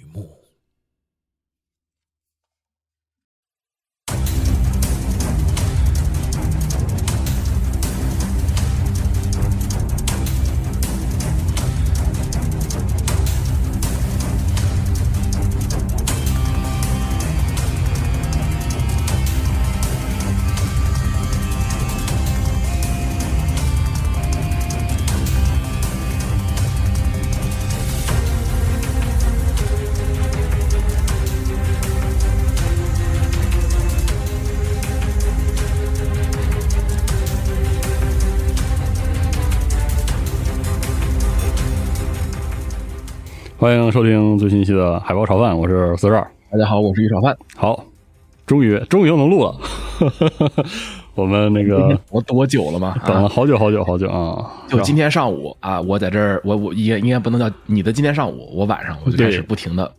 [43.61, 46.31] 欢迎收听最新一期的海豹炒饭，我是四十二。
[46.51, 47.37] 大家好，我是一炒饭。
[47.55, 47.85] 好，
[48.43, 49.55] 终于终于又能录了。
[51.13, 52.95] 我们那个 我多久了嘛？
[53.05, 54.51] 等了好久好久好久啊！
[54.67, 59.91] 就今天上午啊，我在这儿，我我应应该不能叫你的今天上午，我晚上我就开始不停的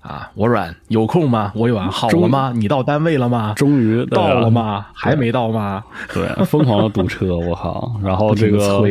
[0.00, 1.52] 啊，我软有空吗？
[1.54, 2.52] 我软好了吗？
[2.52, 3.54] 你到单位了吗？
[3.54, 4.84] 终于到了吗？
[4.92, 5.84] 还没到吗？
[6.12, 7.92] 对，疯狂的堵车，我靠！
[8.02, 8.82] 然后这个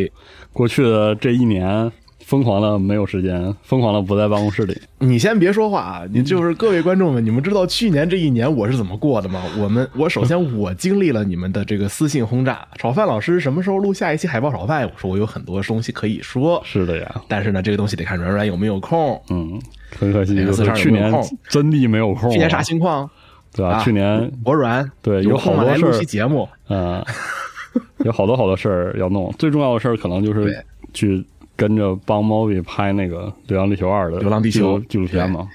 [0.54, 1.92] 过去的这一年。
[2.28, 4.78] 疯狂的没有时间，疯狂的不在办公室里。
[5.00, 6.04] 你先别说话啊！
[6.12, 9.42] 你就是各位观众们，你们知道去年这一年我是怎么过的吗？
[9.58, 12.68] 我们我首先我经历了你们的这个私信轰炸。
[12.78, 14.84] 炒饭老师什么时候录下一期海报炒饭？
[14.84, 16.62] 我说我有很多东西可以说。
[16.66, 19.18] 是的呀，但是呢，这个东西得看软软有没有空。
[19.30, 19.58] 嗯，
[19.98, 21.10] 很可惜，就是去年
[21.48, 22.30] 真的没有空。
[22.30, 23.10] 去年啥情况？
[23.56, 23.82] 对吧？
[23.82, 25.94] 去年我软对有好多事儿。
[25.94, 27.02] 期节目嗯，
[28.00, 29.34] 有好多好多事儿要弄。
[29.40, 30.62] 最重要的事儿可能就是
[30.94, 31.26] 去。
[31.58, 35.46] 跟着帮猫比拍那个《流浪地球二》的《流浪地球》纪录片嘛，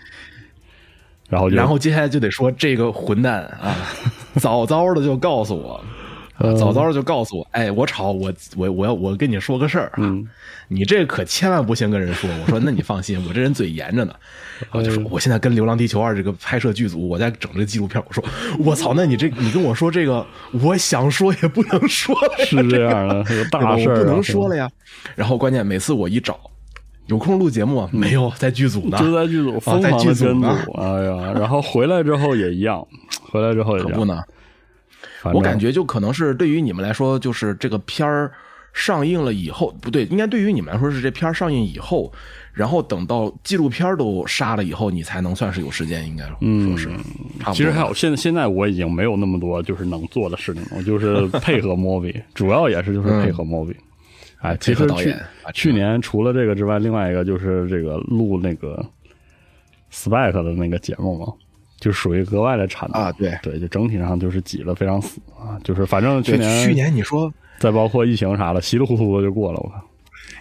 [1.30, 3.74] 然后然后接下来就得说这个混蛋啊，
[4.36, 5.82] 早早的就告诉我，
[6.38, 10.12] 早早的就告诉我，哎，我吵我我我要我跟你说个事儿啊，
[10.68, 12.28] 你这可千万不行跟人说。
[12.42, 14.14] 我说那你放心，我这人嘴严着呢。
[14.70, 18.02] 我就说我现在跟《流浪地球二》这个拍摄剧组，我在整这个纪录片。
[18.06, 18.24] 我说
[18.58, 20.24] 我操，那你这你跟我说这个，
[20.62, 24.70] 我想说也不能说，是这样的， 大事不能说了呀。
[25.14, 26.38] 然后关键每次我一找
[27.06, 30.56] 有空录节目，没有在剧组呢，就在剧组，在剧组呢。
[30.76, 32.86] 哎呀，然后回来之后也一样，
[33.30, 34.22] 回来之后也不呢。
[35.34, 38.32] 我感觉就可能是对于你们来说，就是这个片儿
[38.72, 42.12] 上映了以后，不对，应该对于你们来说是这片儿上映以后。
[42.54, 46.36] 然后等到纪录片都杀了以后，你才能算是有时间，应该说
[46.76, 46.90] 是。
[47.54, 53.74] 其实还有，现在现在我已经没有那么多就是能做的事情就是 配合 movie，主要也是就是配合 movie。
[54.40, 55.16] 哎，其实去
[55.54, 58.84] 去年除了这个之外，另外一个就是这个录那个
[59.90, 61.32] spike 的那个节目嘛，
[61.82, 67.28] 就属于格外的惨啊，对对，就整体上就是挤得非常死啊，就是反正去年去年你说
[67.58, 69.80] 再包括疫情啥的，稀里糊涂的就过了，我看。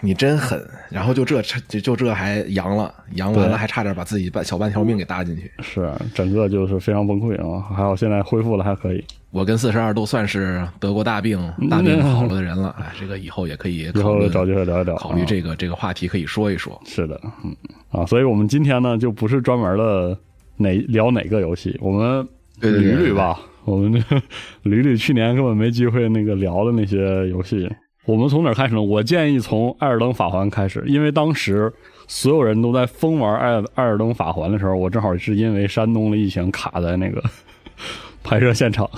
[0.04, 5.50] 你真狠，然后就这就就这还阳了，阳完了还差点把自己半小半条命给搭进去。
[5.60, 7.60] 是，整个就是非常崩溃啊！
[7.68, 9.04] 还好现在恢复了还可以。
[9.30, 11.38] 我跟四十二都算是得过大病、
[11.70, 16.80] 大病好了的人了，哎，这个以后也可以 考虑找机会聊一聊，考虑这个这个话题可以说一说。
[16.84, 17.54] 是的，嗯
[17.90, 20.18] 啊，所以我们今天呢就不是专门的
[20.62, 22.26] 哪聊哪个游戏，我们
[22.60, 23.92] 捋捋吧，我们
[24.64, 27.68] 捋捋去年根本没机会那个聊的那些游戏。
[28.04, 28.82] 我们从哪开始呢？
[28.82, 31.72] 我建议从《艾尔登法环》开始，因为当时
[32.08, 37.22] 所有人都在疯玩《艾艾尔登法环》的时候，我正好是因为山东的疫情卡在那个
[38.24, 38.90] 拍摄现场，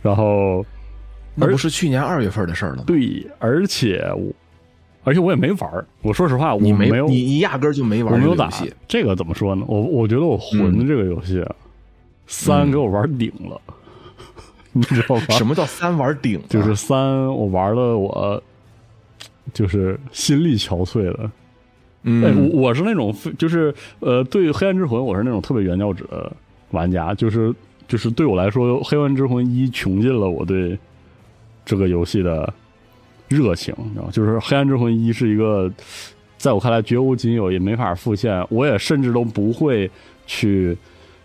[0.00, 0.64] 然后
[1.34, 2.84] 那不是去年二月份的事儿了。
[2.86, 4.32] 对，而且我
[5.08, 8.50] 而且我也没玩我说实话，我没有，你压根就没玩，我没有打
[8.86, 9.64] 这个怎么说呢？
[9.66, 11.42] 我我觉得我魂这个游戏
[12.26, 13.60] 三给我玩顶了。
[14.72, 15.22] 你知道吗？
[15.30, 16.38] 什么叫三玩顶？
[16.48, 18.40] 就是三，我玩的我
[19.54, 21.32] 就是心力憔悴了。
[22.04, 26.30] 哎，我我是那种就是呃，对《黑暗之魂》，我是那种特别原教旨的
[26.70, 27.52] 玩家，就是
[27.88, 30.78] 就是对我来说，《黑暗之魂一》穷尽了我对
[31.64, 32.52] 这个游戏的
[33.28, 34.10] 热情，你知道？
[34.10, 35.70] 就是《黑暗之魂一》是一个
[36.36, 39.90] 在我看来绝无仅有，也没法复现，我也甚至都不会
[40.26, 40.76] 去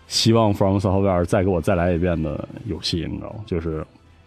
[0.06, 3.36] 希望 From Software 再给我再来一遍的游戏，你知道吗？
[3.46, 3.84] 就是。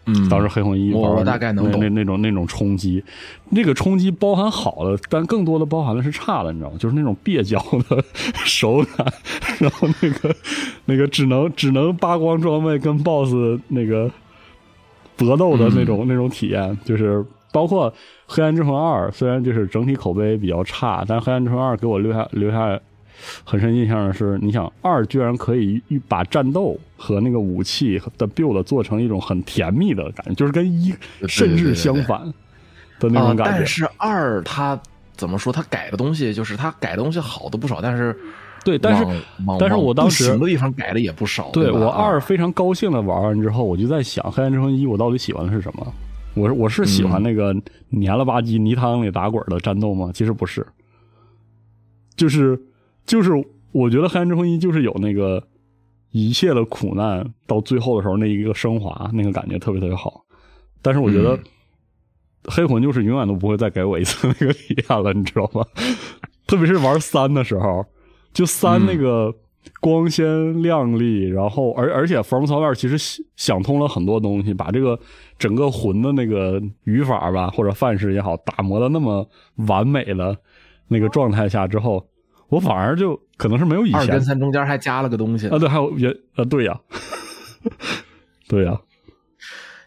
[0.09, 3.03] 嗯，当时黑魂一我大概能那那那种那种冲击，
[3.49, 6.77] 那个冲击包含好的，但更多的包含的是差的，你知道吗？
[6.79, 8.01] 就是那种蹩脚的
[8.45, 9.05] 手感，
[9.59, 10.33] 然后那个
[10.85, 14.09] 那个只能只能扒光装备跟 BOSS 那个
[15.17, 17.21] 搏斗的那种那种体验，就是
[17.51, 17.93] 包括
[18.25, 22.79] 黑暗之魂二，虽然就是整体口碑比较差，但黑暗之魂二给我留下留下。
[23.43, 30.93] 很深印象的是，你想二居然可以把战斗和那个武器的 build 做成一种很甜蜜的感觉，就是跟一
[31.27, 32.21] 甚至相反
[32.99, 33.57] 的那种感觉。
[33.57, 34.79] 但是二它
[35.15, 35.51] 怎么说？
[35.51, 38.15] 它改的东西就是它改的东西好的不少，但是
[38.63, 39.03] 对，但是
[39.59, 41.49] 但是我当时什么地方改的也不少。
[41.51, 45.91] 对我二非常高兴的玩完之后，我就在想《黑暗之魂一》，我到底喜欢的是什么？
[46.37, 47.55] 我我是喜欢那个
[47.89, 50.11] 黏了吧唧泥汤里打滚的战斗吗？
[50.13, 50.65] 其实不是，
[52.15, 52.59] 就是。
[53.07, 53.31] 就是
[53.71, 55.41] 我觉得《黑暗之魂一》就是有那个
[56.11, 60.25] 一切的苦难到最后的时候那一个升华，那个感觉特别特别好。
[60.81, 61.39] 但是我觉得
[62.43, 65.65] 黑魂就是永远都不会再给我一次那个 体验了，你知道吗？
[66.47, 67.85] 特别是玩三的时候，
[68.33, 69.33] 就三那个
[69.79, 74.99] 光鲜亮丽，然后而而且 From Software 其实想通了很多东西，把这个
[75.37, 79.27] 整个魂的那个语法吧或者范式也好打磨的那么
[79.67, 80.37] 完美的
[80.87, 82.07] 那个状态下之后。
[82.49, 86.79] 我反而就可能是没有以前二跟三中间还加了个东西啊，对，还有也啊，对呀，
[88.47, 88.79] 对呀，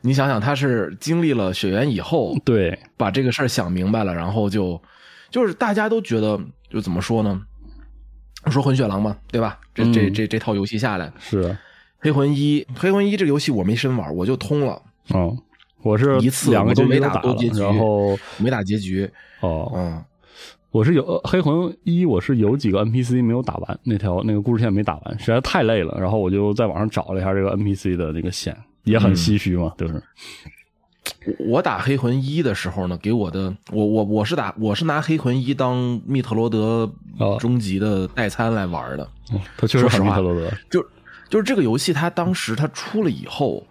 [0.03, 4.79] 你想想，他是经历了血缘以后，对，把这个事儿想明白了，然后就
[5.31, 6.39] 就是大家都觉得，
[6.69, 7.41] 就怎么说呢？
[8.47, 9.59] 说混血狼嘛，对吧？
[9.75, 11.57] 这这这这套游戏下来是
[11.99, 14.81] 黑魂一，黑魂一这个游戏我没深玩，我就通了。
[15.09, 15.37] 哦，
[15.83, 19.11] 我是一次两个都没打过结局，然后没打结局。
[19.41, 20.05] 哦，嗯。
[20.71, 25.99] 我是有黑魂一，我是有几个 NPC 没有打完，那条那个故事线没打完，实在太累了。
[26.01, 30.01] 然后我就在网上找了一下这个 NPC 的那个线，也很唏嘘嘛，就是。
[31.39, 36.91] 我打黑魂一的时候呢，给我的我我我是打我是拿黑魂一当密特罗德
[37.39, 39.09] 终极的代餐来玩的。
[39.57, 40.83] 他确实很密特罗德，就
[41.29, 43.67] 就是这个游戏，它当时它出了以后。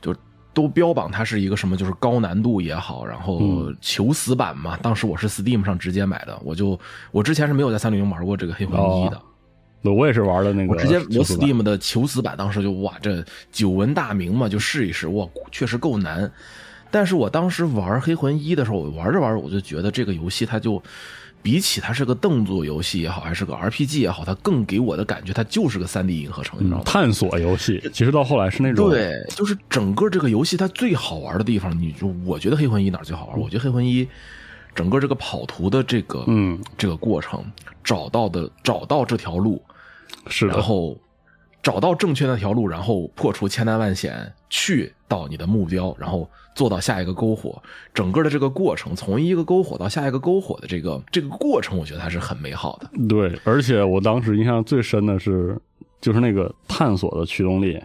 [0.00, 0.12] 就
[0.52, 4.76] 都标榜它是一个什么，就是高难度也好，然后求死版嘛。
[4.82, 6.78] 当时我是 Steam 上直接买的，我就
[7.12, 9.22] 我之前是没有在三六零玩过这个黑魂一的。
[9.80, 16.30] 那我也是玩的那个，我直接我 Steam 的求死版，当时就哇，这久闻大名嘛，就试一试，哇，确实够难。
[16.92, 20.80] 但是我当时玩黑魂一的时候，我玩着玩着，我就觉得这个游戏它就。
[21.44, 26.84] 比起它是个动作游戏也好，还是个 RPG 也好，它更给我的感觉，它就是个三 D 银河城，你知道吗？
[26.86, 33.40] 探索游戏，其实到后来是那种对，就是整个这个游戏它最好玩的地方，你就我觉得黑魂一哪最好玩？
[33.40, 34.06] 我觉得黑魂一
[34.72, 37.44] 整个这个跑图的这个嗯这个过程，
[37.82, 39.60] 找到的找到这条路，
[40.28, 40.96] 是然后
[41.60, 46.28] 找到正确那条路，然后破除千难万险，去到你的目标，然后。
[46.54, 47.62] 做到下一个篝火，
[47.94, 52.90] 整个的这个过程，从一个篝火到下一个篝火的这个这个过程，我觉得还是很美好的。
[53.08, 55.58] 对，而且我当时印象最深的是，
[56.02, 57.80] 就是那个探索的驱动力，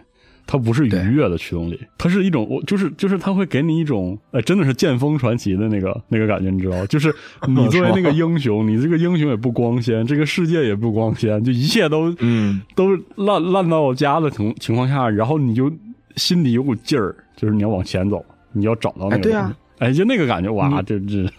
[0.46, 7.10] 它不是愉悦的驱动力，它是一种，我就是就是它会给你一种，哎，真的是剑锋传奇的那个 那个感觉，你知道就是
[7.48, 15.72] 你作为那个英雄，你这个英雄也不光鲜，这个世界也不光鲜，就一切都嗯都烂烂到家的情情况下，然后你就
[16.18, 18.24] 心里有股劲儿，就是你要往前走。
[18.50, 21.30] 你要找到那个，对啊，哎，就那个感觉，哇，这这，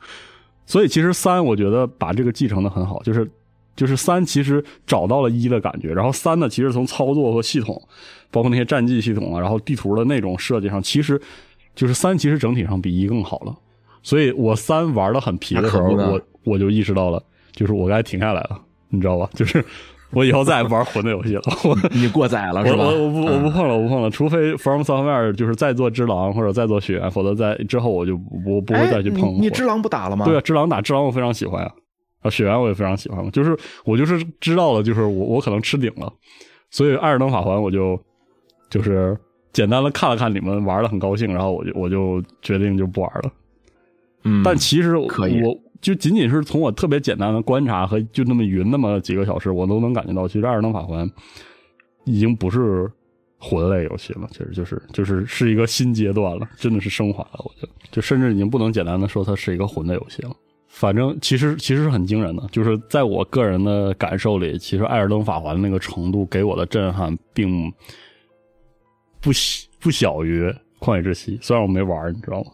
[0.64, 3.30] 所以其实三，我觉得把这个继承的很好，就是
[3.76, 7.80] 就是三其实找到了一的感觉，然后三呢，其实从操作和系统，
[8.30, 11.20] 包括那些战绩系统啊，然后地图的那种设计上，其实
[11.74, 13.54] 就是三其实整体上比一更好了。
[14.02, 17.22] 所以我三玩的很皮的时候，我我就意识到了，
[17.52, 19.28] 就是我该停下来了，你知道吧？
[19.36, 19.62] 就是。
[20.14, 21.42] 我以后再也不玩魂的游戏了。
[21.64, 22.84] 我 你过载了是吧？
[22.84, 24.10] 我我不我不碰了，我不碰了。
[24.10, 28.14] 除非 From Software 就是再做只狼或者再做血缘，否则在之后我就
[28.46, 29.34] 我不会再去碰。
[29.40, 30.24] 你只狼不打了吗？
[30.24, 31.72] 对啊，只狼打只狼我非常喜欢啊。
[32.22, 33.30] 啊，雪原我也非常喜欢嘛。
[33.30, 36.12] 就是我就是知道了，就是我我可能吃顶了，
[36.70, 38.00] 所以艾尔登法环我就
[38.70, 39.16] 就是
[39.52, 43.30] 简单的看了看你们玩的很高兴，然后我就我就决定就不玩了。
[44.24, 45.42] 嗯，但其实可以。
[45.42, 45.54] 我
[45.84, 51.06] 就仅仅是从我特别简单的观察和就那么云那么几个小时，我都能感觉到，其实《艾尔登法环》
[52.06, 52.90] 已经不是
[53.38, 57.44] 魂类游戏了，其实就是就是是一个新阶段了，真的是升华了。
[57.44, 60.34] 我觉得，就甚至已经不能简单的说它是一个魂类游戏了。
[60.68, 67.70] 反正其实其实是很惊人的，就是在我个人的感受里，其实《艾尔登法环》那个程度给我的震撼，并
[69.20, 69.30] 不
[69.78, 70.42] 不小于
[70.80, 72.50] 《旷野之息》，虽然我没玩，你知道吗？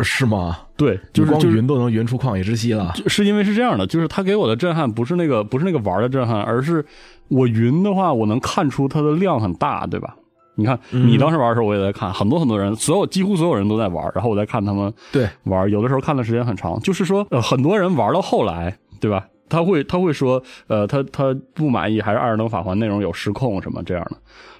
[0.00, 0.58] 是吗？
[0.76, 2.94] 对，就是光云都能云出旷野之息了。
[3.06, 6.84] 是因为是这样的，就是他给我的震撼不是那个不是那个玩的震撼，而是
[7.28, 10.14] 我云的话，我能看出它的量很大，对吧？
[10.54, 16.78] 你看你当时玩的时候，我也在看，很多很多人，所有几乎所有人都在玩，然后我在看他们对玩，有的时候看的时间很长。
[16.80, 19.26] 就是说，呃，很多人玩到后来，对吧？
[19.48, 24.16] 他会他会说，呃，他他不满意，还是《艾尔登法环》内容有失控什么这样的。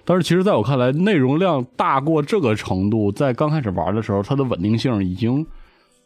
[0.09, 5.47] 但是其实，在我看来，内容量大过这个程度，在刚开始玩的时候，它的稳定性已经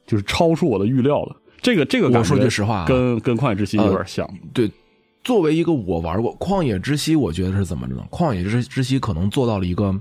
[0.04, 1.36] 就是超出我的预料了。
[1.60, 4.28] 这个这个，我说句实话，跟跟《旷野之息》有点像。
[4.52, 4.68] 对，
[5.22, 8.02] 作为一个我玩过《旷野之息》，我觉得是怎么着呢？
[8.12, 9.94] 《旷野之之息》可能做到了一个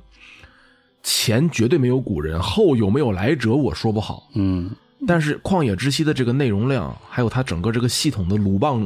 [1.04, 4.28] 前绝对没有古人，后有没有来者，我说不好。
[4.34, 4.72] 嗯，
[5.06, 8.82] 但是《旷野之息》的这个内容量，还有它整个这个系统的鲁棒，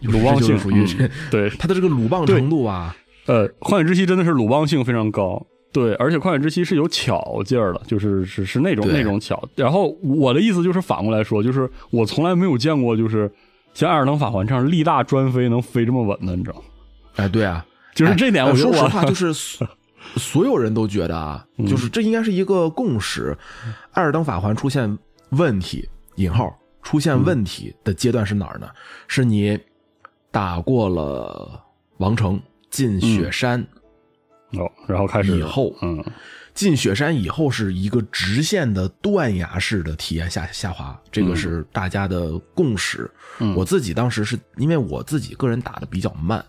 [0.00, 0.84] 鲁棒性属于
[1.30, 2.96] 对 它的这个鲁棒程度啊。
[3.26, 9.42] 呃，旷野之息真的是鲁邦性非常高，对，而且旷野之息是有巧劲儿的，就是是是那种那种巧。
[9.56, 13.30] 然后我的意思就是反过来说，就是我从来没有见过，就是
[13.74, 16.62] 像艾尔登法环这样力大专飞能飞这么稳的，你知道吗？
[17.16, 19.34] 哎，对啊，就是这点，我说实话，就 是
[20.14, 23.36] 所有人都觉得啊，就是这应该是一个共识，
[23.92, 24.96] 艾尔登法环出现
[25.30, 28.68] 问题（引号）出现问题的阶段是哪儿呢？
[29.08, 29.58] 是你
[30.30, 31.60] 打过了
[31.96, 32.40] 王城。
[32.76, 33.58] 进雪山，
[34.52, 36.04] 哦，然后开始以后，嗯，
[36.52, 43.10] 进雪山以后是一个直线的断崖式的体验下下滑，这个是大家的共识。
[43.56, 46.44] 我自己当时是因为我自己个人打的比较慢，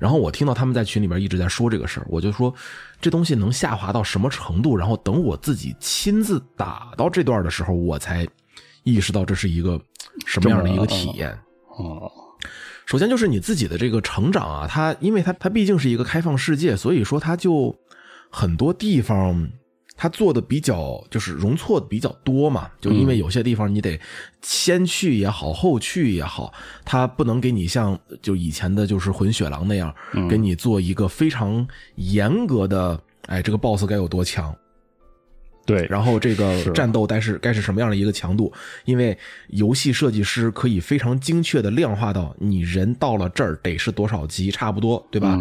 [0.00, 2.52] 然后我听到他们在群里边一直在说这个事儿，我就说
[3.00, 4.76] 这东西能下滑到什么程度？
[4.76, 8.26] 然后等我自己亲自打到这段的时候，我才
[8.82, 9.80] 意识到这是一个
[10.26, 11.30] 什么样的一个体验。
[11.78, 12.10] 哦。
[12.86, 17.76] 首先就是你自己的这个成长啊，它因为它它毕竟是一个开放世界，所以说它就
[18.30, 19.48] 很多地方
[19.96, 23.98] 它做的比较就是容错的比较多嘛，就因为有些地方你得
[24.40, 26.52] 先去也好，后去也好，
[26.84, 29.92] 它不能给你像就以前的就是混血狼那样
[30.30, 31.66] 给你做一个非常
[31.96, 34.54] 严格的，哎，这个 boss 该有多强。
[35.66, 38.52] 对，然后这个战斗该是该是什么样的一个强度？
[38.84, 39.18] 因为
[39.48, 45.36] 游戏设计师可以非常精确的量化到你人到了这儿得是多少级，差不多，对吧？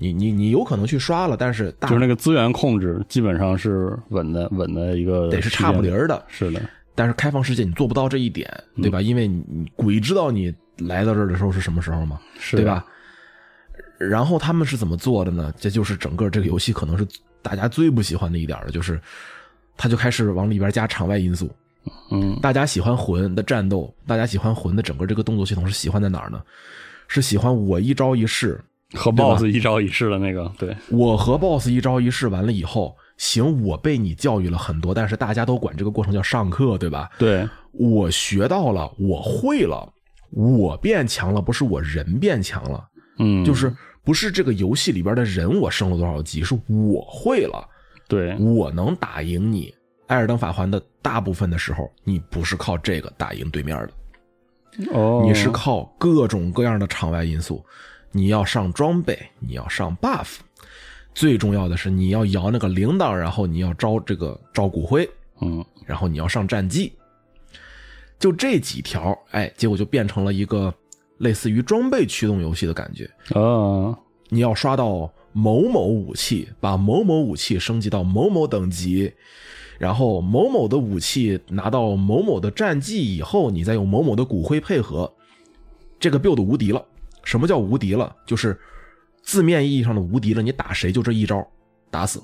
[0.00, 6.62] 你你你有可能去刷了，但是就是那个资源控制基本上是稳的稳的一个，得是差不离儿的，是的。
[6.94, 9.02] 但是开放世界你做不到这一点，对吧？
[9.02, 12.18] 因为你鬼知道你来到这儿的时候是什么时候吗？
[12.52, 12.86] 对吧？
[13.98, 15.52] 然后他们是怎么做的呢？
[15.58, 17.06] 这就是整个这个游戏可能是
[17.42, 18.98] 大家最不喜欢的一点了，就是。
[19.78, 21.50] 他就开始往里边加场外因素，
[22.10, 26.42] 嗯，大家喜欢魂的战斗，大家喜欢魂的整个这个动作系统是喜欢在哪儿呢？
[27.06, 28.60] 是喜欢我一招一式
[28.92, 37.08] 和 BOSS 一招一式的那个，对我和 BOSS 一招一式完了以后，行，我被你教育了很多，但是大家都管这个过程叫上课，对吧？
[37.18, 39.90] 对，我学到了，我会了，
[40.30, 42.84] 我变强了，不是我人变强了，
[43.18, 43.72] 嗯，就是
[44.04, 47.66] 不是这个游戏里边的人我升了多少级，是我会了。
[48.08, 48.34] 对。
[48.38, 49.72] 我能打赢你，
[50.08, 57.64] 艾尔登法环的大部分的时候，你不是靠这个打赢对面的，哦，你是靠各种各样的场外因素，
[58.10, 60.38] 你要上装备，你要上 buff，
[61.14, 65.08] 最重要的是你要摇那个铃铛，然后你要招这个招骨灰，
[65.40, 66.92] 嗯，然后你要上战绩，
[68.18, 70.72] 就这几条，哎，结果就变成了一个
[71.18, 73.04] 类似于装备驱动游戏的感觉。
[73.38, 73.94] 啊，
[74.30, 75.12] 你要刷到。
[75.38, 79.12] 某某武器，把某某武器升级到某某等级，
[79.78, 85.14] 然后某某的武器拿到某某的战绩以后，你再用某某的骨灰配合，
[86.00, 86.84] 这个 build 无敌了。
[87.22, 88.12] 什么叫无敌了？
[88.26, 88.58] 就是
[89.22, 90.42] 字面意义上的无敌了。
[90.42, 91.46] 你打谁就这一招，
[91.88, 92.20] 打死。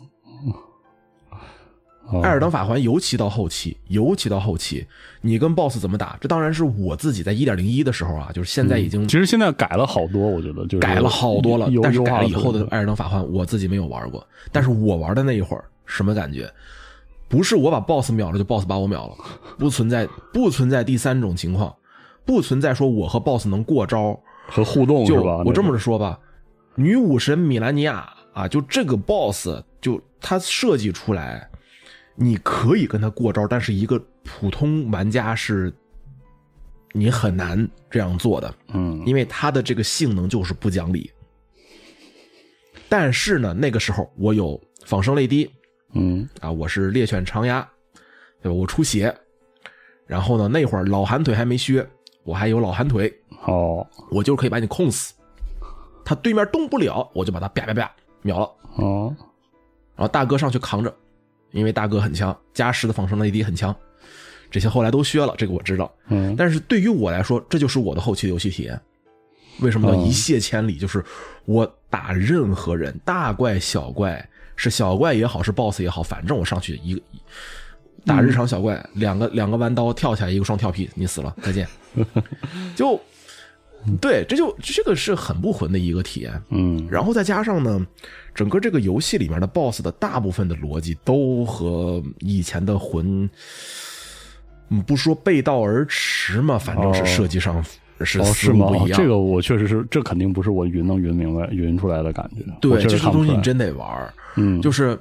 [2.23, 4.87] 艾尔登法环尤其到后期，尤其到后期，
[5.23, 6.17] 你跟 BOSS 怎么打？
[6.21, 11.69] 这当然是我自己在一点零一的时候啊，就是现在已经，其实现在改了好多，我觉得就改了好多了。
[11.83, 14.25] 但是改了以后的艾尔登法环，我自己没有玩过。
[14.53, 16.49] 但是我玩的那一会儿，什么感觉？
[17.27, 19.17] 不是我把 BOSS 秒了，就 BOSS 把我秒了，
[19.59, 21.75] 不存在，不存在第三种情况，
[22.27, 26.19] 不存在说我和 BOSS 能过招和互动，就我这么着说吧，
[26.75, 31.49] 女武神米兰尼亚啊，就这个 BOSS，就他设计出来。
[32.15, 35.73] 你可以跟他过招，但是一个普通玩家是，
[36.93, 41.11] 你很难这样做的，嗯，因为他的这个性能就是不讲理。
[42.89, 45.51] 但是呢，那个时候我有仿生泪滴，
[45.95, 47.69] 嗯啊，我是猎犬长牙，
[48.41, 48.55] 对吧？
[48.55, 49.13] 我出血，
[50.07, 51.85] 然后呢，那会儿老寒腿还没削，
[52.23, 53.13] 我还有老寒腿，
[53.47, 55.15] 哦我就可以把你控死。
[56.05, 57.91] 他对面动不了，我就把他啪啪啪
[58.23, 58.51] 秒了。
[58.77, 59.17] 哦
[59.97, 60.95] 然后大哥上去扛着，
[61.55, 63.75] 因为大哥很强，加十的仿生泪滴很强，
[64.51, 65.91] 这些后来都削了，这个我知道。
[66.09, 68.79] 嗯但是对于我来说，这就是我的后期游戏体验。
[69.61, 70.77] 为什么叫一泻千里？
[70.77, 71.03] 就是
[71.45, 77.01] 我打任何人，大怪小怪，是小怪也好，是 BOSS 也好，反正我上去一个
[78.05, 81.69] 打日常小怪，两个两个弯刀跳起来，一个双跳劈，你死了，再见。
[82.75, 83.01] 就
[84.01, 86.43] 对，这就这个是很不魂的一个体验。
[86.51, 86.87] 嗯。
[86.91, 87.87] 然后再加上呢，
[88.35, 93.29] 整个这个游戏里面的 BOSS 的大部分的逻辑都和以前的魂，
[94.71, 97.65] 嗯，不说背道而驰嘛，反正是设计上
[98.01, 98.69] 是哦是吗？
[98.93, 102.43] 这个我确实是，这肯定不是我云能云明白云出来的感觉。
[102.61, 104.99] 对，这东西你真得玩儿嗯就是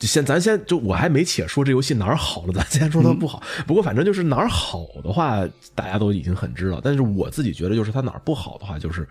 [0.00, 3.42] 先咱先就我还没且说这游戏哪儿好了，咱先说它不好。
[3.66, 6.80] 不过反正就是哪儿好的话，大家都已经很知道。
[6.82, 9.08] 但是我自己觉得，就是它哪儿不好的话，就是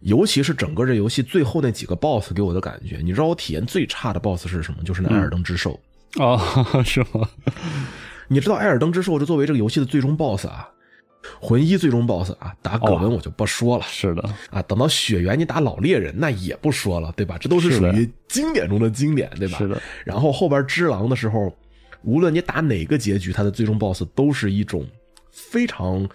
[0.00, 4.82] 尤其是整个这游戏最后那几个 BOSS 给我的感觉，你知道我体验最差的 BOSS 是什么？
[4.84, 5.80] 就是那艾尔登之兽。
[6.18, 6.36] 啊，
[6.84, 7.26] 是吗？
[8.28, 10.68] 你知道艾尔登之兽这作为这个游戏的最终 BOSS 啊，
[11.40, 13.84] 魂一最终 BOSS 啊，打葛文我就不说了。
[13.88, 17.36] 是的，啊，等到血缘你打老猎人那也不说了，对吧？
[17.38, 19.58] 这都是属于经典中的经典，对吧？
[19.58, 19.80] 是的。
[20.04, 21.54] 然后后边只狼的时候，
[22.02, 24.86] 无论你打哪个结局，它的最终 BOSS 都是一种
[25.30, 26.08] 非常，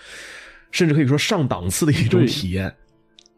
[0.72, 2.74] 甚至可以说上档次的一种体验，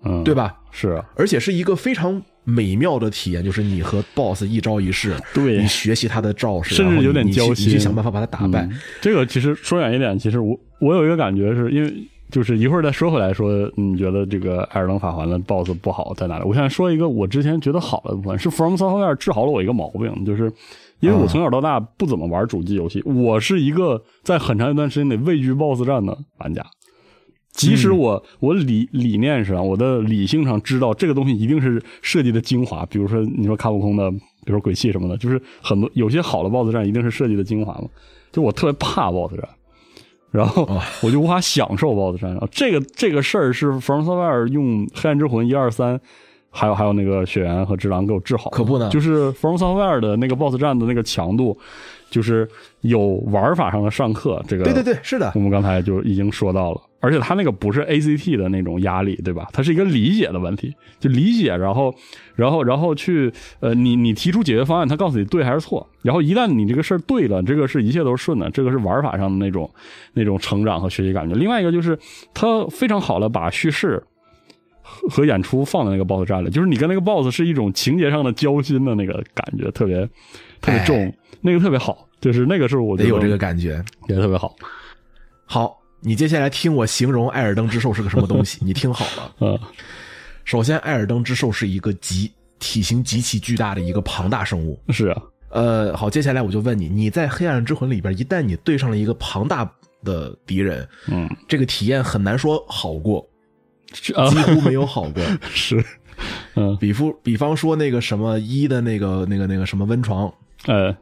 [0.03, 0.33] 嗯，对？
[0.33, 0.55] 吧？
[0.71, 8.63] 是啊，而且是一个非常美妙的体验，就是你和 BOSS 一招一式，对你学习他的招式，甚至有点交心你去想办法把他打败。
[8.63, 11.93] 嗯这个其实说远一点，其实我我有一个感觉是，因为
[12.31, 16.45] 就是一会儿再说回来说，你觉得这个艾尔登法环的 BOSS 不好在哪里？
[16.45, 20.51] 我现在说一个我之前觉得好的部分，是 From Software 治好了我一个毛病，就是
[20.99, 26.63] 因为我从小到大不怎么玩主机游戏，我是一个在很长一段时间内畏惧 BOSS 战的玩家。
[27.59, 37.89] 即使我我理理念上，我的理性上知道这个东西一定是设计的精华，比如说你说卡普空的，比如说鬼泣什么的，就是很多有些好的 BOSS 战一定是设计的精华嘛。
[38.31, 39.49] 就我特别怕 BOSS 战，
[40.31, 42.29] 然后哦我就无法享受 BOSS 战。
[42.31, 45.99] 然后这个这个事儿是 From Software 用《黑暗之魂》一二三，
[46.51, 51.57] 还有还有那个雪原和之狼给我治好，可不呢就是 From Software 的那个 BOSS 战的那个强度，
[52.09, 52.47] 就是
[52.81, 52.99] 有
[53.31, 54.41] 玩法上的上课。
[54.47, 59.47] 这个对对对，是的我，们刚才就已经说到了，而且他那个不是 ACT 的那种压力，对吧？
[59.53, 61.93] 它是一个理解的问题，就理解，然后，
[62.35, 63.31] 然后，然后去，
[63.61, 69.69] 呃，你你提出解决方案，他告诉你对还是错，然后一旦你这个事儿对了，这个是一切都是顺的，这个是玩法上的那种
[70.13, 71.35] 那种成长和学习感觉。
[71.35, 71.97] 另外一个就是
[72.33, 74.03] 他非常好的把叙事
[74.81, 80.05] 和和演出放在那个 BOSS 战里，就是你跟那个 BOSS 是一种情节上的交心的那个感觉，特别
[80.59, 83.81] 特别重，那个特别好，就是那个是我得有这个感觉。
[84.07, 84.53] 也特别好，
[85.45, 89.35] 好，你接下来听我形容艾尔登之兽是个什么东西， 你听好了。
[89.41, 89.59] 嗯
[90.45, 94.79] 首先，艾尔登之兽是一个极体型极其巨大的一个庞大生物。
[94.89, 95.21] 是啊。
[95.49, 99.69] 呃，好，接下来我就问你，你在黑暗之魂里边，一旦你对上了一个庞大
[100.03, 103.27] 的敌人，嗯，这个体验很难说好过，
[103.93, 105.23] 几，乎没有好过。
[105.53, 105.83] 是，
[106.55, 110.31] 嗯，比方比方说那个什么一的那个那个那个什么温床，
[110.65, 110.95] 呃，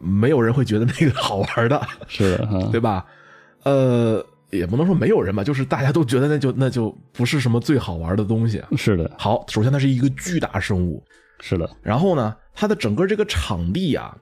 [0.00, 3.04] 没有人会觉得那个好玩的，是的，嗯对吧？
[3.64, 8.62] 呃，也不能说没有人吧，就是大家都觉得那就那就不是什么最好玩的东西。
[8.76, 11.02] 是的，好，首先它是一个巨大生物，
[11.40, 14.16] 是的，然后呢，它的整个这个场地啊，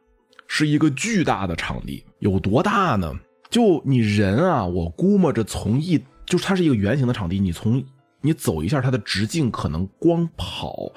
[0.47, 3.13] 是一个巨大的场地，有多大呢？
[3.51, 7.85] 就你人啊，我估摸着从一就是它是一个圆形的场地，你从
[8.21, 10.91] 你走一下它的直径，可能光跑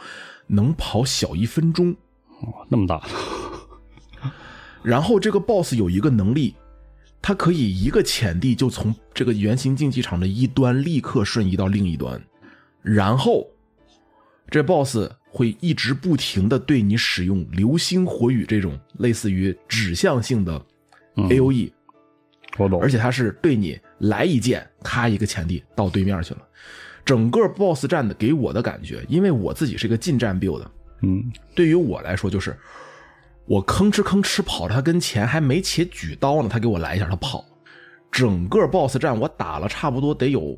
[0.47, 1.93] 能跑小一分钟。
[2.43, 3.01] 哇，那么大，
[4.83, 6.55] 然后这个 boss 有一个能力，
[7.27, 12.21] 它可以一个潜地就从这个圆形竞技场的一端立刻瞬移到另一端，
[12.83, 13.49] 然后
[14.47, 20.63] 这 boss 会一直不停的对你使用流星火雨这种类似于指向性的
[21.15, 21.27] 嗯。
[21.27, 21.73] A O E，、
[22.59, 26.47] 我懂，而且它是对你来一剑，咔一个前地到对面去了。
[27.03, 30.63] 整个 BOSS 战的给我的感觉，因为我自己是个近战 build，
[31.01, 31.23] 嗯，
[31.55, 32.55] 对于我来说就是
[33.45, 37.43] 我吭哧吭哧跑到他跟前，还没且举刀呢，他给我来一下，他跑。
[38.11, 40.57] 整个 BOSS 战我打了差不多得有，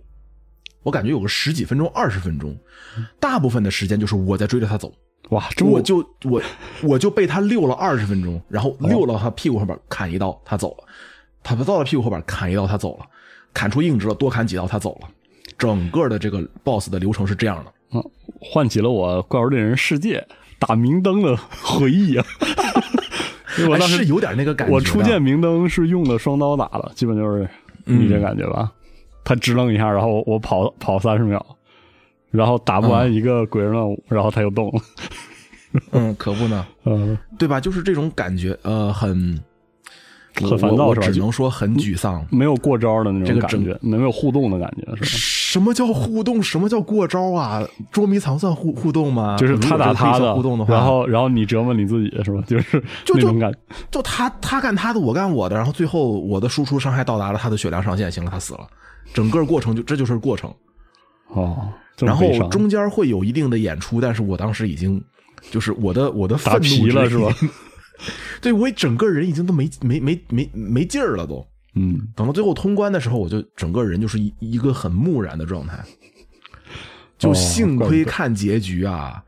[0.84, 2.56] 我感觉有个十几分钟、二十分钟，
[3.20, 4.94] 大部分的时间就是我在追着他走，
[5.30, 6.42] 哇，这我就我
[6.84, 10.84] 我就被他溜了二十分钟，然后溜到他屁股后边砍一刀，他走了；
[11.42, 13.06] 他到了屁股后边砍一刀，他走了；
[13.54, 15.10] 砍出硬直了，多砍几刀，他走了。
[15.58, 20.24] 整个的这个 BOSS 的流程是这样的，嗯，唤起了我怪物猎人世界
[20.60, 22.26] 打明灯的回忆啊！
[23.70, 24.74] 我当时是有点那个感觉。
[24.74, 27.48] 我初见明灯是用的双刀打的，基本就是
[27.86, 28.72] 你这感觉吧？
[29.24, 31.44] 他支棱一下，然后我跑跑三十秒，
[32.32, 34.82] 然后打不完一个鬼人任务，然后他又动了。
[35.92, 36.66] 嗯，可不呢。
[36.86, 37.60] 嗯，对吧？
[37.60, 39.38] 就是这种感觉，呃，很
[40.36, 41.08] 很烦躁，是吧？
[41.08, 45.10] 只能说很沮丧，没有过招的那种感觉，没有互动的感觉，是吧？
[45.50, 46.44] 什么叫互动？
[46.44, 47.66] 什么叫过招啊？
[47.90, 49.38] 捉迷藏算互互动吗？
[49.40, 52.44] 就是他打他的互动的话，然后然后你折磨你自己，是吧？
[52.46, 52.84] 就是
[53.14, 53.50] 那种感，
[53.90, 58.68] 就他他干他的，我干我的，然后最后我的输出伤害到达了他的血量上限，行了，他死了，
[59.14, 60.54] 整个过程就这就是过程。
[61.30, 65.02] 哦，然后中间会有一定的演出，但是我当时已经
[65.50, 67.34] 就是我的我的愤怒了，是吧？
[68.42, 71.46] 对我整个人已经都没没没没没劲儿了，都。
[71.78, 75.80] 嗯，等到最后通关的时候，我就整个人就是一一个很木然的状态。
[77.20, 79.24] 就幸亏看结局啊，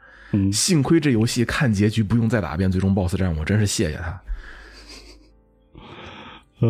[0.52, 4.22] 幸亏这游戏看结局不用再打遍最终 BOSS 战，我真是谢谢他。
[6.62, 6.68] 哎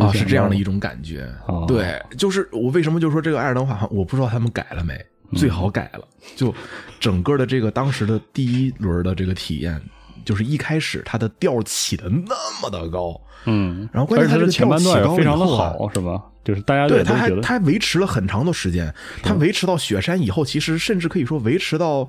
[0.00, 1.30] 呀，啊，是这样的一种感觉。
[1.66, 6.06] 对，就是我为什么就说这个艾尔登法环，我不知道他们改了没，最好改了。
[6.36, 6.54] 就
[7.00, 9.80] 整个的这个当时的第一轮的这个体验。
[10.24, 16.22] 就是一开始它的调起的那么的高，嗯，然后关键它的前半段也非常的好，是吧？
[16.42, 22.08] 就是大家对它还它维持了很长的时间，它维持到雪山以后，其实甚至可以说维持到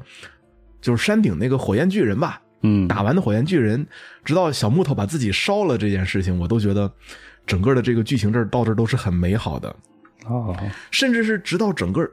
[0.81, 3.87] 就是山顶那个火焰巨人吧，嗯，打完的火焰巨人，
[4.23, 6.91] 直到小木头把自己烧了这件事情，我都觉得
[7.45, 9.69] 整个的这个剧情这到这都是很美好的
[10.25, 10.51] 啊，
[10.91, 12.05] 甚至是直到整个，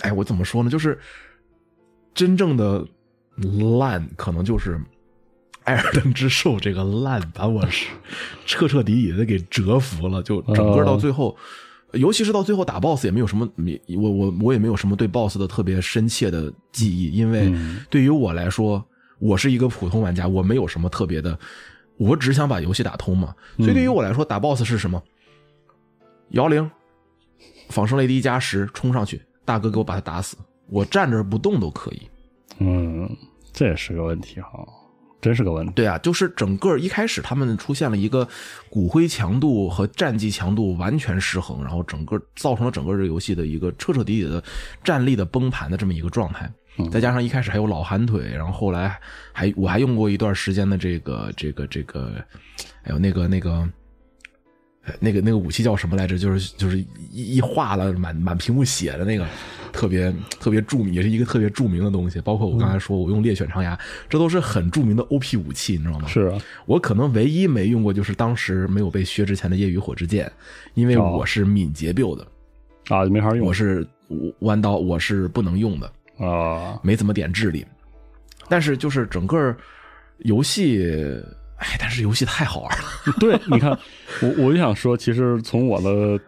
[0.00, 0.70] 哎，我怎么说呢？
[0.70, 0.98] 就是
[2.14, 2.84] 真正的
[3.78, 4.80] 烂，可能就是。
[5.70, 7.86] 艾尔登之兽这个烂把我是
[8.44, 11.36] 彻彻底底的给折服了，就整个到最后，
[11.92, 13.48] 尤其是到最后打 BOSS 也没有什么，
[13.96, 17.54] 我我我也没有什么对 BOSS 的特别深切的记忆，因为
[17.88, 18.84] 对于我来说，
[19.20, 21.38] 我是一个普通玩家，我没有什么特别的，
[21.98, 23.32] 我只想把游戏打通嘛。
[23.58, 25.00] 所以对于我来说，打 BOSS 是什么？
[26.30, 26.68] 摇铃，
[27.68, 30.36] 仿生雷迪加十冲上去，大哥给我把他打死，
[30.68, 32.02] 我站着不动都可以。
[32.58, 33.08] 嗯，
[33.52, 34.66] 这也是个问题哈。
[35.20, 35.72] 真是个问题。
[35.74, 38.26] 对啊，就是整个一开始他们出现了一个
[38.68, 44.42] 骨灰强度和战绩强度完全失衡，然后整个造成了整个这个游戏的一个彻彻底底的
[44.82, 46.50] 战力的崩盘的这么一个状态。
[46.90, 48.98] 再加上一开始还有老寒腿，然后后来
[49.32, 52.14] 还我还用过一段时间的这个这个这个，
[52.82, 53.68] 还有那个那个。
[54.98, 56.18] 那个那个武器叫什么来着？
[56.18, 56.78] 就是就是
[57.10, 59.26] 一一画了满满屏幕血的那个，
[59.72, 62.20] 特别特别著名，也是一个特别著名的东西。
[62.20, 66.08] 包括我刚才说我用猎犬长牙，这都是很著名的 OP 武器，你知道吗？
[66.08, 70.30] 是啊，我可能唯一没用过就是当时没有被削之前的业余火之剑，
[70.74, 72.26] 因为我是敏捷 build 的
[72.88, 73.46] 啊，没法用。
[73.46, 73.86] 我是
[74.40, 77.64] 弯刀，我是不能用的啊，没怎么点智力。
[78.48, 79.56] 但是就是整个
[80.18, 80.84] 游戏。
[81.60, 82.84] 哎，但是游戏太好玩了。
[83.20, 83.70] 对，你看，
[84.22, 86.18] 我我就想说，其实从我的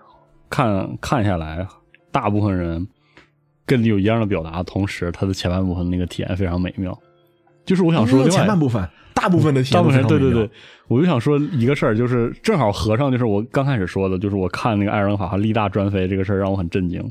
[0.48, 1.66] 看看下来，
[2.10, 2.86] 大部分人
[3.64, 6.96] 跟你有一样的表达，同时他的前半部分那个体验非常美妙。
[7.64, 10.50] 就是我想说，前半部分，大部分的体验，大部分对对对，
[10.88, 17.02] 我就想说一个事儿，就是正好合上，就是我刚开始说的，就是我看那个艾尔登法和力大专飞这个事儿让我很震惊。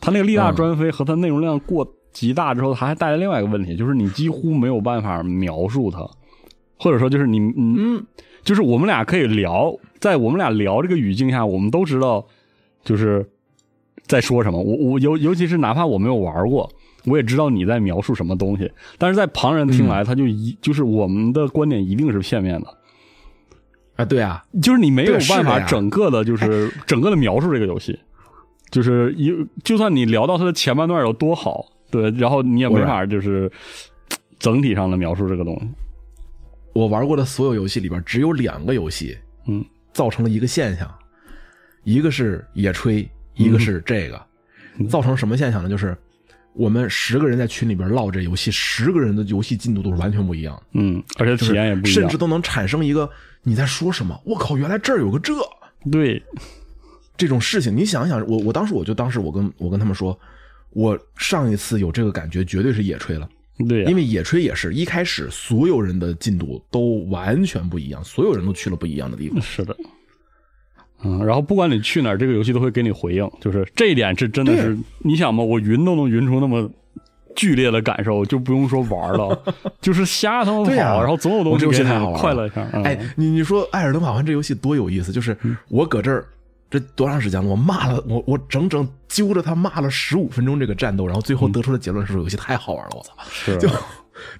[0.00, 6.08] 他那个力大专飞和他内容量过极大之后，他还带来另外一个问题，就是你几乎没有办法描述它。
[6.82, 8.04] 或者说，就是你，嗯，
[8.42, 12.26] 就是我们俩可以聊，在我们俩聊这个语境下，我们都知道，
[12.82, 13.24] 就是
[14.08, 14.60] 在说什么。
[14.60, 16.68] 我我尤尤其是哪怕我没有玩过，
[17.04, 18.68] 我也知道你在描述什么东西。
[18.98, 22.66] 但是在旁人听来，他就一就是我们的观点一定是片面的。
[23.94, 27.96] 啊，对啊，就是你没有办法整个的，就是整个的描述这个游戏，
[28.72, 33.48] 就是一就算你聊到它的前半段有多好，对，然后你也没法就是
[34.40, 35.68] 整体上的描述这个东西。
[36.72, 40.92] 我玩过的所有游戏里边，只有两个游戏，嗯，造成了一个现象，
[41.84, 44.20] 一个是野炊，一个是这个，
[44.88, 45.68] 造成什么现象呢？
[45.68, 45.96] 就是
[46.54, 53.08] 我们十个人在群里边唠这游戏，十个人的游戏进度都是完全不一样，嗯，而且体验也不一样，甚至都能产生一个
[53.42, 54.18] 你在说什么？
[54.24, 55.34] 我靠，原来这儿有个这，
[55.90, 56.22] 对，
[57.16, 60.18] 这种事情，你想想，我我当时我就当时我跟我跟他们说，
[60.70, 63.28] 我上一次有这个感觉，绝对是野炊了。
[63.66, 69.40] 对，因为野炊也是一开始所有人的进度都完全不一样，所有人都去了不一样的地方。
[69.40, 69.76] 是的，
[71.04, 76.70] 嗯，然后不管你去哪儿，这个游戏都会给你回应，就是这一点是真的是，你想嘛，我云都能云出那么
[77.34, 79.42] 剧烈的感受，就不用说玩了，
[79.80, 82.62] 就是瞎他妈跑，然后总有东西给你快乐一下。
[82.84, 85.36] 哎，你你说《艾尔登法环》这游戏多有意思，就是
[85.68, 86.26] 我搁这儿
[86.72, 87.46] 这多长时间了？
[87.46, 93.12] 我骂了我我整整揪着他骂了十五分钟这个战斗，然后最后得出的结论是游戏太好玩了，我操！
[93.30, 93.68] 是，就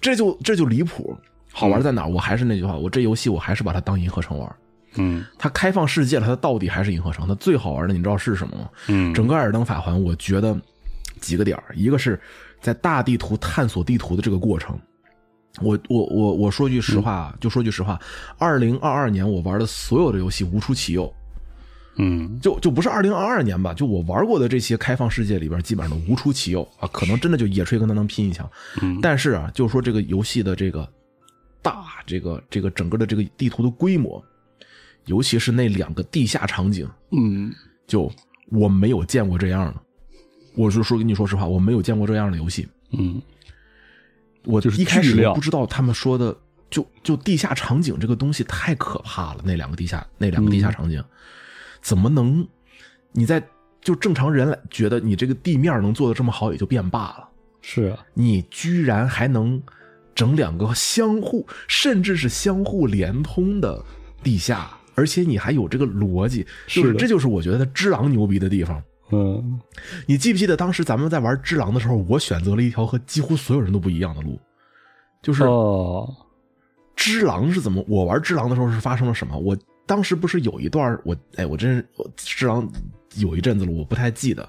[0.00, 1.14] 这就这就离谱。
[1.52, 2.06] 好玩在哪？
[2.06, 4.56] 我还是那句话，我这游戏我还是把它当银河城玩。
[4.94, 7.28] 嗯，它开放世界了，它到底还是银河城。
[7.28, 8.70] 它最好玩的，你知道是什么吗？
[8.88, 10.58] 嗯，整个《艾尔登法环》，我觉得
[11.20, 12.18] 几个点一个是
[12.62, 14.74] 在大地图探索地图的这个过程。
[15.60, 18.00] 我我我我说句实话，就说句实话，
[18.38, 21.12] 二零二二年我玩的所有的游戏无出其右。
[21.96, 23.74] 嗯，就就不是二零二二年吧？
[23.74, 26.88] 就我玩过的这些开放世界里边，基本上都无出其右啊。
[26.92, 28.48] 可能真的就野炊跟他能拼一枪。
[28.80, 30.88] 嗯，但是啊，就是说这个游戏的这个
[31.60, 34.22] 大，这个这个整个的这个地图的规模。
[35.06, 37.52] 尤其是那两个地下场景，嗯，
[37.88, 38.08] 就
[38.52, 39.82] 我没有见过这样的。
[40.54, 42.68] 我是说跟你说实话，我没有见过这样的游戏。
[42.92, 43.20] 嗯，
[44.44, 46.36] 我就是一开始不知道他们说的，
[46.70, 49.40] 就就地下场景这个东西太可怕了。
[49.44, 51.02] 那两个地下那两个地下场景，
[51.82, 52.46] 怎么能
[53.12, 53.42] 你在
[53.82, 57.28] 就正常人来觉得你这个地面能做的这么好，也就变罢了。
[57.60, 59.62] 是啊，你居然还能
[60.14, 63.84] 整两个相互甚至是相互连通的
[64.22, 64.70] 地下。
[64.94, 68.82] 而且你还有这个逻辑，就是这就是我觉得《只狼》牛逼的地方。
[69.10, 69.58] 嗯，
[70.06, 74.38] 你记不记得当时咱们在玩《只狼》的时候，我选择了一条和几乎所有人都不一样的路，
[75.22, 76.06] 就是哦，
[76.94, 77.82] 《只狼》是怎么？
[77.88, 79.34] 我玩《只狼》的时候是发生了什么？
[79.38, 81.82] 我当时不是有一段我哎，我真是
[82.16, 82.66] 《只狼》
[83.16, 84.48] 有一阵子了，我不太记得。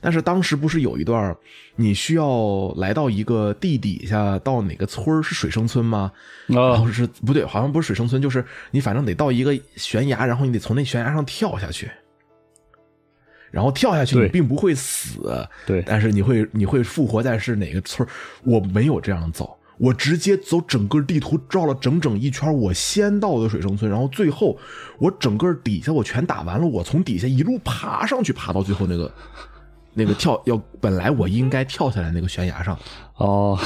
[0.00, 1.34] 但是当时不是有一段，
[1.76, 6.12] 你需要来到一个地底下，到哪个村是水生村吗？
[6.46, 11.90] 然后是不对，好像不是水生村，就是你反正得到一个悬崖，然后你得从那悬崖上跳下去，
[13.50, 18.06] 然后跳下去你并不会死，对，但是你会你会复活在是哪个村？
[18.42, 24.56] 我没有这样走，我直接走整个地图绕了整整一圈，我先到的水生村，然后最后
[24.98, 29.12] 我整个底下我全打完了，我从底下一路爬上去，爬到最后那个。
[29.94, 32.78] 那个跳要本来我应该跳下来那个悬崖上，
[33.16, 33.58] 哦，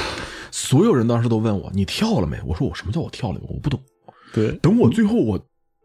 [0.51, 2.37] 所有人当时都问我你跳了没？
[2.45, 3.47] 我说我什么叫我跳了没？
[3.47, 3.79] 我不懂。
[4.33, 5.39] 对，等我最后我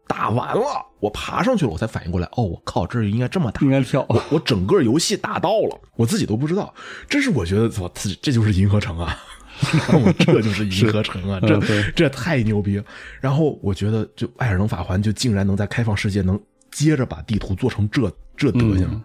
[0.05, 4.05] 打完了，我爬上去了，我才反应过来，哦，我靠，这应该这么打，应该跳。
[4.29, 6.73] 我整个游戏打到了，我自己都不知道。
[7.07, 9.17] 这是我觉得我自己这就是银河城啊，
[10.03, 12.81] 我这就是银河城啊，这这太牛逼。
[13.21, 16.39] 然后我觉得就艾尔登法环就竟然能在开放世界能
[16.71, 19.03] 接着把地图做成这这德行。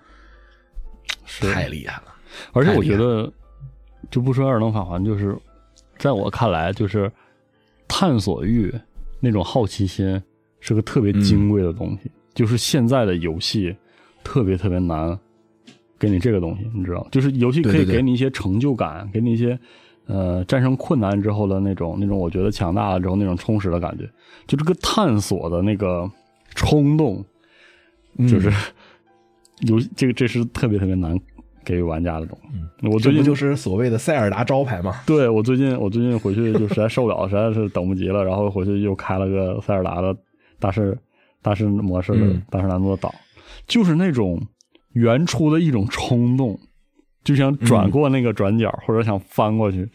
[1.27, 2.15] 太厉害了，
[2.53, 3.31] 而且我觉得，
[4.11, 5.37] 就不说《艾尔登法环》，就是
[5.99, 7.11] 在我看来，就是
[7.87, 8.75] 探索欲
[9.21, 10.21] 那种好奇心
[10.61, 12.11] 是个特别金贵的东西。
[12.35, 13.77] 就是现在的游戏
[14.25, 15.19] 特别特别难
[15.99, 17.07] 给你这个东西，你知道？
[17.13, 19.59] 就是游戏可以给你一些成就感，给你一些
[20.09, 24.05] 呃战胜困难之后的那种那种，我觉得强大了之后那种充实的感觉。
[24.49, 26.11] 就这个探索的那个
[26.57, 27.25] 冲动，
[28.29, 28.53] 就是。
[29.63, 31.19] 游戏这个这是特别特别难
[31.65, 32.89] 给予玩家的东西。
[32.89, 35.01] 我最近就是所谓的塞尔达招牌嘛。
[35.05, 40.17] 对我最近我最近回去就实在受不了，实在是等不及了，然后回去又开了个塞尔达的
[40.61, 40.97] 大师
[41.43, 43.13] 大师模式的大师难度的岛，
[43.67, 44.41] 就是那种
[44.93, 46.57] 原初的一种冲动，
[47.25, 49.89] 就想转过那个转角或者想翻过去，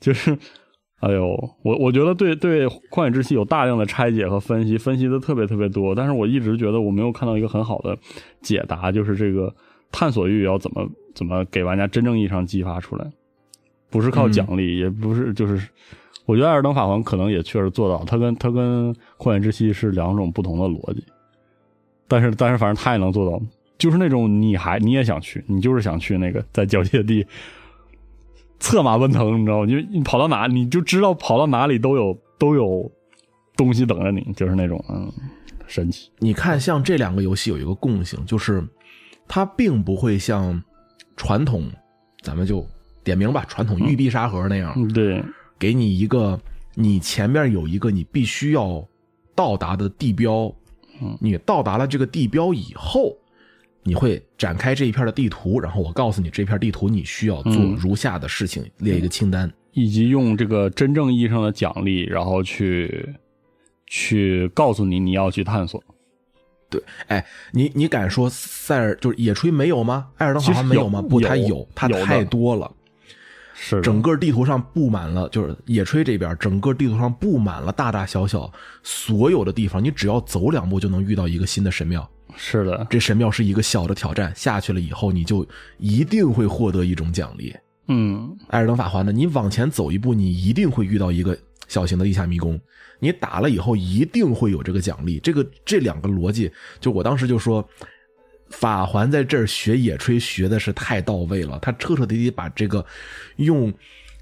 [0.00, 0.38] 就是。
[1.02, 5.96] 哎呦，我我觉得对对《旷野之息》有大量的拆解和分析，分析的特别特别多。
[5.96, 7.98] 但是我一直觉得我没有看到一个很好的
[8.40, 9.52] 解答，就是这个
[9.90, 13.04] 探索欲要怎么怎么给玩家真正意义上激发出来，
[13.90, 15.68] 不是靠奖励，也不是就是，
[16.24, 21.04] 我觉得《艾尔登法环》可能也确实做到，它跟它跟《旷野之息》是两种不同的逻辑。
[22.06, 23.42] 但是但是反正他也能做到，
[23.82, 27.26] 就是那种你还你也想去，你就是想去那个在交界地。
[28.60, 29.66] 策马奔腾，你知道吗？
[29.66, 32.88] 因为你跑到哪，你就知道跑到哪里都有都有
[33.56, 35.12] 东西等着你，就是那种嗯
[35.66, 36.08] 神奇。
[36.20, 38.64] 你看，像这两个游戏有一个共性，就是
[39.26, 40.62] 它并不会像
[41.16, 41.68] 传统，
[42.22, 42.64] 咱们就
[43.02, 45.20] 点名吧，传统玉璧沙盒那样，对，
[45.58, 46.40] 给你一个
[46.76, 48.86] 你前面有一个你必须要
[49.34, 50.54] 到达的地标，
[51.20, 53.18] 你到达了这个地标以后。
[53.84, 63.08] 你会展开这一片的地图，然后我告诉你这片地图你需要做如下的事情，列一个清单，以及用这个真正意义上的奖励，然后去
[63.86, 65.82] 去告诉你你要去探索。
[66.70, 70.08] 对，哎，你你敢说塞尔就是野炊没有吗？
[70.16, 71.02] 艾尔登好像没有吗？
[71.02, 72.70] 不，它有，它太多了，
[73.52, 78.50] 是整个地图上布满了，就是野炊这边整个地图上布满了大大小小
[78.82, 82.08] 所有的地方，你只要走两步就能遇到一个新的神庙。
[82.36, 85.46] 是的，这神庙是一个小的挑战，下去了以后你就
[85.78, 87.54] 一定会获得一种奖励。
[87.88, 91.36] 嗯，艾尔登法环呢，你往前走一步，你一定会遇到一个
[91.68, 92.58] 小型的地下迷宫，
[93.00, 95.18] 你打了以后一定会有这个奖励。
[95.18, 97.68] 这个这两个逻辑，就我当时就说，
[98.50, 102.84] 法环在这儿学野炊学的是太到位了，他彻彻底底把这个
[103.36, 103.72] 用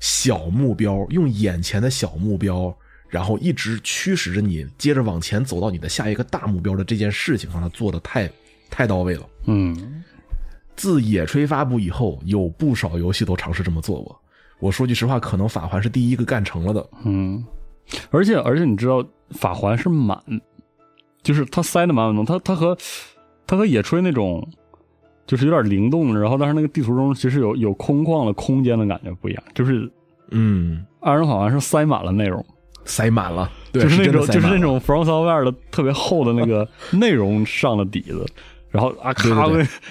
[0.01, 2.75] 小目标，用眼前的小目标，
[3.11, 8.31] 然后一直驱使着你接着往前走到你的下一个大目标的这件事情上，他做的太
[8.71, 9.27] 太到位了。
[9.47, 10.03] 嗯，
[10.77, 14.19] 自野炊发布以后，有不少游戏都尝试这么做过。
[14.61, 16.89] 我说句实话，可能法环是第一个干成了的。
[17.05, 17.45] 嗯，
[18.11, 20.19] 而且而且你知道，法环是满，
[21.23, 22.77] 就是它塞的满满当，它它和。
[23.47, 24.49] 它和野炊那种，
[25.27, 29.91] 就是有点灵动，然后但是那个地图中其实有有空旷的空间的感觉不一样，就是，
[30.31, 32.47] 嗯，二人好像是塞满了内容，
[32.85, 38.27] 塞满了，就是那种就是那种 From Software 的特别厚的那个 内容上了底子，
[38.71, 39.49] 然后啊咔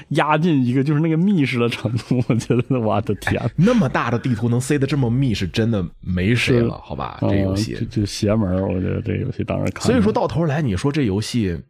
[0.10, 7.17] 压进一个就是那个密室的程度，我觉得我的天， 那么大的地图能塞的这么密，是真的没谁了，好吧？
[7.21, 9.86] 这游戏就邪门，我觉得这游戏当然看。
[9.86, 11.62] 所以说到头来，你说这游戏。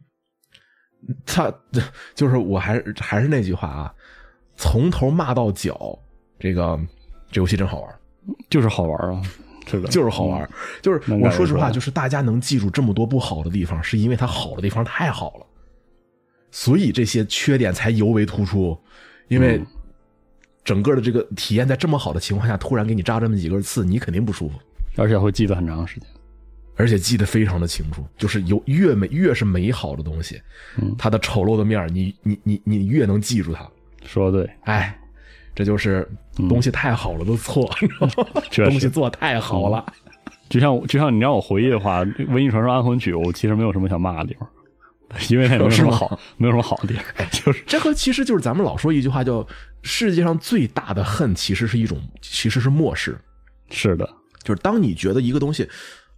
[1.24, 1.50] 他
[2.14, 3.90] 就是我，还是还是那句话啊，
[4.54, 5.98] 从头骂到脚，
[6.38, 6.78] 这个
[7.32, 7.90] 这游戏真好玩，
[8.50, 9.22] 就是好玩啊，
[9.66, 10.48] 是的，就是好玩。
[10.82, 15.46] 就是我说实话，就是大家能记住这么多不好的地方，是因为它好的地方太好了，
[16.50, 18.78] 所以这些缺点才尤为突出。
[19.28, 19.62] 因为
[20.64, 24.58] 整个的这个体验在这么好的情况下，突然给你扎这么几根刺，你肯定不舒服，
[24.96, 26.08] 而且会记得很长时间。
[26.76, 30.40] 而且记得非常的清楚，就是有越美越是美好的东西，
[30.98, 33.68] 它的丑陋的面你你你你越能记住它。
[34.02, 34.98] 说的对，哎，
[35.54, 36.08] 这就是
[36.48, 37.70] 东西太好了的错，
[38.54, 39.84] 东西做太好了。
[40.48, 44.48] 就像就像你让我回忆的话，《瘟疫传说：安魂曲》，我其实没有什么想骂的地方，
[45.28, 47.04] 因为它没有什么好，没有什么好的地方。
[47.30, 49.46] 就是这和其实就是咱们老说一句话，叫
[49.82, 53.18] 世界上最大的恨其实是一种，其实是漠视。
[53.70, 54.08] 是的，
[54.42, 55.68] 就是当你觉得一个东西。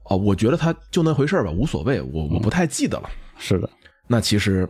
[0.06, 3.08] 哦，我觉得它就那回事吧，无所谓，我我不太记得了。
[3.38, 3.70] 是的，
[4.08, 4.68] 那其实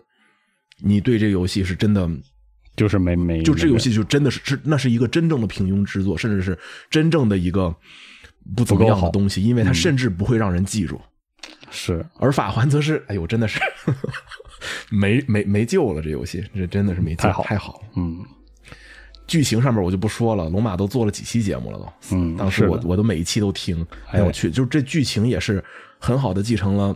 [0.84, 2.06] 你对这个游戏是真的，
[2.76, 6.58] 就是没没，就这游戏就真的是是那是一个真正的平庸之作，甚至是
[6.90, 7.74] 真正的一个
[8.56, 11.00] 不怎么样的东西，因为它甚至不会让人记住。
[11.70, 13.60] 是，而法环则是，哎呦，真的是
[14.90, 18.18] 没没没救了，这游戏这真的是没救，太好太好，嗯。
[19.24, 25.64] 剧情上面我就不说了，龙马都做了几期节目了都，嗯，当时我我都每一期都听，哎呦我去，就是这剧情也是
[25.98, 26.94] 很好的继承了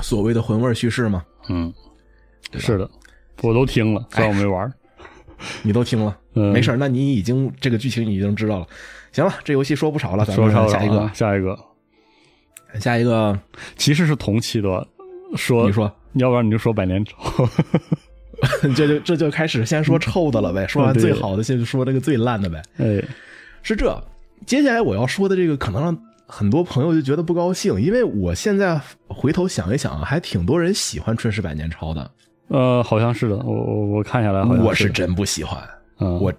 [0.00, 1.70] 所谓的魂味叙事嘛，嗯，
[2.54, 2.88] 是的，
[3.42, 4.72] 我都听了，虽然我没玩，
[5.62, 8.66] 你都听了，没事那你已经这个剧情你已经知道了，
[9.12, 11.58] 行了，这游戏说不少了，咱们下一个，下一个，
[12.80, 13.38] 下一个，
[13.76, 14.86] 其实是同期的，
[15.36, 17.16] 说你说，要不然你就说百年臭。
[18.76, 22.62] 这就这就开始先说臭的了呗，说完最好的，先说这个最烂的呗。
[22.76, 23.02] 哎，
[23.62, 24.00] 是这。
[24.46, 32.08] 接下来我要说的这个，可能让很多朋友就觉得不高兴，因为我现在回头想一想，还挺多人喜欢《春世百年抄》的。
[32.48, 35.62] 呃，好像是的，我我我看下来好像，我是真不喜欢。
[35.98, 36.32] 我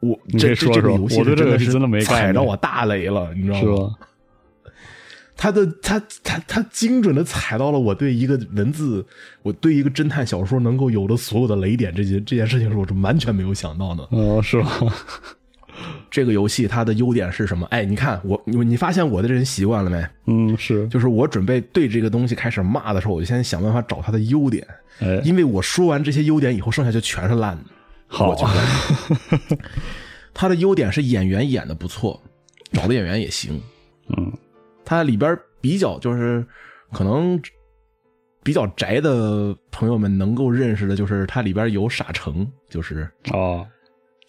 [0.00, 3.94] 我这这个游戏真的是真的没踩到我大雷了，你知道吗？
[5.38, 9.04] 他的他他他精准的踩到了我对一个文字，
[9.42, 14.08] 我对一个侦探小说能够有的所有的雷点，这件这件事情是我是完全没有想到的。
[14.12, 14.70] 哦，是吧？
[16.10, 17.66] 这个游戏它的优点是什么？
[17.70, 20.06] 哎，你看我你你发现我的这人习惯了没？
[20.26, 24.66] 嗯，是，就是我准备对这个东西开始骂的时候，我就先想办法找它的优点。
[25.00, 27.64] 哎，因为我说完这些优点以后，剩下就全是烂的。
[28.08, 28.34] 好，
[30.32, 32.22] 它的优点是演员演的不错，
[32.72, 33.60] 找的演员也行。
[34.16, 34.32] 嗯。
[34.84, 36.46] 它里边比较就是
[36.92, 37.42] 可能
[38.44, 43.66] 比较宅的朋友们能够认识的，就是它里边有傻橙，就是哦，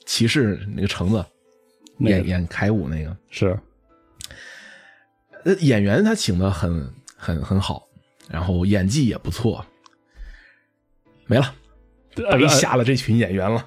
[0.08, 1.24] 骑士那个橙子
[2.00, 3.58] 演演凯武那个是，
[5.44, 7.88] 呃，演员他请的很很很好，
[8.30, 9.66] 然后演技也不错，
[11.26, 11.54] 没了，
[12.30, 13.66] 白瞎了这群演员了，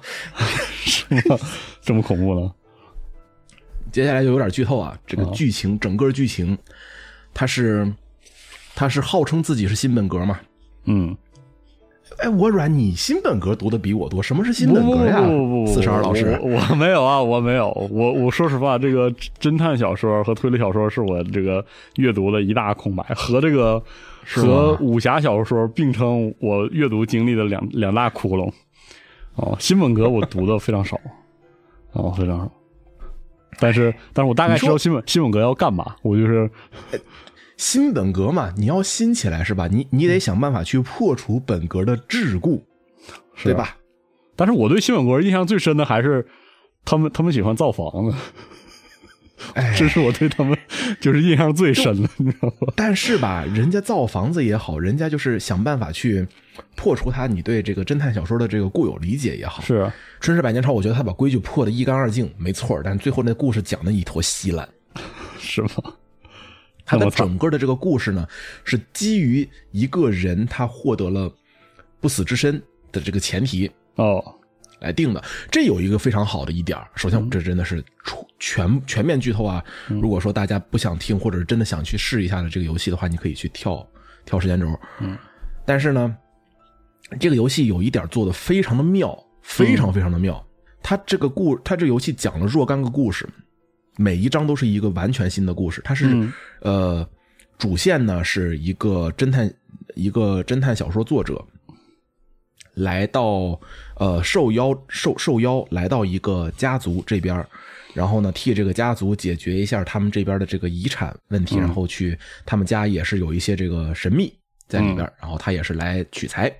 [1.81, 2.53] 这么恐怖呢？
[3.91, 4.97] 接下来就有点剧透啊！
[5.05, 6.57] 这个剧情，整个剧情，
[7.33, 7.93] 他是
[8.73, 10.39] 他是号称自己是新本格嘛？
[10.85, 11.17] 嗯，
[12.21, 15.21] 哎，我软，你新本格读的比我多，什么是新本格呀？
[15.21, 21.65] 不不不，四十二老师，我没有啊，我没有，我我说实话，这个侦探小说和推理小说是我这个
[21.95, 23.81] 阅读的一大空白，和这个
[24.35, 28.51] 和武侠小说并称我阅读经历的两两大窟窿。
[29.35, 30.99] 哦，新本格我读的非常少，
[31.93, 32.51] 哦，非常少。
[33.59, 35.95] 但是，但是我大概知道新本新本格要干嘛。
[36.01, 36.49] 我就是
[37.61, 39.67] 新本格嘛，你要新起来是吧？
[39.67, 42.59] 你你得想办法去破除本格的桎梏，
[43.43, 43.77] 对吧？
[44.35, 46.25] 但是我对新本格印象最深的还是
[46.83, 48.17] 他们他们喜欢造房子，
[49.77, 50.57] 这是我对他们
[50.99, 52.73] 就是印象最深的， 你知道吗？
[52.75, 56.27] 但是吧，人家造房子也好，人家就是想办法去
[56.75, 59.61] 破除他你对这个侦探小说的这个固有理解也好。
[59.61, 59.83] 是
[60.19, 62.81] 《春逝百年潮》，我觉得他把规矩破的一干二净，没错。
[62.83, 64.67] 但最后那故事讲的一坨稀烂，
[65.37, 65.69] 是吗？
[66.85, 68.27] 他的整个的这个故事呢，
[68.63, 71.33] 是基于一个人他获得了
[71.99, 72.61] 不死之身
[72.91, 74.23] 的这个前提哦
[74.79, 75.23] 来定的。
[75.49, 77.83] 这有一个非常好的一点首先，这真的是
[78.39, 79.63] 全全面剧透啊！
[79.87, 83.87] 如果说大家不想听，或者是真的想去试一下的这个游戏的话，你可以去跳
[84.25, 84.67] 跳时间轴。
[84.99, 85.17] 嗯，
[85.65, 86.17] 但是呢，
[87.19, 90.43] 这个游戏有一点做的非常的妙，非常非常的妙。
[90.81, 93.29] 它这个故，它这游戏讲了若干个故事。
[93.97, 96.27] 每一章都是一个完全新的故事，它是
[96.61, 97.07] 呃，
[97.57, 99.53] 主线呢是一个侦探，
[99.95, 101.43] 一个侦探小说作者，
[102.75, 103.59] 来到
[103.97, 107.45] 呃受邀受受邀来到一个家族这边，
[107.93, 114.33] 然后呢替这个家族解决一下他们这边的这个遗产问题，然后去他们家也是有一些这个神秘
[114.67, 116.51] 在里边，然后他也是来取财。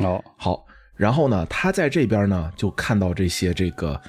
[0.00, 0.64] 哦，好，
[0.94, 4.00] 然后呢他在这边呢就看到这些这个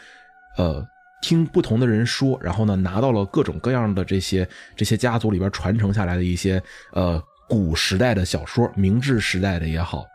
[0.57, 0.85] 呃。
[1.21, 6.61] 听不同的人说，然后呢，拿到了各种各样的这些这些家族里边传承下来的一些
[6.93, 10.05] 呃古时代的小说，明治时代的也好，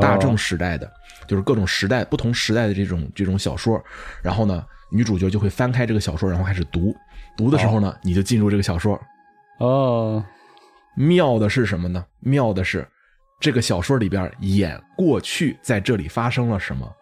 [0.00, 0.90] 大正时代的，
[1.26, 3.82] 就是各种时代不同时代的这种这种小说。
[4.22, 6.94] 然后呢，女主角就会翻开这个小说，然后开始读。
[7.36, 9.00] 读的时候呢，你就进入这个小说。
[9.58, 10.24] 哦，
[10.96, 12.04] 妙的是什么呢？
[12.20, 12.86] 妙的是
[13.38, 16.92] 这个小说里边演过去在这里发生了什么。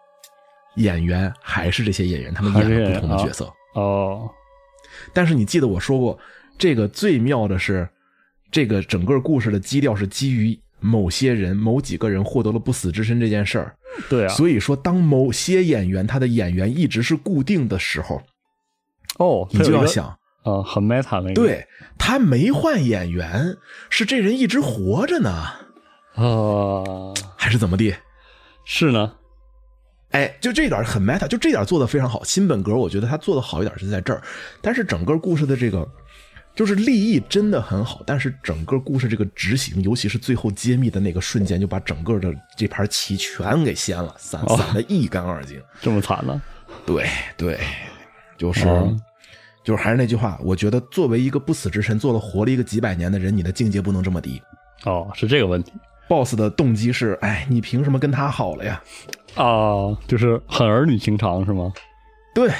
[0.77, 4.29] 演员还是这些演员，他们演了不同的角色哦。
[5.13, 6.17] 但是你记得我说过，
[6.57, 7.87] 这个最妙的是，
[8.49, 13.75] 这个整个故事的基调是基于某些人、某几个人获得了不死之身这件事儿。
[14.09, 14.29] 对啊。
[14.29, 18.21] 所以说，当某些演员他的演员一直是固定的时候，
[19.19, 20.07] 哦，你就要想
[20.43, 21.33] 啊，很 meta 那个。
[21.33, 21.67] 对
[21.97, 23.57] 他没换演员，
[23.89, 25.29] 是这人一直活着呢
[26.15, 27.95] 啊，还是怎么地？
[28.65, 29.13] 是呢。
[30.11, 32.23] 哎，就这点很 meta，就这点做的非常好。
[32.23, 34.21] 新本格我觉得他做的好一点是在这儿，
[34.61, 35.87] 但是整个故事的这个
[36.55, 45.61] 就是立意真的很好，但是整个故事这个执行，尤其是最后揭秘的那个瞬间，就把整个的这盘棋全给掀了，散散的一干二净。
[45.81, 46.41] 这么惨呢？
[46.85, 47.59] 对对，
[48.37, 48.65] 就是
[49.63, 54.41] 就是还是那句话，我觉得作为一个不死之身，做了活了一个几百年的人，你的境界不能这么低。
[54.85, 55.73] 哦，是这个问题。
[56.07, 58.81] boss 的动机是，哎，你凭什么跟他好了呀？
[59.35, 61.71] 啊，就是很儿女情长是吗？
[62.33, 62.51] 对，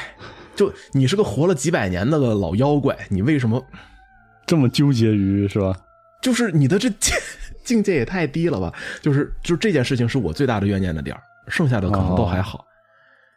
[0.55, 3.63] 就你是个活了几百年的老妖怪，你为什么
[4.45, 5.75] 这么纠结于是吧？
[6.21, 6.89] 就是你的这
[7.63, 8.73] 境界也太低了吧？
[9.01, 11.15] 就是就这件事情是我最大的怨念的点
[11.47, 12.65] 剩下的可能都还好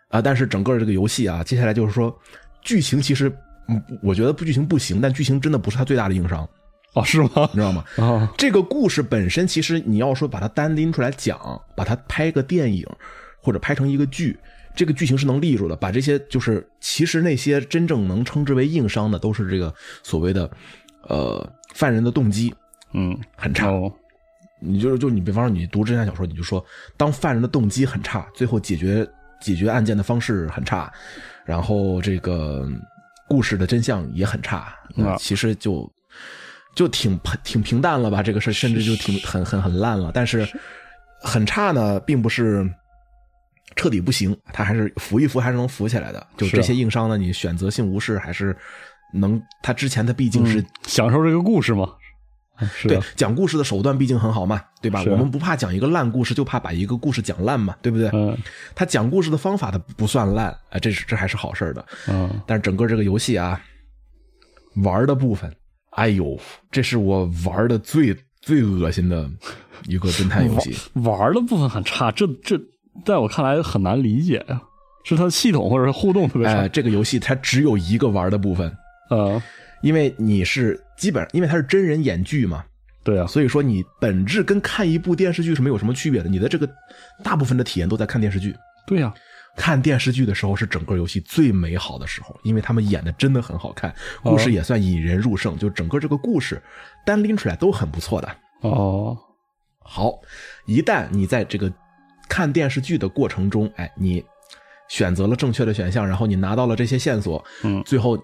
[0.08, 0.20] 啊。
[0.20, 2.16] 但是整个这个游戏啊，接下来就是说
[2.62, 3.30] 剧情其实，
[3.68, 6.48] 嗯，我觉得不剧情不行，但剧情真的不是它最大的硬伤。
[6.94, 7.48] 哦，是吗？
[7.52, 7.84] 你知道吗？
[7.98, 11.38] 啊，这个故事本身其实你要说把它单拎出来讲，
[11.76, 12.86] 把它拍个电影。
[13.40, 14.38] 或者拍成一个剧，
[14.74, 15.74] 这个剧情是能立住的。
[15.74, 20.50] 把这些就是其实那些真正能称之为硬伤的，都是这个所谓的
[21.08, 22.54] 呃犯人的动机，
[22.92, 23.72] 嗯，很差。
[24.60, 26.62] 你就是就你比方说你读侦探小说，你就说
[26.96, 29.08] 当犯人的动机很差，最后解决
[29.40, 30.92] 解决案件的方式很差，
[31.46, 32.68] 然后这个
[33.26, 35.90] 故事的真相也很差，那其实就
[36.74, 38.22] 就挺挺平淡了吧？
[38.22, 40.12] 这个事甚至就挺很很很烂了。
[40.12, 40.46] 但是
[41.22, 42.70] 很差呢，并不是。
[43.76, 46.26] 彻底不行，他还是扶一扶，还是能扶起来的。
[46.36, 48.56] 就这些硬伤呢，你选择性无视，还是
[49.14, 49.40] 能。
[49.62, 51.88] 他之前他毕竟是享受这个故事嘛，
[52.82, 55.02] 对，讲故事的手段毕竟很好嘛，对吧？
[55.06, 58.10] 我们不怕讲一个烂故事，就怕把一个故事讲烂嘛，对不对？
[58.12, 58.36] 嗯，
[58.74, 61.86] 他讲故事的方法他不算烂，哎，这是这还是好事的。
[62.08, 63.60] 嗯，但是整个这个游戏啊，
[64.82, 65.50] 玩的部分，
[65.92, 66.38] 哎呦，
[66.70, 69.30] 这是我玩的最最恶心的
[69.86, 70.76] 一个侦探游戏。
[70.94, 72.60] 玩的部分很差，这这。
[73.04, 74.60] 在我看来很难理解呀，
[75.04, 76.68] 是它的系统或者是互动特别差。
[76.68, 78.70] 这个游戏它只有一个玩的部分，
[79.10, 79.40] 呃，
[79.80, 82.64] 因为你是基本，因为它是真人演剧嘛，
[83.02, 86.28] 对啊，所以说你本质跟看一部电视剧是没有什么区别的。
[86.28, 86.68] 你的这个
[87.22, 88.54] 大部分的体验都在看电视剧。
[88.86, 89.14] 对呀，
[89.56, 96.60] 看电视剧的时候是整个游戏最美好的时候，因为他们演的真的很好看，故事也算引人入胜，就整个这个故事
[97.06, 98.28] 单拎出来都很不错的。
[98.60, 99.16] 哦，
[99.78, 100.20] 好，
[100.66, 101.72] 一旦你在这个。
[102.30, 104.24] 看电视剧的过程中，哎，你
[104.88, 108.16] 选择了正确的选项，然后你拿到了这些线索，嗯，最后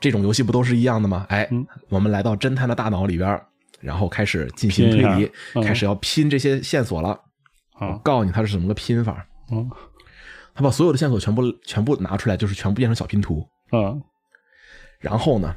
[0.00, 1.26] 这种游戏不都是一样的吗？
[1.28, 1.50] 哎，
[1.88, 3.40] 我们来到侦探的大脑里边，
[3.80, 5.30] 然后开始进行推理，
[5.62, 7.20] 开始要拼这些线索了。
[7.80, 9.26] 我告诉你，它是怎么个拼法？
[9.50, 9.68] 嗯，
[10.54, 13.44] 他把所有的线索全部全部拿出来，就是全部变成小拼图。
[13.72, 14.00] 嗯，
[15.00, 15.54] 然后呢，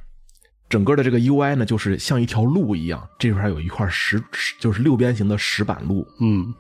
[0.69, 4.23] 整个的这个 UI 呢，就是像一条路一样，这块有一块石，
[4.59, 6.07] 就是六边形的石板路。
[6.19, 6.53] 嗯。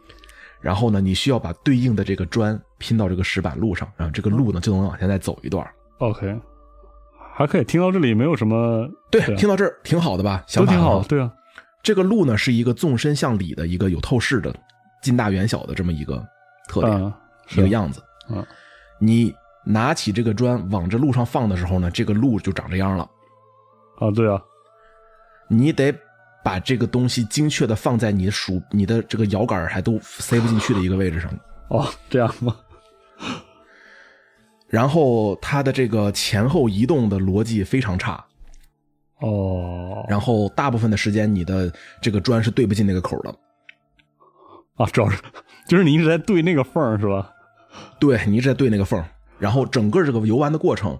[0.61, 5.67] 然后呢，你需要把对应的这个砖拼到这个石板路上，然后这个路呢就能往前再走一段。
[5.97, 6.39] OK，
[7.33, 10.43] 还可以听到这里没有什么对，听到这儿挺好的吧？
[10.53, 11.31] 都挺好，对啊。
[11.81, 14.55] 这个路呢是一个纵深向里的一个有透视的
[15.01, 16.23] 近大远小的这么一个
[16.67, 17.13] 特点，
[17.49, 18.01] 一个样子。
[18.29, 18.45] 嗯，
[18.99, 19.33] 你
[19.65, 23.03] 拿起这个砖往这路上放的时候呢，这个路就长这样了。
[23.97, 24.39] 啊，对啊，
[25.47, 25.91] 你得。
[26.43, 31.31] 把这个东西精确的放在你的鼠、你的这个摇杆还都塞不进去的一个位置上。
[31.69, 32.55] 哦，这样吗？
[34.67, 38.23] 然后它的这个前后移动的逻辑非常差。
[39.19, 40.05] 哦。
[40.09, 41.71] 然后大部分的时间，你的
[42.01, 43.29] 这个砖是对不进那个口的。
[44.77, 45.21] 啊，主要是
[45.67, 47.29] 就是你一直在对那个缝是吧？
[47.99, 49.03] 对，你一直在对那个缝。
[49.37, 50.99] 然后整个这个游玩的过程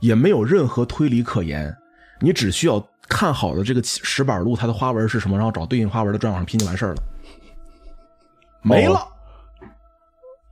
[0.00, 1.76] 也没有任何推理可言，
[2.20, 2.84] 你只需要。
[3.10, 5.36] 看好的这个石板路，它的花纹是什么？
[5.36, 7.02] 然后找对应花纹的砖往上拼就完事儿了，
[8.62, 9.06] 没了，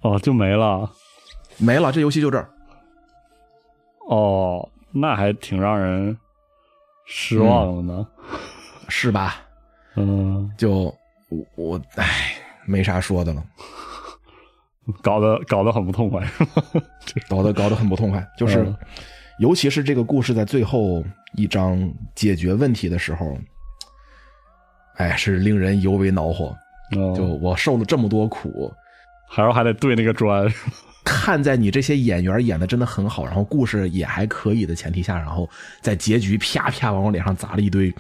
[0.03, 0.91] 哦，就没了，
[1.57, 2.51] 没了，这游戏就这儿。
[4.09, 6.19] 哦，那还挺让人
[7.07, 8.07] 失望的呢，
[8.89, 9.37] 是吧？
[9.95, 10.95] 嗯，就
[11.29, 12.35] 我我唉，
[12.67, 13.43] 没啥说的了，
[15.01, 16.27] 搞得搞得很不痛快，
[17.31, 18.75] 搞得搞得很不痛快，就是。
[19.39, 23.39] 尤其是这个故事在最后一章解决问题的时候，
[24.97, 26.57] 哎，是令人尤为恼火。
[27.15, 28.73] 就我受了这么多苦，
[29.29, 30.51] 还要还得对那个砖。
[31.05, 35.49] 看在你这些演员演的真的很好，然后故事也还可以的前提下，然后
[35.81, 37.95] 在结局啪啪往我脸上砸了一堆。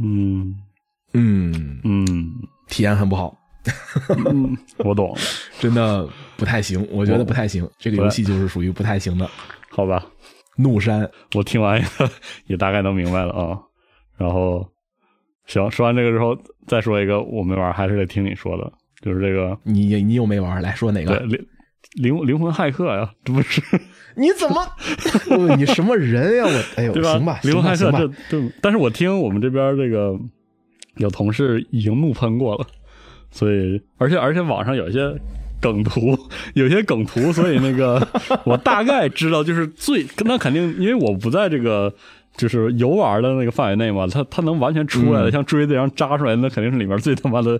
[0.00, 0.54] 嗯
[1.14, 2.06] 嗯嗯，
[2.68, 3.36] 体验很不好。
[4.78, 5.16] 我懂，
[5.60, 7.68] 真的不太行，我觉得不太行。
[7.78, 9.28] 这个游戏就是属于不太行的，
[9.70, 10.04] 好吧。
[10.56, 11.82] 怒山，我听完
[12.46, 13.58] 也大概能明白了啊。
[14.16, 14.66] 然后，
[15.46, 16.36] 行，说完这个之后，
[16.66, 21.18] 再说一个我没玩，还是得听你说的，就是这个你你又没玩，来说哪个？
[21.20, 21.46] 灵
[21.94, 23.60] 灵灵魂骇客呀，这不是？
[24.14, 24.64] 你怎么？
[25.56, 26.44] 你什么人呀？
[26.44, 30.14] 我哎呦，行吧，灵魂骇客这这，但是我听我们这边这个
[30.96, 32.66] 有同事已经怒喷过了，
[33.30, 35.12] 所以而且而且网上有一些。
[35.62, 36.18] 梗图
[36.54, 38.06] 有些梗图，所以那个
[38.44, 41.90] 我大概知道，就是最那肯定，因为我不在这个
[42.36, 47.58] 就是游玩的那个范围内嘛，他他能完全出来的，像锥子一样扎出来，那肯定是里面最他妈的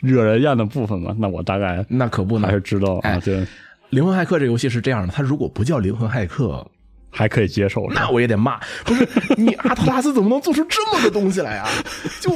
[0.00, 1.14] 惹人厌的部分嘛。
[1.18, 3.20] 那我大概那可不还是知道啊。
[3.22, 3.46] 对，
[3.90, 6.66] 灵魂骇客这游戏是这样的，它如果不叫灵魂骇客，
[7.10, 8.58] 还可以接受，那我也得骂。
[8.84, 9.06] 不是
[9.36, 11.68] 你阿特拉斯怎么能做出这么个东西来啊？
[12.20, 12.32] 就。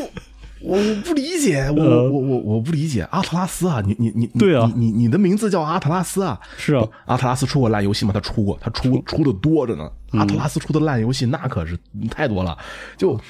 [0.64, 3.82] 我我不理解，我我我我不理解阿特拉斯啊！
[3.86, 6.40] 你你你对啊，你你的名字叫阿特拉斯啊？
[6.56, 8.12] 是啊，阿特拉斯出过烂游戏吗？
[8.14, 9.90] 他出过，他出出的多着呢。
[10.12, 11.78] 阿特拉斯出的烂游戏那可是
[12.10, 12.56] 太多了。
[12.96, 13.20] 就，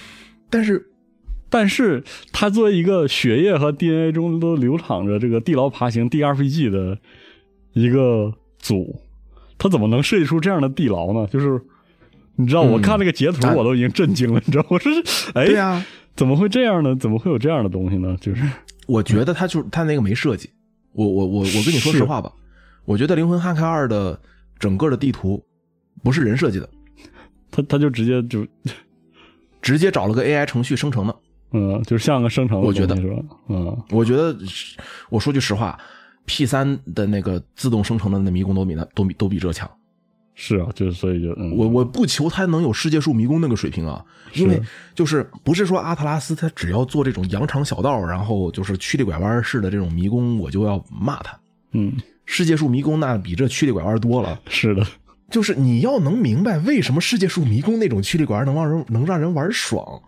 [0.49, 0.87] 但是，
[1.51, 6.97] 但是他作为一个血液和 DNA 中都流淌着这个地牢爬行 DRPG 的
[7.73, 9.01] 一个组，
[9.59, 11.27] 他怎么能设计出这样的地牢呢？
[11.33, 11.61] 就是
[12.37, 15.85] 你知道，我看那个截图我都已经震惊了，你知道， 我说是哎对呀。
[16.17, 16.95] 怎么会这样呢？
[16.97, 18.17] 怎么会有这样的东西呢？
[18.21, 18.43] 就是
[18.87, 20.49] 我觉得他就是他那个没设计。
[20.93, 22.33] 我我我我跟你说实话吧，
[22.85, 24.19] 我觉得《灵魂汉克二》的
[24.59, 25.45] 整个的地图
[26.03, 26.69] 不是人设计的，
[27.51, 28.47] 他他就直接就
[29.61, 31.17] 直接找了个 AI 程序生成的。
[31.51, 32.61] 嗯，就是像个生成。
[32.61, 33.17] 我觉得是吧？
[33.49, 34.37] 嗯，我觉得
[35.09, 35.79] 我说句实话
[36.27, 39.69] ，P 三的那个自动生成的那迷宫都比那都比都比这强。
[40.35, 44.05] 是啊，就是所以就我我不求他能有世界树迷宫那个水平啊，
[44.35, 44.61] 因为
[44.95, 51.39] 就是不是说阿特拉斯他只要做这种羊肠小道，然后就是曲里拐弯式的这种迷宫，我就要骂他。
[51.71, 51.93] 嗯，
[52.27, 54.41] 世界树迷宫那比这曲里拐弯多了。
[54.49, 54.85] 是的，
[55.31, 60.03] 就是你要能明白为什么世界树迷宫那种曲里拐弯能让人能让人玩爽，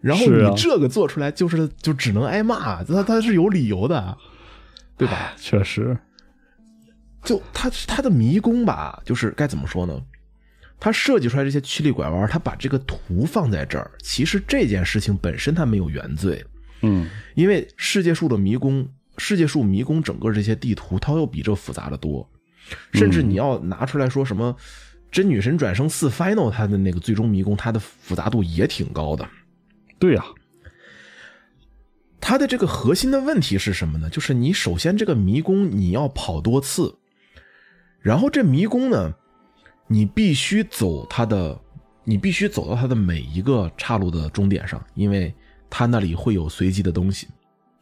[0.00, 4.16] 然后你这个做出来就是就只能挨骂，他他是有理由的，
[4.96, 5.34] 对吧？
[5.36, 5.94] 确实。
[7.26, 10.00] 就他他的迷宫吧，就是该怎么说呢？
[10.78, 16.44] 他设计出来这些曲里拐弯，他把这个图放在这儿，其实这件事情本身他没有原罪。
[16.82, 18.86] 嗯，因为世界树的迷宫，
[19.18, 22.28] 世界树迷宫整个这些地图，它要比这复杂的多。
[22.92, 24.54] 甚至你要拿出来说什么
[25.10, 29.26] 《真女神转生四 Final》，它的那个最终迷宫，它的复杂度也挺高的。
[29.98, 30.24] 对呀，
[32.20, 34.10] 它的这个核心的问题是什么呢？
[34.10, 36.94] 就是你首先这个迷宫你要跑多次。
[38.06, 39.12] 然后这迷宫呢，
[39.88, 41.60] 你必须走它的，
[42.04, 45.34] 你必须走到它的每一个岔路的终点上，因为
[45.68, 47.26] 它那里会有随机的东西。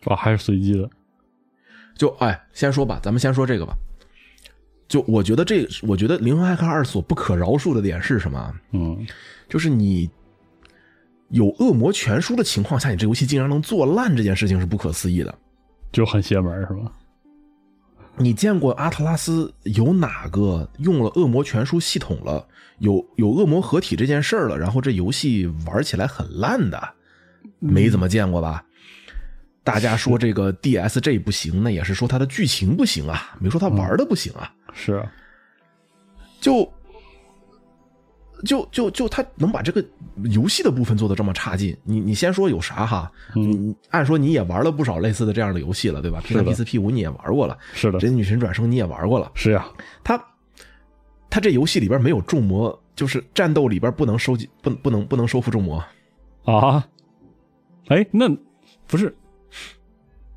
[0.06, 0.88] 哦，还是随机的。
[1.94, 3.76] 就哎，先说吧，咱们先说这个吧。
[4.88, 8.54] 就我觉得这，我觉得《灵魂骇客二》所不可饶恕的点是什么？
[8.72, 9.06] 嗯，
[9.46, 10.08] 就是你
[11.28, 15.38] 有恶魔全书的情况下，你这游戏竟然能做烂，这件事情是不可思议的。
[15.92, 16.90] 就很邪门，是吗？
[18.16, 22.46] 你见过阿特拉斯有哪个用了恶魔全书系统了，
[22.78, 26.94] 有有恶魔合体这件事儿了，然后这游戏玩起来很烂的？
[27.58, 28.64] 没怎么见过吧？
[29.64, 34.52] 大家说这个 DSG 不行，那也是说它的剧情不行啊，没说它玩的不行啊。
[34.72, 35.02] 是，
[36.40, 36.70] 就
[38.44, 39.84] 就就就他能把这个
[40.24, 43.10] 游戏的部分做的这么差劲，你你先说有啥哈？
[43.36, 47.98] 嗯，按说你也玩了不少类似的这样的游戏了，对吧？P 三 P 四 P 五你也玩过了，是的。
[47.98, 49.66] 人女神转生你也玩过了，是呀。
[50.02, 50.22] 他
[51.30, 55.82] 他这游戏里边没有众魔，就是战斗里边不能收集，不不能不能收复众魔
[56.44, 56.86] 啊？
[57.88, 58.28] 哎，那
[58.86, 59.14] 不是？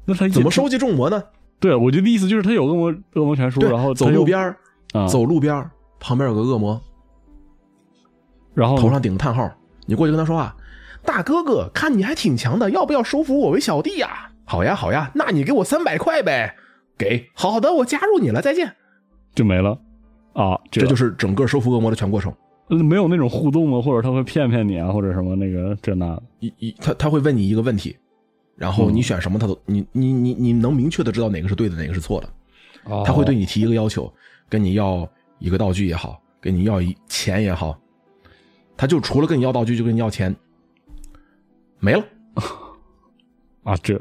[0.05, 1.21] 那他怎么收集众魔呢？
[1.59, 4.55] 对，我觉得意思就是他有恶魔恶魔传说，然后走路边
[5.09, 5.69] 走路边
[5.99, 6.79] 旁边有个恶魔，
[8.57, 9.47] 然后头上顶个叹号，
[9.85, 10.55] 你过去跟他说话，
[11.05, 14.31] 大哥哥，看你还挺强的，要不要收服我为小弟呀？
[14.45, 16.55] 好呀，好呀，那你给我三百块呗，
[16.97, 18.73] 给，好的，我加入你了，再见，
[19.35, 19.77] 就没了
[20.33, 22.33] 啊，这就是整个收服恶魔的全过程。
[22.67, 23.79] 没有那种互动吗？
[23.79, 26.23] 或者他会骗骗你啊，或者什么那个这那的？
[26.39, 27.95] 一一他他会问你一个问题，
[28.55, 32.27] 然后你选什么他都你你你你能明确的知道哪个是对的，哪个是错的。
[33.05, 34.11] 他会对你提一个要求，
[34.49, 37.77] 跟你要一个道具也好，跟你要一钱也好，
[38.77, 40.33] 他就除了跟你要道具，就跟你要钱，
[41.79, 42.05] 没了
[43.63, 43.99] 啊这，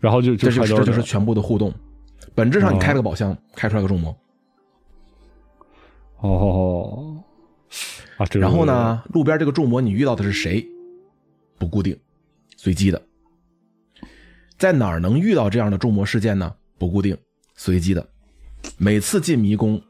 [0.00, 1.72] 然后就这就是这就是全部的互动，
[2.34, 4.16] 本质上你开了个宝箱，开出来个众魔。
[6.20, 7.22] 哦。
[8.16, 9.00] 啊，然后呢？
[9.12, 10.66] 路边这个众魔，你遇到的是谁？
[11.56, 11.96] 不固定，
[12.56, 13.00] 随机的。
[14.56, 16.52] 在哪儿能遇到这样的众魔事件呢？
[16.78, 17.16] 不固定，
[17.54, 18.04] 随机的。
[18.76, 19.80] 每次进迷宫，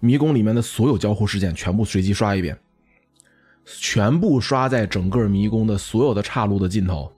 [0.00, 2.58] 迷宫里面的所有交互事件全部随机刷一遍，
[3.78, 7.10] 全部刷在整个迷宫的所有的岔路的尽头，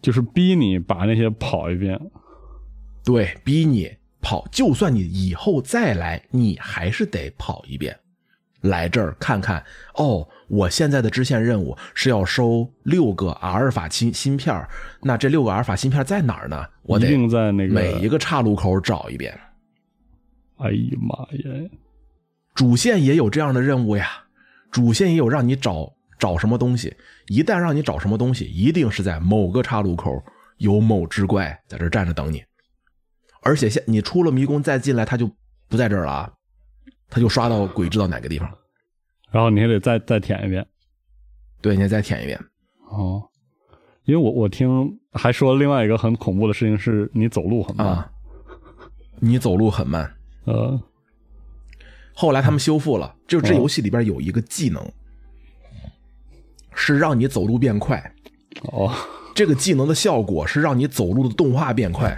[0.00, 2.00] 就是逼你把那些跑一遍。
[3.04, 7.98] 对，逼你跑，就算你以后再来，你还是得跑一遍。
[8.62, 9.64] 来这儿看看
[9.94, 14.54] 哦，我现在的支线任务是要收六个阿尔法芯芯片
[15.00, 16.66] 那这六个阿尔法芯片在哪儿呢？
[16.82, 19.32] 我得定在那个每一个岔路口找一遍。
[20.58, 21.70] 哎呀妈呀！
[22.54, 24.06] 主线也有这样的任务呀，
[24.70, 26.96] 主线也有让你找找什么东西。
[27.28, 30.22] 一旦让你找什么东西，一定是在某个岔路口
[30.58, 32.42] 有某只怪在这站着等你，
[33.42, 35.30] 而且现你出了迷宫再进来，他就
[35.68, 36.34] 不在这儿了。
[37.12, 38.48] 他就刷到鬼知道哪个地方，
[39.32, 40.64] 然后你还得再再舔一遍，
[41.60, 42.38] 对，你再舔一遍。
[42.88, 43.20] 哦，
[44.04, 48.08] 因为我我听还说另外一个很恐怖的事情是你走路很慢，
[49.18, 50.08] 你走路很慢。
[50.44, 50.80] 呃，
[52.20, 54.86] 后来他们修复了，就这游戏里边有一个技能，
[56.74, 58.12] 是让你走路变快。
[58.64, 58.94] 哦，
[59.34, 62.14] 这个技能的效果是让你走路的动画变快。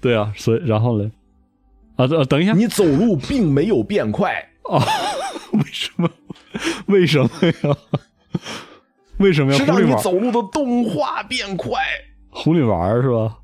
[0.00, 1.08] 对啊，所以然后呢？
[1.94, 4.32] 啊，等等一下，你走路并没有变快
[4.68, 4.82] 啊？
[5.54, 6.10] 为什么？
[6.86, 7.30] 为什么
[7.62, 7.76] 呀？
[9.18, 9.58] 为什么要？
[9.58, 11.80] 是让你走路的动画变快，
[12.30, 13.38] 哄你玩是吧？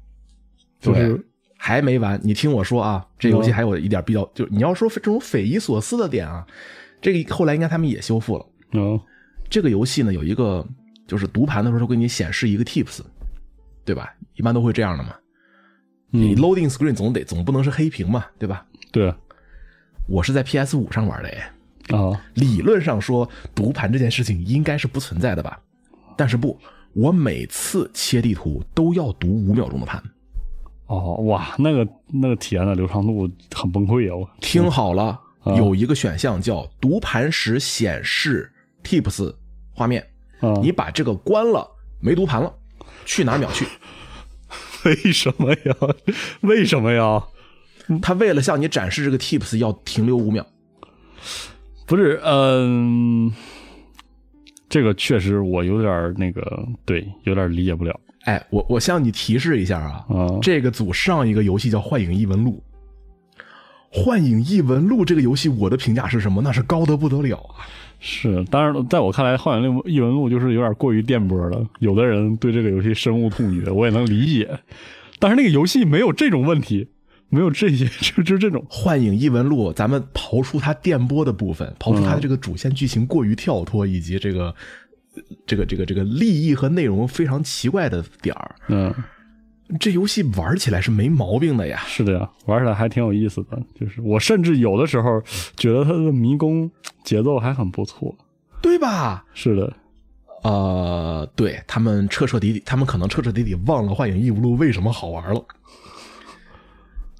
[0.81, 1.16] 对，
[1.63, 2.19] 还没完。
[2.25, 6.47] 你听我说啊，这游戏还有一点比较，就你要说这种匪夷所思的点啊，
[7.03, 8.47] 这个后来应该他们也修复了。
[8.73, 8.99] 嗯，
[9.51, 10.67] 这个游戏呢有一个，
[11.07, 13.01] 就是读盘的时候会给你显示一个 tips，
[13.85, 14.11] 对吧？
[14.37, 15.15] 一般都会这样的嘛。
[16.09, 18.65] 你 loading screen 总得总不能是黑屏嘛，对吧？
[18.91, 19.15] 对，
[20.09, 21.53] 我是在 PS 五上玩的哎。
[21.95, 25.61] 啊，理论上说读盘这件事情应该是不存在的吧？
[26.17, 26.59] 但是不，
[26.95, 30.03] 我每次切地图都要读五秒钟的盘。
[30.91, 34.16] 哦，哇，那个那个体验的流畅度很崩溃啊！
[34.16, 35.16] 我听好了，
[35.57, 38.51] 有一个选项叫读盘时显示
[38.82, 39.32] tips
[39.72, 40.05] 画面，
[40.61, 41.64] 你把这个关了，
[42.01, 42.53] 没读盘了，
[43.05, 43.64] 去哪秒去。
[44.84, 45.76] 为什么呀？
[46.41, 47.22] 为什么呀？
[48.03, 50.45] 他为了向你展示这个 tips，要停留五秒。
[51.86, 53.32] 不是，嗯，
[54.68, 58.01] 这个确实我有点那个，对，有点理解不了。
[58.25, 60.05] 哎，我我向你提示一下啊，
[60.43, 62.62] 这个组上一个游戏叫《幻影异闻录》。
[64.05, 66.41] 《幻影异闻录》这个游戏，我的评价是什么？
[66.43, 67.66] 那是高的不得了啊！
[67.99, 71.66] 是，当然，在我看来，《幻影异闻录》就是有点过于电波了。
[71.81, 74.49] 有的人对这个游戏深恶痛绝，我也能理解。
[75.18, 76.89] 但是那个游戏没有这种问题，
[77.31, 79.71] 没有这些，就就这种《幻影异闻录》。
[79.73, 84.55] 咱们刨出它电波的部分，刨出它的这个主线剧情过于跳脱，以及这个
[85.47, 88.55] 这个这个这个利益和内容非常奇怪的点儿。
[88.69, 88.95] 嗯。
[89.79, 93.57] 这游戏玩起来是没毛病的呀，是的呀，玩起来还挺有意思的。
[93.79, 95.23] 就是我甚至有的时候
[95.57, 96.69] 觉得它的迷宫
[97.05, 98.13] 节奏还很不错，
[98.61, 99.25] 对吧？
[99.33, 99.73] 是的，
[100.43, 105.41] 呃，对他们彻彻底底，他们可能彻彻底底忘了《幻影异闻录》为什么好玩了。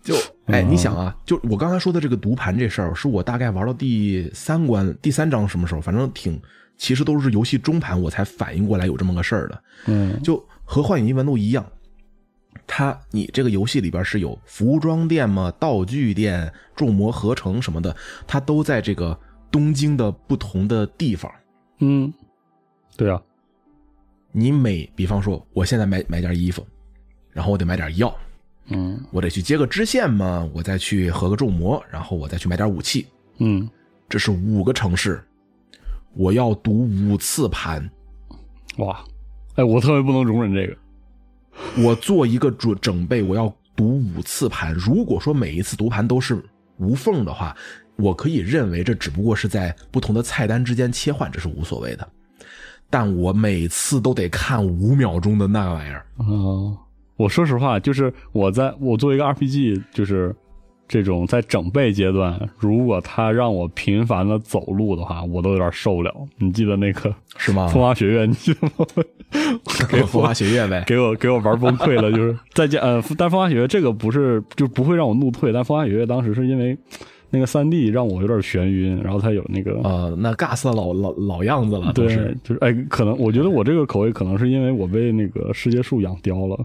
[0.03, 0.17] 就
[0.47, 6.43] 哎，你想啊，就我刚才说的这个读盘这事儿，是我大概玩到第三关、第三章什么时候，反正挺，
[6.81, 9.63] 其实都是游戏中盘我才反应过来有这么个事儿的。
[9.85, 11.65] 嗯，就和《幻影异闻录》一样，
[12.67, 17.95] 它你这个游戏里边是有服装店嘛、道具店、众魔合成什么的，
[18.27, 19.17] 它都在这个
[19.51, 21.31] 东京的不同的地方。
[21.81, 22.11] 嗯，
[22.97, 23.21] 对啊，
[24.33, 26.67] 你每比方说，我现在买买件衣服，
[27.31, 28.17] 然后我得买点药。
[28.69, 33.07] 嗯，我得去接个支线嘛，我再去合个众魔，然后我再去买点武器。
[33.37, 33.69] 嗯，
[34.09, 35.23] 这是五个城市，
[36.15, 37.89] 我要读五次盘。
[38.79, 39.05] 哇，
[39.55, 40.77] 哎，我特别不能容忍这个。
[41.83, 44.73] 我做一个准准备，我要读五次盘。
[44.75, 46.43] 如果说每一次读盘都是
[46.79, 47.57] 无缝的话，
[47.97, 52.09] 我可以认为这只不过是在不同的菜单之间切换，这是无所谓的。
[52.89, 56.07] 但我每次都得看五秒钟的那玩意儿。
[56.17, 56.77] 哦。
[57.17, 60.35] 我说实话，就是我在我作为一个 RPG，就是
[60.91, 66.13] 这种在整备阶段，如果他让我频繁的走路的话，我都有点受不了。
[66.39, 67.69] 你记得那个是吗？
[67.69, 68.85] 风华学院，你记得吗？
[69.89, 72.11] 给风华学院呗， 给我给我玩崩溃了。
[72.11, 76.77] 就是再见，呃，但风华学院这个不是就不会让我怒退，但风华学院当时是因为
[77.31, 82.09] 那个三 D 让我有点眩晕，然后他有那个呃，那 Gas 老老老样子了，对，
[82.43, 86.59] 就是哎，可能我觉得我这个口味可能是因为我被那个世界树养刁了。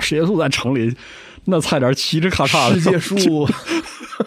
[0.00, 0.94] 世界树在城里，
[1.44, 3.46] 那菜点嘁哧咔嚓的，世界树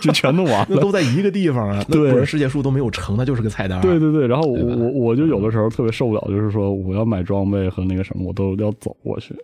[0.02, 1.84] 就全弄完了，那都在一个地方啊。
[1.90, 3.80] 对，世界树都没有城，它就是个菜单。
[3.82, 9.36] 对对对，然后我我我就有的时候特别受不了，就是说我要买装备和那个什么，我都要走过去。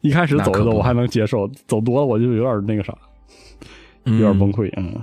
[0.00, 2.96] 一开始走一走我还能接受，走多了我就有点那个啥，
[4.04, 4.70] 有点崩溃。
[4.76, 4.94] 嗯，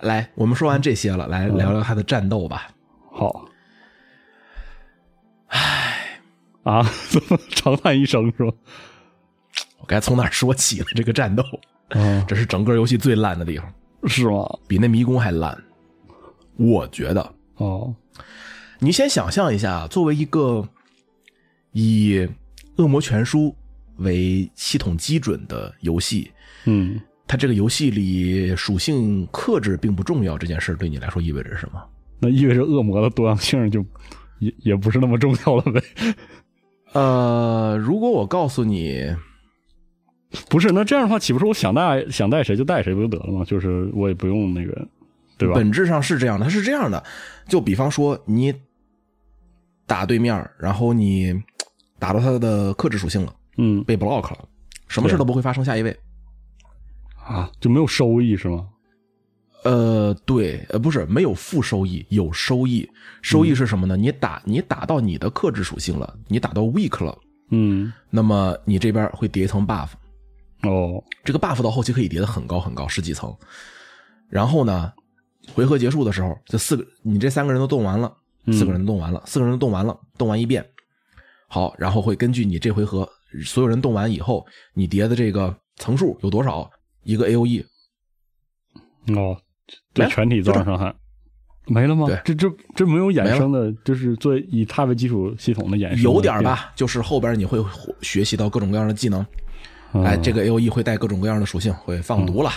[0.00, 2.68] 来，我们说完这些了，来聊聊他的战斗吧。
[3.10, 3.44] 好。
[5.46, 6.20] 唉，
[6.64, 8.52] 啊， 怎么长叹一声是吧？
[9.88, 10.86] 该从哪说起了？
[10.94, 11.42] 这个战斗，
[11.88, 13.66] 嗯这是整个游戏最烂的地方，
[14.04, 14.46] 是吗？
[14.68, 15.56] 比那迷宫还烂。
[16.56, 17.94] 我觉得哦，
[18.78, 20.68] 你先想象一下，作为一个
[21.72, 22.16] 以
[22.76, 23.48] 《恶魔全书》
[24.04, 26.30] 为系统基准的游戏，
[26.66, 31.82] 嗯，它这个游戏里属性克制并不重要，这件事对你来说意味着什么？
[32.20, 33.84] 那意味着恶魔的多样性就
[34.40, 35.82] 也也不是那么重要了呗？
[36.92, 39.16] 呃，如果我告诉你。
[40.50, 43.44] 不是，那这样的话，岂不是我想带想带谁就带谁不就得了吗？
[43.44, 44.86] 就是我也不用那个，
[45.38, 45.54] 对吧？
[45.54, 47.02] 本质上是这样的，是这样的。
[47.46, 48.54] 就比方说，你
[49.86, 51.34] 打对面，然后你
[51.98, 54.46] 打到他的克制属性了，嗯，被 block 了，
[54.86, 55.64] 什么事都不会发生。
[55.64, 55.96] 下一位
[57.26, 58.68] 啊，就没有收益是吗？
[59.64, 62.88] 呃，对，呃，不是没有负收益，有收益。
[63.22, 63.96] 收益是什么呢？
[63.96, 67.18] 你打你打到你的克制属性了，你打到 weak 了，
[67.50, 69.88] 嗯，那么你这边会叠一层 buff。
[70.62, 73.34] 哦，这个 buff 到后期可以叠的很高很高，十几层。
[74.28, 74.92] 然后呢，
[75.54, 78.12] 回合结束的时候，这四个你这三个人都动完了，
[78.52, 80.64] 四个人动完了，四个人都动完了，动完一遍，
[81.46, 83.08] 好，然后会根据你这回合
[83.44, 84.44] 所有人动完以后，
[84.74, 86.70] 你叠的这个层数有多少，
[87.04, 87.64] 一个 A O E。
[89.16, 89.40] 哦，
[89.94, 90.94] 对全体造成伤害
[91.66, 92.06] 没了吗？
[92.06, 97.62] 对，这这这没有衍生的，就是做以它为基础系统的衍生，有点吧，就是后边你会
[98.02, 99.24] 学习到各种各样的技能。
[99.92, 102.50] 哎，这个 A O E 会带各种各样的属性，会放毒了，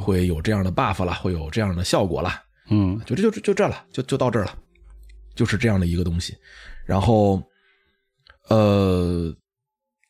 [0.00, 2.30] 会有这样的 buff 了，会有这样的效果了。
[2.68, 4.54] 嗯，就这就就这了，就就到这儿了，
[5.34, 6.36] 就是这样的一个东西。
[6.84, 7.40] 然后，
[8.48, 9.32] 呃，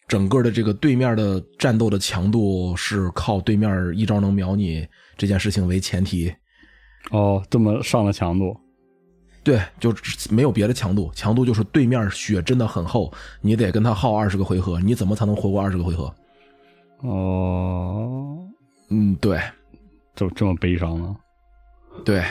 [0.09, 4.87] 整个的这个对面的战斗的强度是靠对面一招能秒你
[5.19, 6.35] 这件事情为前提。
[7.11, 8.57] 哦，这么上了强度？
[9.45, 9.95] 对，就
[10.31, 16.13] 没有别的强度，强度就是对面血真的很厚，你得跟他耗二十个回合，你怎么才能活过二十个回合？
[17.07, 18.39] 哦，
[18.91, 19.41] 嗯，对，
[20.15, 21.15] 就这么悲伤呢？
[22.05, 22.23] 对，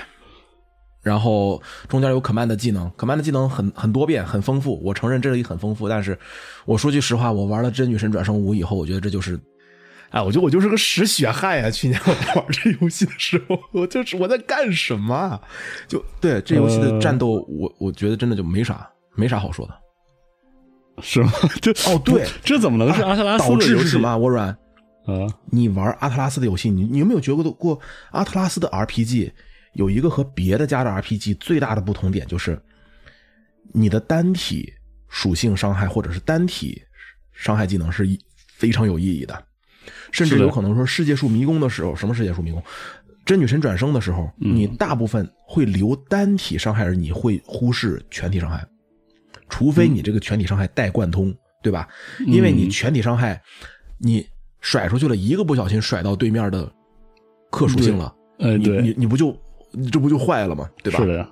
[1.02, 4.82] 然后中间有 command 的技能，command 的技能很很多变，很丰富。
[4.84, 6.18] 我承认这里很丰富，但是
[6.66, 9.40] 我说句实话，我玩了真女神转生五以后，我觉得这就是，
[10.10, 11.70] 哎，我觉得我就是个屎血汉呀！
[11.70, 15.40] 去年我在玩这游戏的时候，我就是我在干什么？
[15.88, 19.74] 就对这游戏的战斗，我我觉得真的就没啥没啥好说的。
[21.02, 21.32] 是吗？
[21.62, 24.16] 这哦，对，这怎么能是阿特拉斯导致是什么？
[24.18, 24.58] 我软
[25.06, 25.28] 啊！
[25.52, 27.80] 你玩阿特拉斯的游戏，你你有没有觉得过
[28.12, 29.32] 阿特拉斯的 RPG
[29.74, 32.60] 有一个和别的家的 RPG 最大的不同点，就是
[33.74, 34.74] 你的单体
[35.08, 36.82] 属性伤害或者是单体
[37.34, 38.08] 伤害技能是
[38.56, 39.44] 非常有意义的，
[40.12, 42.64] 甚至有可能说世界树迷宫的时候，什么世界树迷宫，
[43.26, 48.66] 真女神转生的时候，你大部分会留单体伤害，而你会忽视全体伤害。
[49.50, 51.88] 除非你这个全体伤害带贯通，对吧？
[52.26, 53.40] 因为你全体伤害，
[54.00, 54.26] 你
[54.66, 56.68] 甩出去了一个不小心甩到对面的
[57.52, 59.32] 克属性了，呃，你你你不就
[59.92, 60.68] 这不就坏了吗？
[60.82, 60.98] 对吧？
[60.98, 61.30] 是的呀。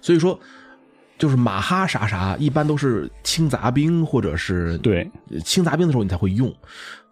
[0.00, 0.40] 所以说，
[1.18, 5.06] 就是马哈啥啥一般都是轻杂兵或者是对
[5.44, 6.50] 轻杂兵的时候你才会用。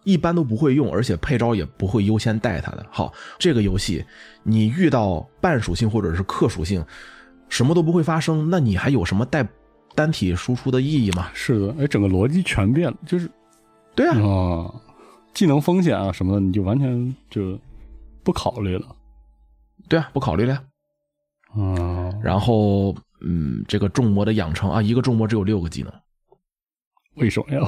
[0.04, 2.86] 一般都不会用，而且配招也不会优先带它的。
[2.90, 4.02] 好，这个游戏
[4.42, 6.82] 你遇到半属性或者是克属性，
[7.50, 9.46] 什么都不会发生，那你还有什么带
[9.94, 11.28] 单体输出的意义吗？
[11.34, 13.30] 是的，哎，整个逻辑全变了，就是
[13.94, 14.72] 对啊，啊，
[15.32, 17.58] 技能风险啊什么的，你就完全就
[18.22, 18.94] 不考虑了。
[19.88, 20.62] 对啊，不考虑了。
[21.56, 25.92] 嗯，然后嗯，这个重魔的养成啊，一个重魔只有六个技能，
[27.16, 27.60] 为什么呀？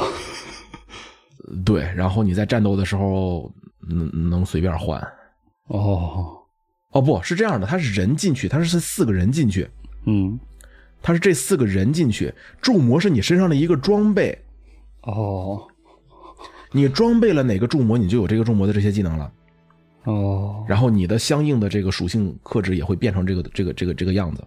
[1.64, 5.00] 对，然后你在战斗的时候能能随便换，
[5.66, 6.38] 哦，
[6.92, 9.68] 哦，不是这样的，他是人进去，他是四个人进去，
[10.04, 10.38] 嗯，
[11.02, 14.38] 他是这四个人进去，重魔是你身上的一个装备，
[15.02, 15.66] 哦，
[16.72, 19.32] 你装备了哪个重魔，你就有这个重魔的这些技能了，
[20.04, 24.44] 哦，然后你的相应的这个属性克制也会变成这个这个这个这个样子，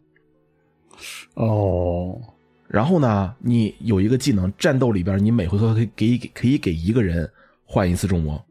[1.35, 2.19] 哦。
[2.67, 7.29] 然后呢，你有一个技能，战斗里边你每回合可以给给可以给一个人
[7.63, 8.43] 换一次重魔，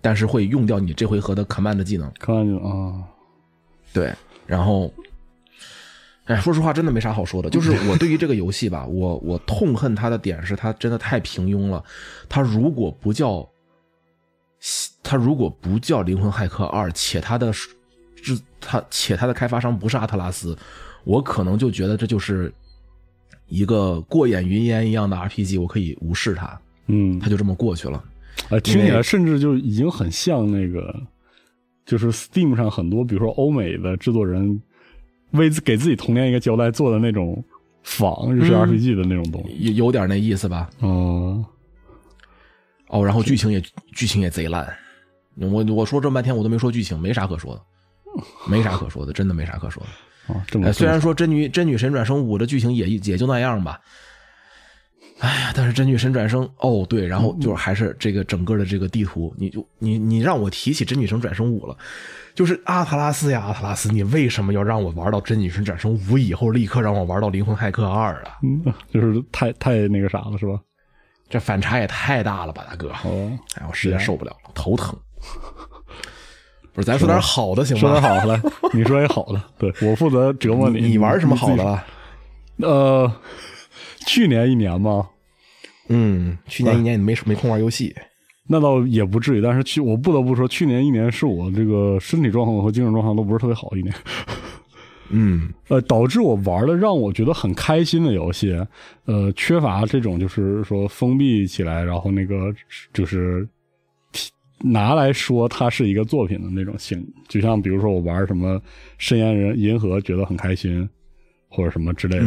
[0.00, 2.08] 但是会用掉你这回合的 command 技能。
[2.12, 3.02] command 啊，
[3.92, 4.14] 对。
[4.46, 4.94] 然后，
[6.26, 7.50] 哎，说实话，真的没啥好说的。
[7.50, 11.82] 就是 我对于这个游戏吧，我我痛恨它的点是它真的太平庸了。
[12.28, 13.48] 它如果不叫，
[15.02, 17.50] 它如果不叫《灵魂骇客二》，且它的
[18.16, 20.56] 制它且它的开发商不是阿特拉斯，
[21.04, 22.52] 我可能就觉得这就是。
[23.48, 28.02] 一个过眼云烟一样的 RPG，我可以无视它，嗯，它就这么过去了。
[28.48, 30.92] 啊，听起来甚至就已经很像那个，
[31.84, 34.60] 就是 Steam 上很多，比如说欧美的制作人
[35.32, 37.42] 为给自己童年一个交代做的那种
[37.82, 40.68] 仿日式 RPG 的那种东西，有有点那意思吧？
[40.80, 41.44] 哦，
[42.88, 43.62] 哦，然后剧情也
[43.94, 44.66] 剧情也贼烂。
[45.36, 47.62] 我我说这么半天我都没说剧情，没啥可说的，
[48.48, 50.34] 没啥可说的，真的没啥可说的。
[50.34, 53.80] 哦，这么虽然说《真女真女神转生五》的剧情也也就那样吧，
[55.18, 61.76] 哎呀，但是《真女神转生》哦对，然后就是还是这个整个的这个地图，你就你你让我提起《真女神转生五》了，
[62.34, 68.38] 就是阿特拉斯呀，阿特拉斯，你为什么要让我玩到《真女神转生五》以后，立刻让我玩到《灵魂骇客二》啊？
[68.42, 68.62] 嗯，
[68.92, 70.60] 就是太太那个啥了，是吧？
[71.28, 72.90] 这反差也太大了吧，大哥！
[73.04, 74.94] 哦，哎，我实在受不了了，头疼。
[76.74, 77.80] 不是，咱说点好的行吗？
[77.80, 78.42] 说点好的来，
[78.74, 80.80] 你说一好的，对我负责折磨你。
[80.86, 81.84] 你玩什么好的了？
[82.58, 83.12] 呃，
[84.06, 85.06] 去年一年吗？
[85.88, 87.94] 嗯，去年一年你没没空玩游戏，
[88.48, 89.42] 那倒也不至于。
[89.42, 93.94] 但是去，我不得不说，去年一年是我这个身体状况和精神状况都不是特别好一年。
[95.10, 98.56] 嗯， 呃，导致我玩的让我觉得很开心的游戏，
[99.04, 102.54] 呃，缺乏这种就是说封闭起来，然后那个
[102.94, 103.46] 就是。
[104.60, 108.54] 拿来说，它是一个作品的那种性，就像比如说我玩什么
[108.96, 110.88] 《深渊人银河》，觉得很开心，
[111.50, 112.24] 或者什么之类的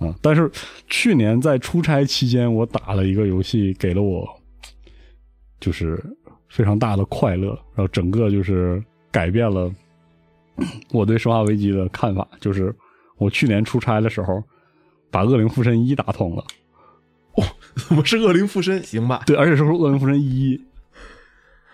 [0.00, 0.12] 啊。
[0.20, 0.50] 但是
[0.88, 4.28] 去年在出差期间，我打了一个游戏，给了我
[5.60, 6.02] 就是
[6.48, 8.82] 非常大的快乐，然后整个就是
[9.12, 9.72] 改变了
[10.90, 12.26] 我对《生化危机》的看法。
[12.40, 12.74] 就是
[13.18, 14.42] 我去年出差的时候，
[15.10, 16.44] 把《恶灵附身一》打通了。
[17.36, 17.44] 哦，
[17.76, 18.80] 怎么是《恶灵附身》？
[18.84, 19.22] 行吧？
[19.26, 20.56] 对，而且是《恶灵附身一》。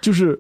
[0.03, 0.39] 就是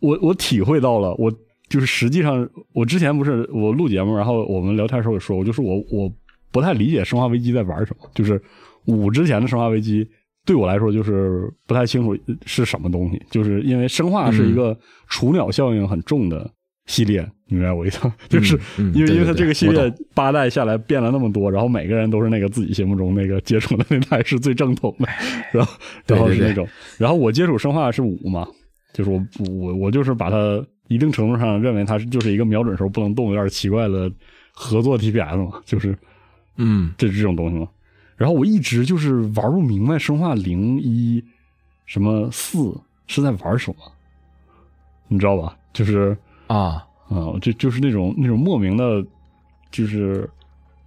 [0.00, 1.32] 我我体会到了，我
[1.68, 6.12] 就是实际上我之前不是我录节目，然后我们聊天时候也说我，就是我我
[6.50, 8.08] 不太理解《生化危机》在玩什么。
[8.14, 8.40] 就是
[8.86, 10.04] 五之前的《生化危机》
[10.44, 14.76] 对我来说就是不太清楚是什么东西，就是因为生化是一个
[15.10, 16.50] 雏鸟效应很重的
[16.86, 18.10] 系列，明白我意思？
[18.28, 18.58] 就是
[18.94, 25.06] 因为因为它这个系列八代下来变了那么多，然后每个人都是那个自己心目中那个接触的那代是最正统的，
[25.52, 25.72] 然后
[26.06, 28.46] 然后是那种，然后我接触生化是五嘛。
[28.94, 29.22] 就是我
[29.60, 34.10] 我我就是把它一定程度上认为它是就是一个瞄准时候不能动有点奇怪的
[34.50, 35.96] 合作 TPS 嘛，就是
[36.58, 37.66] 嗯，这这种东西嘛。
[38.16, 41.24] 然后我一直就是玩不明白生化零一
[41.86, 43.76] 什么四是在玩什么，
[45.08, 45.56] 你知道吧？
[45.72, 46.16] 就是
[46.48, 49.02] 啊啊，就就是那种那种莫名的，
[49.70, 50.28] 就是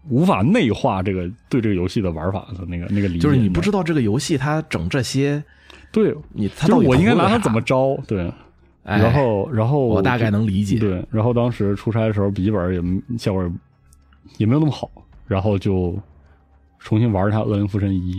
[0.09, 5.43] 无法内化这个对这个游戏的玩法的那个那个理解，就是你不知道这个游戏它整这些。
[5.93, 8.01] 对你，就我应该拿它怎么着？
[8.07, 8.31] 对，
[8.83, 10.79] 然后然后我大概能理解。
[10.79, 13.49] 对，然后当时出差的时候，笔记本也效果
[14.37, 14.89] 也没有那么好，
[15.31, 15.97] 然后就
[16.79, 18.15] 重新玩一下《恶灵附身一》。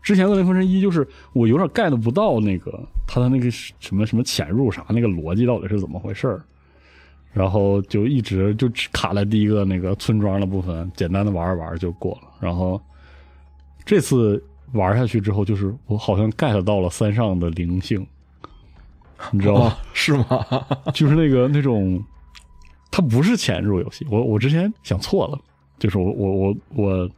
[0.00, 6.40] 之前《恶灵附身一》就是我有点 get 不到那个他的那个什么什么潜入啥那个逻辑到底是怎么回事
[7.32, 12.28] 然后就一直就卡在第一个那个村庄的部分，简单的玩一玩就过了。
[12.38, 12.80] 然后
[13.84, 14.40] 这次
[14.72, 18.06] 玩下去之后，就是我好像 get 到了三上的灵性，
[19.30, 19.76] 你知道吗？
[19.94, 20.46] 是吗？
[20.92, 22.00] 就是那个那种，
[22.90, 24.06] 它不是潜入游戏。
[24.10, 25.40] 我我之前想错了，
[25.82, 27.10] 就是我我我我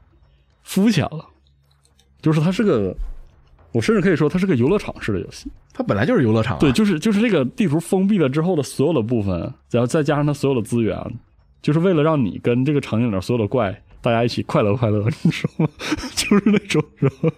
[0.62, 1.22] 肤浅了，
[2.22, 2.96] 就是它是个，
[3.72, 5.50] 我甚至可以说它是个游乐场式的游戏。
[5.74, 9.38] 它本来就是游乐场，对，就是就是这个地图封闭了之后的所有的部分，
[9.70, 10.98] 然后再加上它所有的资源，
[11.60, 15.68] 就是为了让你跟这个场景里所有的怪大家一起快乐快乐， 你知道吗？
[16.16, 16.82] 就是那种，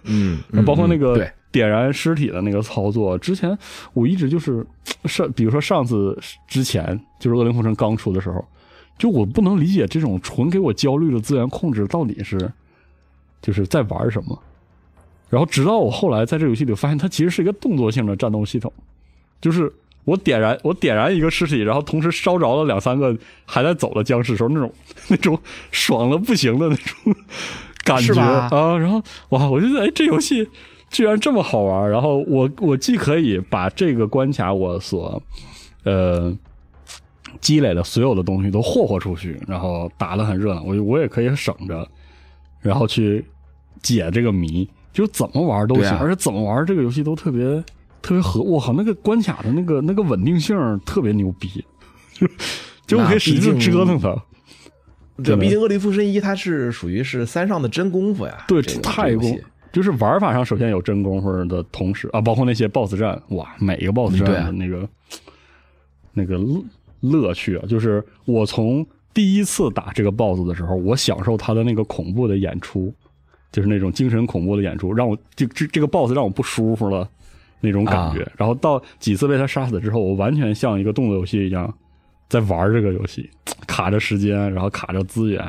[0.05, 3.57] 嗯，包括那个点燃尸体的那个操作，之前
[3.93, 4.65] 我一直就是
[5.03, 6.17] 上，比如说上次
[6.47, 8.45] 之前就是恶灵附身刚出的时候，
[8.97, 12.51] 就我不能理解这种纯给我焦虑的资源控制到底是
[13.41, 14.37] 就是在玩什么。
[15.29, 18.71] 然后直到我后来在这游戏里发现，它其实是一个动作性的战斗系统，
[19.41, 19.71] 就是
[20.05, 23.13] 我点燃我点燃一个尸体，然后同时烧着了两三个
[23.45, 24.71] 还在走的僵尸时候，那种
[25.09, 25.37] 那种
[25.71, 27.15] 爽的不行的那种
[27.83, 28.77] 感觉啊！
[28.77, 30.47] 然后哇，我觉得哎，这游戏
[30.89, 31.89] 居然这么好玩！
[31.91, 35.21] 然后我我既可以把这个关卡我所
[35.83, 36.33] 呃
[37.41, 41.87] 积累的所有的东西都霍霍出去，然后打的很热闹，我我也可以省着，
[42.59, 43.25] 然后去
[43.81, 44.69] 解这个谜。
[44.93, 47.63] 就怎么玩都行，而且怎么玩这个游戏都特别
[48.01, 48.41] 特别合。
[48.41, 50.57] 我靠，那个关卡的那个那个稳定性
[50.87, 51.63] 特别牛逼，
[52.17, 52.27] 就
[52.87, 54.19] 就可以使劲折腾它。
[55.23, 58.43] 对，毕竟《恶灵附身一》它是属于是三上的真功夫呀。
[58.47, 59.39] 对，太功，
[59.71, 64.89] 就是玩法上首先有真功夫的同时啊，包括那些 BOSS 战，哇，每一个 BOSS 战的那个
[66.13, 66.39] 那个
[67.01, 72.93] 乐趣啊，就是我从第一次打这个 BOSS 的时候，我享受他的那个恐怖的演出。
[73.49, 77.09] 就是那种精神恐怖的演出，让我这这这个 boss 让我不舒服了
[77.61, 78.29] 那种感觉。
[78.37, 81.73] 然后到几次被他杀死之后，我完全像一个动作游戏一样
[82.27, 83.27] 在玩这个游戏，
[83.65, 85.41] 卡着时间，然后卡着资源，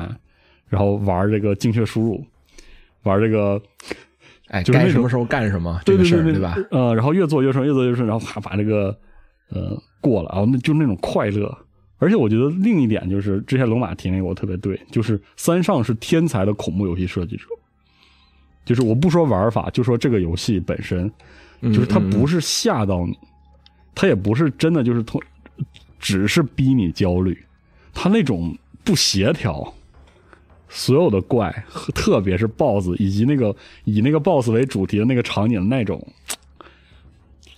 [0.69, 2.25] 然后玩这个精确输入，
[3.03, 3.61] 玩这个，
[4.47, 6.55] 哎，就是什么时候干什么，对对对对吧？
[6.71, 8.97] 呃，然后越做越顺，越做越顺，然后啪把这个
[9.49, 11.57] 呃过了，啊那就那种快乐。
[11.97, 17.43] 而且我觉得另一点就是，之前龙马提那个我特别对，就是三上是天才的恐怖游戏设计者。
[18.63, 21.11] 就是我不说玩法，就说这个游戏本身，
[21.61, 23.17] 就是它不是吓到你，
[23.95, 25.19] 它也不是真的就是通，
[25.99, 27.37] 只是逼你焦虑，
[27.93, 29.73] 它那种不协调，
[30.69, 31.51] 所有的怪，
[31.95, 36.07] 特别是 BOSS 以及那个以那个 BOSS 为主题的那个场景那种，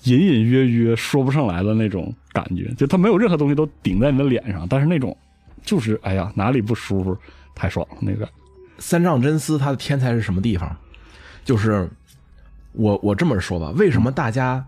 [0.05, 5.15] 隐隐约约说不上来的那种感觉，就它没有任何东西都顶在你的脸上，但是那种
[5.63, 7.17] 就是哎呀哪里不舒服，
[7.55, 8.27] 太爽了那个。
[8.79, 10.75] 三藏真司他的天才是什么地方？
[11.45, 11.89] 就是
[12.73, 14.63] 我我这么说吧，为什么大家？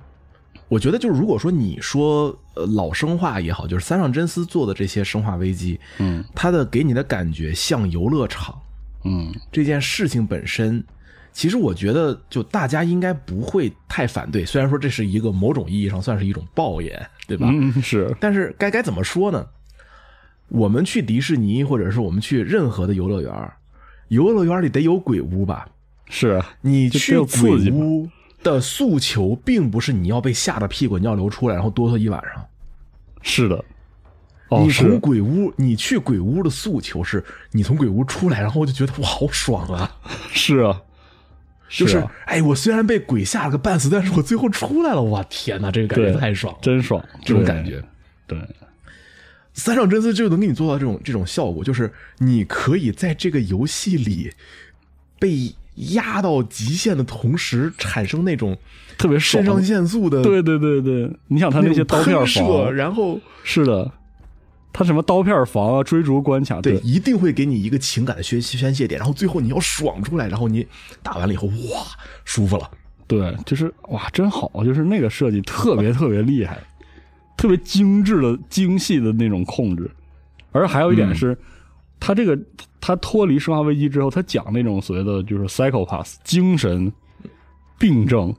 [0.69, 8.59] 我觉得就是如果说你说呃老生化也好，就是三上真司做的这些生化危机，嗯，它的给你的感觉像游乐场，
[9.03, 10.83] 嗯，这件事情本身，
[11.33, 14.45] 其实我觉得就大家应该不会太反对。
[14.45, 17.49] 虽然说这是一个某种意义上算是一种抱怨，对吧？
[17.51, 18.15] 嗯，是。
[18.19, 19.45] 但是该该怎么说呢？
[20.49, 23.51] 我们去迪士尼，或者是我们去任何的游乐园，
[24.09, 25.67] 游乐园里得有鬼屋吧？
[26.05, 28.07] 是你去鬼屋
[28.43, 32.45] 的诉求，并不是你要被吓得屁滚尿流出来，然后哆嗦一晚上。
[33.23, 33.65] 是的，
[34.51, 39.89] 你从鬼屋，你去鬼屋的诉求是，你从鬼屋出来，然后我就觉得我，好爽啊！
[40.29, 40.79] 是啊，
[41.77, 47.83] 就是哎，我虽然被鬼吓了个半死，但是我最后出来了，哇，天哪，这个感觉太爽，真爽，这种感觉。
[48.27, 48.39] 对，
[49.53, 54.31] 三上真司就能给你做到这种这种效果，就是你可以在这个游戏里
[55.19, 55.53] 被。
[55.95, 58.55] 压到极限的同时，产生那种
[58.95, 63.91] 特别肾上腺素的，对对对对，你想他那些刀片射，然后是的，
[64.73, 70.67] 他什么刀片房啊，追逐关卡，对，一定会给你一个情感的宣宣泄点，然后最后你要爽出来，然后你
[71.01, 71.85] 打完了以后，哇，
[72.25, 72.69] 舒服了，
[73.07, 76.59] 对，就是哇，真好，就是那个设计特别特别厉害，
[77.37, 79.89] 特别精致的精细的那种控制，
[80.51, 81.37] 而还有一点是。
[82.05, 82.37] 他这个，
[82.81, 86.91] 他脱离生化危机之后，他讲那种所谓的就是 psychopath 精神
[87.79, 88.35] 病症，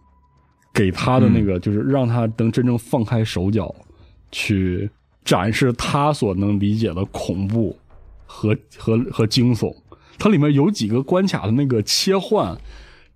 [0.70, 3.74] 给他的那个就是让他能真正放开手脚，
[4.30, 4.90] 去
[5.24, 7.76] 展示他所能理解的恐怖
[8.26, 9.74] 和和和惊悚。
[10.18, 12.56] 它里面有几个关卡的那个切换，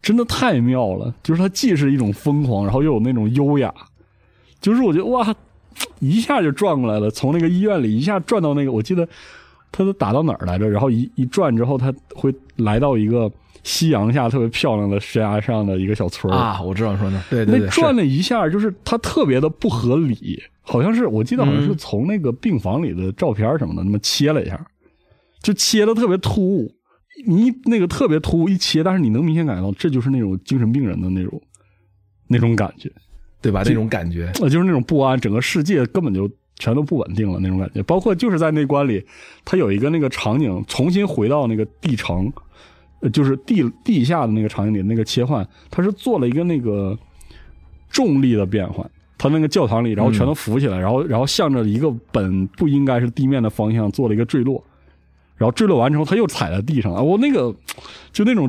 [0.00, 1.14] 真的太妙了。
[1.22, 3.72] 就是它既是一种疯狂，然后又有那种优雅。
[4.60, 5.34] 就是我觉得哇，
[6.00, 9.08] 一下就转过来了，从那个医院里一下转到那个，我记得。
[9.70, 10.66] 他都打到哪儿来着？
[10.66, 13.30] 然后一一转之后，他会来到一个
[13.68, 16.58] 夕阳下特别漂亮的悬崖上的一个小村啊！
[16.62, 24.58] 我知道说呢，对对，那转了一下，就是它特别的不合理，好像是我记得好像是从那个病房里的照片什么的那么切了一下，
[25.42, 26.72] 就切的特别突兀，
[27.26, 31.38] 你那个特别突兀一切，但是你能明显感觉到这就是那种精神病人的那种
[32.26, 32.90] 那种感觉，
[33.42, 33.62] 对吧？
[33.66, 37.82] 那种感觉，呃，就是那种不安，整个世界根本就全都不稳定了那种感觉。
[37.82, 39.04] 包括就是在那关里，
[39.44, 42.32] 他有一个那个场景重新回到那个地城，
[43.00, 46.98] 呃，就是地地下的那个场景里那个切换，它是做了一个那个
[47.90, 48.88] 重力的变换。
[49.20, 54.62] 它那个教堂里，然后全都浮起来，然后然后向着一个本不应该是地面的方向做了一个坠落，
[55.36, 57.02] 然后坠落完之后，它又踩在地上了！
[57.02, 57.52] 我那个
[58.12, 58.48] 就那种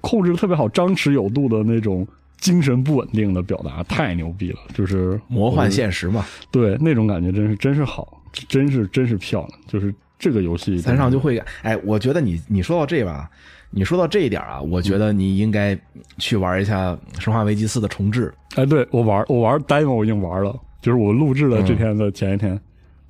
[0.00, 2.06] 控制的特别好、张弛有度的那种
[2.38, 4.58] 精神不稳定的表达，太牛逼了！
[4.72, 9.60] 就是魔幻现实嘛，对那种感觉真是真是好，真是真是漂亮。
[9.66, 13.28] 就是这个游戏三上就会哎，我觉得你你说到这吧。
[13.76, 15.78] 你说到这一点啊，我觉得你应该
[16.16, 18.32] 去玩一下《生化危机四》的重置。
[18.54, 22.58] 哎，对我玩，我玩 demo 我已经玩了，就是我录制的这天的前一天，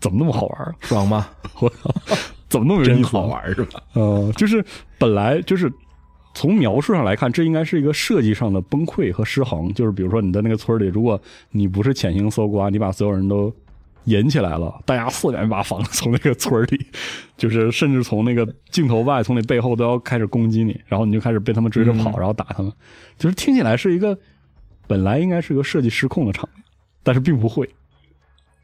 [0.00, 0.74] 怎么那么好玩？
[0.80, 1.28] 爽吗？
[1.62, 1.94] 我操，
[2.48, 3.80] 怎么那么真好玩是吧？
[3.94, 4.64] 嗯，就是
[4.98, 5.72] 本来就是
[6.34, 9.72] 从描述上来看，这应该是一个设计上的崩溃和失衡。
[9.72, 11.20] 就是比如说你在那个村里，如果
[11.52, 13.54] 你不是潜行搜刮，你把所有人都。
[14.06, 16.86] 引起来了，大家四面八方从那个村里，
[17.36, 22.72] 就是甚至从那个镜头外，从你背后都要开始攻击你，然后你就开始被他们追着跑，然后打他们，
[23.18, 24.16] 就是听起来是一个
[24.86, 26.64] 本来应该是个设计失控的场面，
[27.02, 27.68] 但是并不会，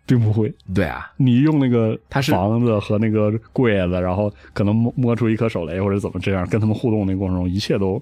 [0.06, 0.54] 并不会。
[0.72, 8.00] 对啊，你用那个房子和那个柜子，然后可能摸摸出一颗手雷或者怎么这样，跟他们互动那过程中，一切都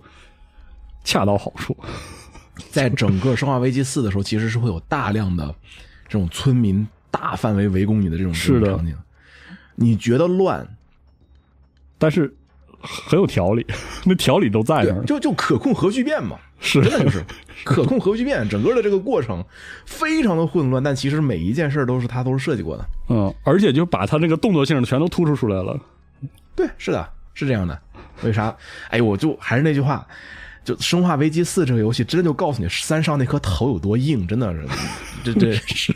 [1.05, 1.75] 恰到好处。
[2.71, 5.55] 在整个《生化危机四》的时候，其实是会有大量的
[6.07, 6.87] 这种村民。
[7.11, 8.95] 大范围围攻你的这种场景，
[9.75, 10.67] 你觉得乱，
[11.99, 12.33] 但是
[12.81, 13.67] 很有条理，
[14.05, 16.81] 那条理都在那，就就可控核聚变嘛，是。
[16.83, 17.25] 真的就是。
[17.63, 19.45] 可控核聚变，整个的这个过程
[19.85, 25.79] 非常的混乱，但其实每一件事都是他都是设计过的，嗯，而且就把他那个动作性全都突出出来了，
[26.57, 27.79] 对，是的，是这样的，
[28.23, 28.57] 为啥？
[28.89, 30.07] 哎，我就还是那句话，
[30.65, 34.67] 就《生化危机四》这个游戏，真的就告诉你三上那颗头有多硬，真的是，
[35.23, 35.95] 这这是。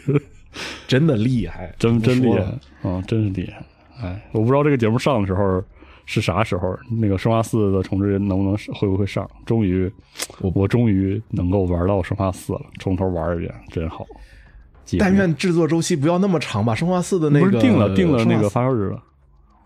[0.87, 3.03] 真的厉害，真真厉害啊！
[3.07, 3.65] 真是厉害。
[4.03, 5.63] 哎，我不知道这个节目上的时候
[6.05, 9.29] 是啥时候，那个《生化四》的重置能不能会不会上？
[9.47, 9.91] 终于，
[10.41, 14.05] 我我终于能够玩到《生化四》了，从头玩一遍，真好。
[14.99, 19.03] 但愿制作周期不要那么长吧，《生化四》的那个不是定了定了那个发售日了，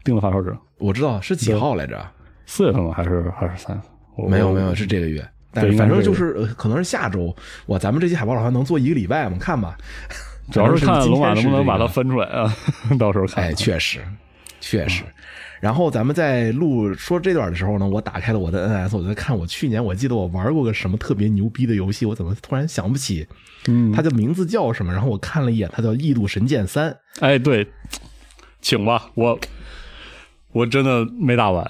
[0.04, 0.54] 定了发售日。
[0.78, 2.06] 我知道是几号来着？
[2.46, 2.92] 四月份吗？
[2.94, 3.80] 还是还是三？
[4.28, 5.26] 没有没有，是这个月。
[5.50, 7.34] 但是反正就是可能是下周。
[7.66, 9.76] 哇，咱们这期海报好像能做一个礼拜，我们看吧。
[10.50, 12.56] 主要是看龙马能不能把它分出来啊，
[12.98, 13.44] 到时候看。
[13.44, 14.00] 哎，确实，
[14.60, 15.02] 确实。
[15.60, 23.26] 然后咱们在录说这段的时候呢，我打开了我的 NS，我在看我去年我记得我玩过个什么特别牛逼的游戏，我怎么突然想不起？
[23.66, 24.92] 嗯，它的名字叫什么？
[24.92, 26.90] 然后我看了一眼，它叫《异度神剑三》。
[27.20, 27.66] 哎，对，
[28.62, 29.36] 请吧，我
[30.52, 31.68] 我真的没打完，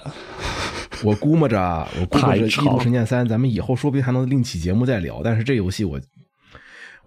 [1.03, 1.57] 我估摸着，
[1.99, 5.21] 我估摸着《异度神剑三》，咱们以后说不定还能另起节目再聊。
[5.23, 5.99] 但是这游戏我。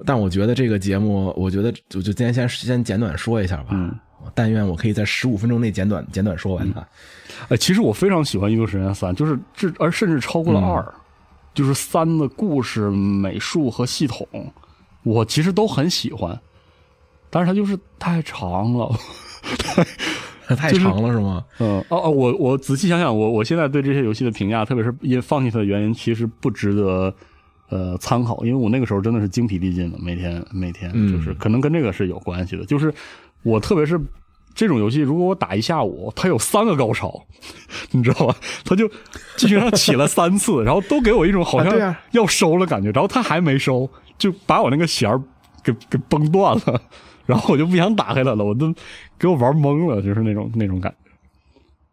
[0.04, 3.68] 但我觉得这个节目，我觉得我就今天先先简短说一下吧。
[3.70, 3.94] 嗯，
[4.34, 6.84] 但愿我可以在十五分钟内简短简短说完它。
[7.48, 10.84] 哎，其实我非常喜欢《异度神剑三》，就是这而甚至超过了二，
[11.54, 14.26] 就是三的故事、美术和系统，
[15.02, 16.38] 我其实都很喜欢。
[17.30, 18.90] 但是它就是太长了，
[20.48, 21.44] 太太长了是吗？
[21.60, 27.14] 嗯哦哦，我我仔细想想，我我现在对这些游戏的评价，特别是因为放弃它的原因，其实不值得。
[27.72, 32.66] 呃，参考，因为我那个时候真的是精疲力尽了，每天每天就是可能跟这个是有关系的。
[32.66, 32.92] 就是
[33.42, 33.98] 我特别是
[34.54, 37.24] 这种游戏，如果我打一下午，它有三个高潮，
[37.90, 38.36] 你知道吧？
[38.62, 38.86] 它就
[39.38, 43.88] 基本上起了三次，然后都给我一种好像要收了感觉，然后它还没收，
[44.18, 45.18] 就把我那个弦儿
[45.64, 46.82] 给给崩断了，
[47.24, 48.70] 然后我就不想打开它了，我都
[49.18, 51.10] 给我玩懵了，就是那种那种感觉。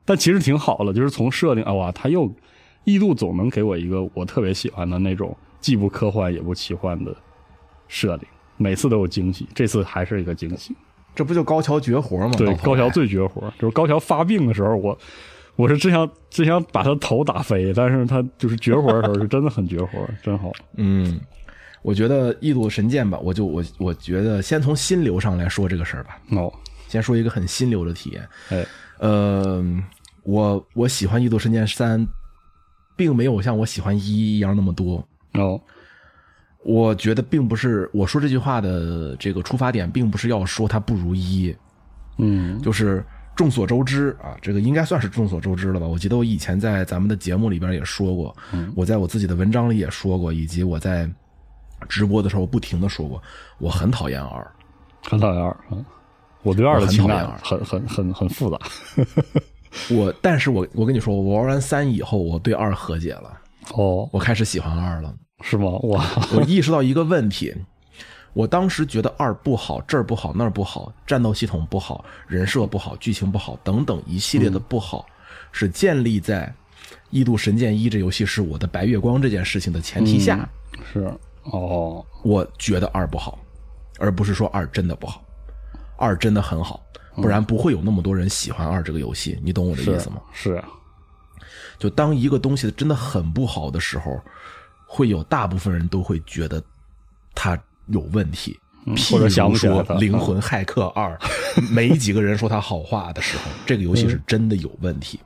[0.04, 2.30] 但其实挺好的，就是从设定啊，哇，他又
[2.84, 5.34] 异度总能给我一个我特别喜欢的那种。
[5.62, 7.16] 既不科幻也不奇幻的
[7.88, 8.28] 设定，
[8.58, 9.48] 每次都有惊喜。
[9.54, 10.76] 这次还是一个惊喜，
[11.16, 12.32] 这不就高桥绝活吗？
[12.38, 14.98] 对，高桥最绝活，就是高桥发病的时候，我
[15.56, 20.52] 我是真想真想把他头打飞，但是他就是绝活的时候是真的很绝活，真好。
[20.78, 21.20] 嗯，
[21.82, 26.18] 我觉得异度神剑吧，我就我我觉得先从心流上来说这个事儿吧。
[26.32, 26.52] 哦，
[26.88, 28.28] 先说一个很心流的体验。
[28.50, 28.66] 哎，
[29.00, 29.62] 呃，
[30.24, 32.08] 我我喜欢异度神剑三，
[32.96, 35.06] 并没有像我喜欢一一样那么多。
[35.34, 35.60] 哦，
[36.64, 41.56] 我觉得并不是我说这句话的这个出发点，并不是要说它不如一，
[42.18, 43.04] 嗯，就是
[43.36, 45.88] 众所周知啊，这个应该算是众所周知了吧？
[45.88, 48.36] 我记得我以前在咱们的节目里边也说过，
[48.76, 51.10] 我在我自己的文章里也说过，以及我在
[51.88, 53.22] 直播的时候不停的说过，
[53.60, 54.46] 我很讨厌二，
[55.04, 55.56] 很讨厌二，
[56.44, 58.60] 我对二的情感很很很很复杂。
[59.96, 63.39] 我，但是我我跟你说，我玩完三以后，我对二和解了。
[63.74, 65.72] 哦，我开始喜欢二了，是吗？
[65.84, 66.04] 哇！
[66.34, 67.54] 我意识到一个问题，
[68.34, 75.06] 我当时觉得二不好，这儿不好，那儿不好，战斗系统不好，人设不好，剧情不好，等等一系列的不好，
[75.52, 76.48] 是建立在
[77.10, 80.48] 《异度神剑一》这游戏是我的白月光这件事情的前提下。
[80.92, 81.12] 是
[81.44, 83.38] 哦，我觉得二不好，
[84.00, 85.24] 而不是说二真的不好，
[85.98, 86.82] 二真的很好，
[87.16, 89.40] 不然不会有那么多人喜欢二这个游戏。
[89.44, 90.22] 你懂我的意思吗？
[90.34, 90.68] 是啊。
[91.80, 94.22] 就当一个东西真的很不好的时候，
[94.86, 96.62] 会有大部分人都会觉得
[97.34, 97.58] 它
[97.88, 98.60] 有问题。
[99.12, 101.16] 或者想说《灵魂骇客二》，
[101.72, 105.20] 没几个人说它好话的时候，这个游戏是真的有问题。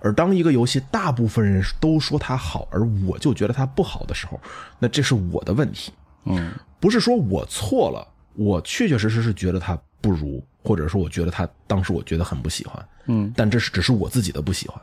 [0.00, 4.40] 而当一个游戏大部分人都说它好，而我就觉得它不好的时候，
[4.78, 5.90] 那这是我的问题。
[6.26, 12.88] 嗯，不是说我错了，我确确实实是觉得它不如，或者说我觉得它当时我觉得很不喜欢。
[13.06, 14.80] 嗯，但这是只是我自己的不喜欢。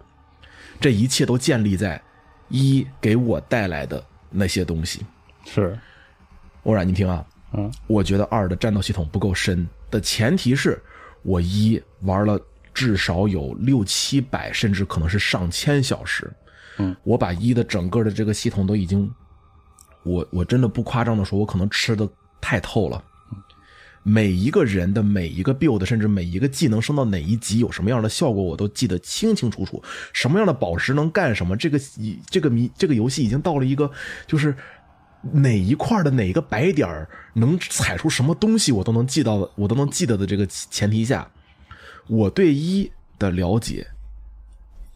[0.80, 2.02] 这一切都建立在
[2.48, 5.06] 一给我带来的那些东西。
[5.46, 5.78] 是，
[6.64, 10.82] 欧然，你听啊，嗯，我觉得二的战斗系统不够深的前提是
[11.24, 12.40] 我一玩了
[12.74, 16.32] 至少有六七百，甚至可能是上千小时。
[16.78, 19.12] 嗯，我把一的整个的这个系统都已经，
[20.04, 22.08] 我我真的不夸张的说，我可能吃的
[22.40, 23.04] 太透了。
[24.04, 29.84] 每一个人的每一个 build，甚至每一个技能升到哪一级有什么样的效果，我都记得清清楚楚。
[30.14, 31.56] 什么样的宝石能干什么？
[31.58, 31.80] 这个
[32.30, 33.92] 这个迷这个游戏已经到了一个，
[34.26, 34.56] 就是
[35.34, 41.30] 哪一块的哪个白点能踩出什么东西，我都能记到的，我都能记得的这个前提下，
[42.08, 43.86] 我对一的了解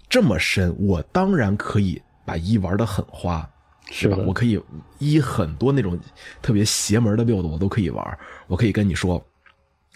[0.09, 3.49] 这么深，我当然可以把一玩的很花。
[3.91, 4.18] 是吧？
[4.18, 4.60] 我可以
[4.97, 5.99] 一很多那种
[6.41, 8.19] 特别邪门的 build，我都可以玩。
[8.47, 9.23] 我可以跟你说，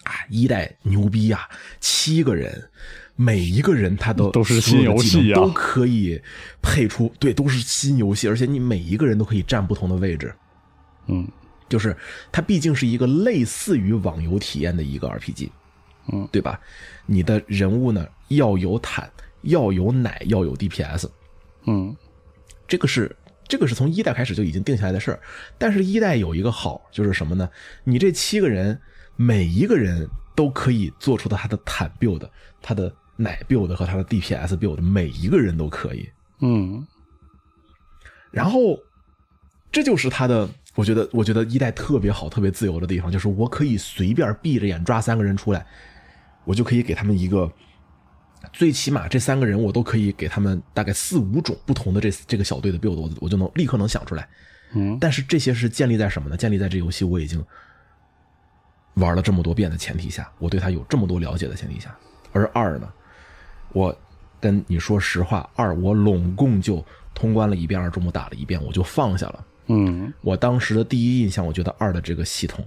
[0.04, 1.48] 啊，一代牛逼呀！
[1.80, 2.70] 七个人，
[3.16, 6.20] 每一个人他都都是新游戏啊，都可以
[6.62, 10.32] 配出对，都是新游戏，而且你每一个人都可以站不同的位置。
[11.06, 11.26] 嗯，
[11.68, 11.96] 就是
[12.30, 15.48] 它毕竟是一个类似于网游体验的一个 RPG，
[16.12, 16.60] 嗯，对吧？
[17.06, 19.10] 你的人物呢要有坦，
[19.42, 21.08] 要有奶，要有 DPS。
[21.66, 21.96] 嗯，
[22.68, 23.14] 这个是。
[23.48, 25.20] 这个是从一代开始就已经定下来的事儿，
[25.56, 27.48] 但是一代有一个好就是什么呢？
[27.84, 28.78] 你这七个人
[29.16, 30.06] 每一个人
[30.36, 32.28] 都可以做出的他的坦 build、
[32.60, 36.08] 他的奶 build 和他的 DPS build，每一个人都可以。
[36.40, 36.86] 嗯，
[38.30, 38.78] 然后
[39.72, 45.66] 这就是他的，我觉得，我觉得一代特别好、特别自由的地方，就是我可以随便闭着眼抓三个人出来，
[46.44, 47.50] 我就可以给他们一个。
[48.52, 54.28] 最起码这三个人我都可以给他们大概四五种不同的这这个小队的 build，我我就能立刻能想出来。
[54.72, 56.36] 嗯，但是这些是建立在什么呢？
[56.36, 57.44] 建立在这游戏我已经
[58.94, 61.96] 玩了这么多遍的前提下，我对他有这么多了解的前提下。
[62.32, 62.88] 而二呢，
[63.72, 63.96] 我
[64.40, 66.84] 跟你说实话，二我拢共就
[67.14, 69.46] 通关了一遍，二周末打了一遍，我就放下了。
[69.66, 72.64] 嗯，我当时的第一印象，我觉得二的这个系统。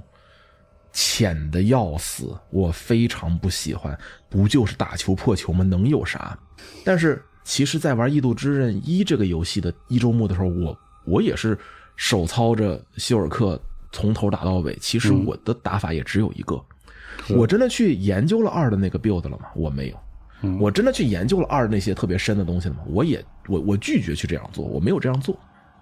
[0.94, 3.98] 浅的要死，我非常不喜欢。
[4.30, 5.64] 不就是打球破球吗？
[5.64, 6.38] 能有啥？
[6.86, 11.58] 但是其实，在玩《异度之刃一》这个游戏的一周目的时候，我我也是
[11.96, 13.62] 手操着希尔克
[13.92, 14.78] 从头打到尾。
[14.80, 16.62] 其实我的打法也只有一个。
[17.30, 19.48] 我真的去研究了二的那个 build 了吗？
[19.56, 20.00] 我没有。
[20.60, 22.82] 我真的去研究了二那些特别深的东西了吗？
[22.88, 25.38] 我也我我拒绝去这样做，我没有这样做。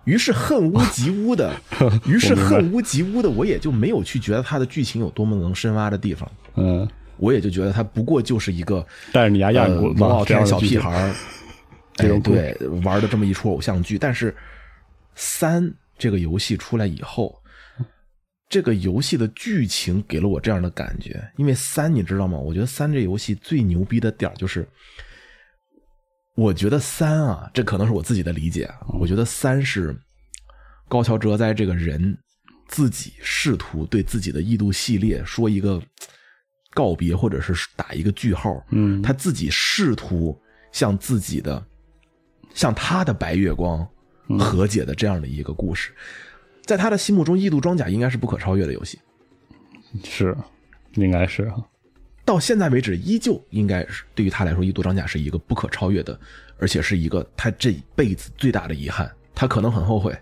[0.09, 1.53] 于是恨屋及乌的，
[2.07, 6.29] 于是恨屋及乌的，我也就没有去觉得它的剧情有多么能深挖的地方。
[6.55, 6.87] 嗯，
[7.17, 8.83] 我也就觉得它不过就是一个
[9.13, 11.13] 带着你丫压滚王傲天小屁孩儿，
[12.01, 13.99] 哎，对，玩的这么一出偶像剧。
[13.99, 14.35] 但是
[15.13, 17.39] 三这个游戏出来以后，
[18.49, 21.23] 这个游戏的剧情给了我这样的感觉。
[21.37, 22.35] 因为三你知道吗？
[22.35, 24.67] 我觉得三这游戏最牛逼的点就是。
[26.39, 28.71] 我觉得三啊，这可能是我自己的理解。
[28.97, 29.93] 我觉得三是
[30.87, 32.17] 高桥哲哉这个人
[32.69, 35.81] 自己试图对自己的异度系列说一个
[36.73, 38.65] 告别，或者是打一个句号。
[38.69, 40.39] 嗯，他自己试图
[40.71, 41.61] 向自己的、
[42.53, 43.85] 向他的白月光
[44.39, 45.91] 和解的这样的一个故事，
[46.63, 48.97] 在他的心目中，异度装甲应该是不可超越的游戏。
[50.05, 50.37] 是，
[50.93, 51.51] 应该是
[52.29, 56.19] 到现在为止，依旧应该是对于他来说，《异度装甲》是一个不可超越的，
[56.59, 59.11] 而且是一个他这辈子最大的遗憾。
[59.33, 60.15] 他可能很后悔，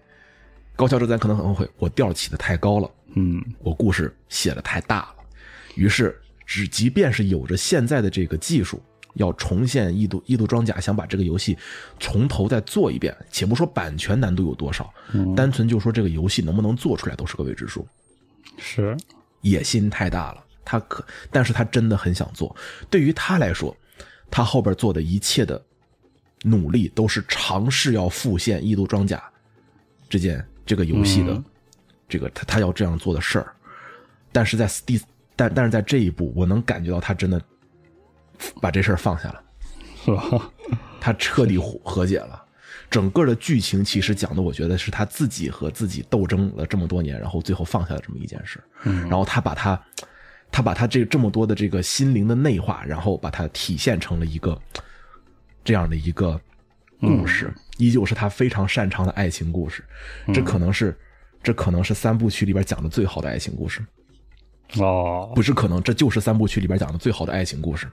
[0.73, 5.15] 高桥哲哉可能很后悔，我调起的太高了，嗯，我故事写的太大了。
[5.75, 8.81] 于是，只即便是有着现在的这个技术，
[9.15, 11.57] 要重现《异度异度装甲》，想把这个游戏
[11.99, 14.93] 从头再做一遍，且不说版权难度有多少，
[15.35, 17.85] 单纯就说这个游戏能不能做出来，都是个未知数。
[18.57, 18.95] 是，
[19.41, 20.45] 野心太大了。
[20.67, 22.53] 他可，但是他真的很想做。
[22.89, 23.73] 对于他来说，
[24.29, 25.63] 他后边做的一切的
[26.43, 29.17] 努力，都是尝试要复现《异度装甲》
[30.09, 31.41] 这件这个游戏的
[32.09, 33.53] 这个他他要这样做的事儿。
[34.33, 35.01] 但是在第
[35.37, 37.41] 但但是在这一步，我能感觉到他真的
[38.61, 39.41] 把这事儿放下了，
[40.03, 40.51] 是吧？
[40.99, 42.43] 他彻底和解了。
[42.89, 48.63] 整个的剧情其实讲的，我觉得是他自己和自己斗争了这么多年，然后最后放下了这么一件事。
[48.81, 49.81] 然后他把他，
[50.51, 54.59] 他把他这这么多的这个心灵的内化，然后把它体现成了一个
[55.63, 56.39] 这样的一个
[56.99, 59.83] 故事，依旧是他非常擅长的爱情故事。
[60.33, 60.97] 这可能是，
[61.43, 63.85] 这可能是三部曲里边讲的最好的爱情故事。
[64.79, 67.87] 哦，不是可能，这就是三部曲里边讲的最好的爱情故事。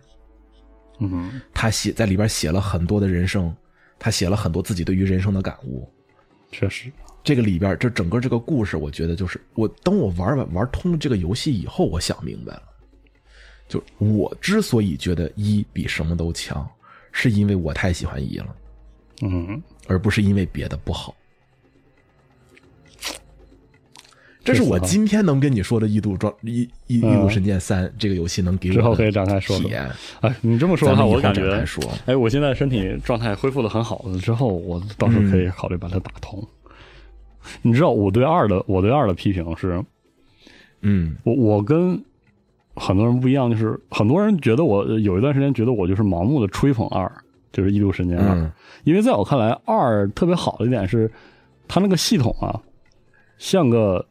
[1.01, 3.55] 嗯，他写在里边写了很多的人生。
[3.97, 5.89] 他写了很多自己对于人生的感悟，
[6.51, 6.93] 确实，
[7.25, 12.63] 这个里边这整个这个故事，我觉得就是我等我玩完玩通了这个游戏以后，我想明白了，
[13.67, 16.69] 就我之所以觉得一比什么都强，
[17.11, 18.57] 是因为我太喜欢一了，
[19.23, 21.15] 嗯，而不是因为别的不好。
[24.45, 29.91] 这是我今天能跟你说的《异度装异异异度神剑三》这个游戏能给我之后可以展开说体验。
[30.21, 36.47] 哎，你这么说的话，我感觉说，哎，我现在身体状态恢复的很好了，之后我到时候可以考虑把它打通。
[37.63, 39.83] 你知道我对二的我对二的批评是，
[40.83, 42.03] 嗯，我我跟
[42.75, 47.11] 很多人不一样，就是很多人觉得我有一段时间觉得我就是盲目的吹捧二，
[47.53, 48.37] 就是《异度神剑二》，
[48.85, 51.11] 因为在我看来，二特别好的一点是，
[51.69, 52.61] 它那个系统啊，
[53.39, 54.05] 像个。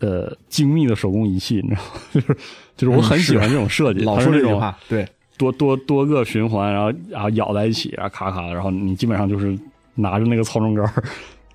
[0.00, 1.90] 呃，精密的手工仪器，你知道吗？
[2.12, 2.36] 就是
[2.76, 9.58] 就是我很喜欢这种设计，老说这种话，对，多多多个循环，然后然后咬在一起，然后咔咔，然后你基本上就是
[9.94, 10.84] 拿着那个操纵杆，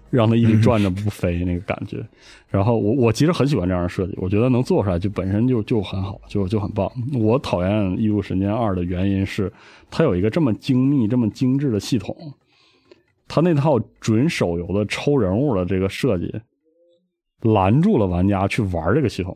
[0.09, 2.03] 让它一直转着不飞那个感觉。
[2.47, 6.91] 然后我我其实很喜欢这样的设计，我觉得能做出来就本身就就很好，就就很棒。
[7.13, 9.51] 我讨厌《异度神剑二》的原因是，
[9.89, 12.15] 它有一个这么精密、这么精致的系统，
[13.27, 16.33] 它那套准手游的抽人物的这个设计。
[17.41, 19.33] 拦住了玩家去玩这个系统，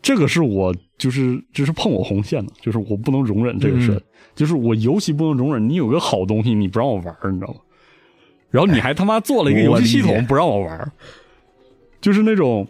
[0.00, 4.02] 这个是我就是就是碰我红线的，就是我不能容忍这个事
[4.34, 7.60] 就是我尤其不能容忍你有个好东西你不让我玩，你知道吗？
[8.50, 10.92] 然后你还他妈做了一个游戏系统不让我玩，
[12.00, 12.66] 就是那种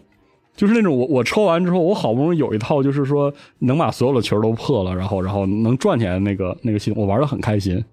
[0.55, 7.83] 就是那种我我抽完之后我好不容易有一套就是说能把所有的球都破了，然后然后能转起来那个那个系统我玩的很开心，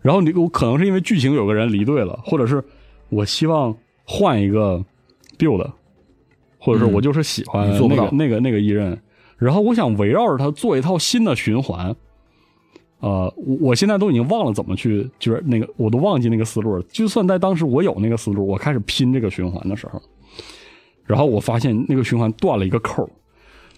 [0.00, 2.62] 然后你我可能是因为剧情有个人离队了，或者是
[3.08, 4.84] 我希望换一个。
[5.38, 5.64] build，
[6.58, 9.00] 或者是我就是喜欢那个那个那个一刃，
[9.36, 11.94] 然后我想围绕着它做一套新的循环。
[13.00, 16.82] 呃，我现在都已经忘了怎么去，就是那个我都忘记那个思路了。
[16.90, 20.02] 就算在当时我有那个思路，我开始拼这个循环的时候，
[21.04, 23.08] 然后我发现那个循环断了一个扣，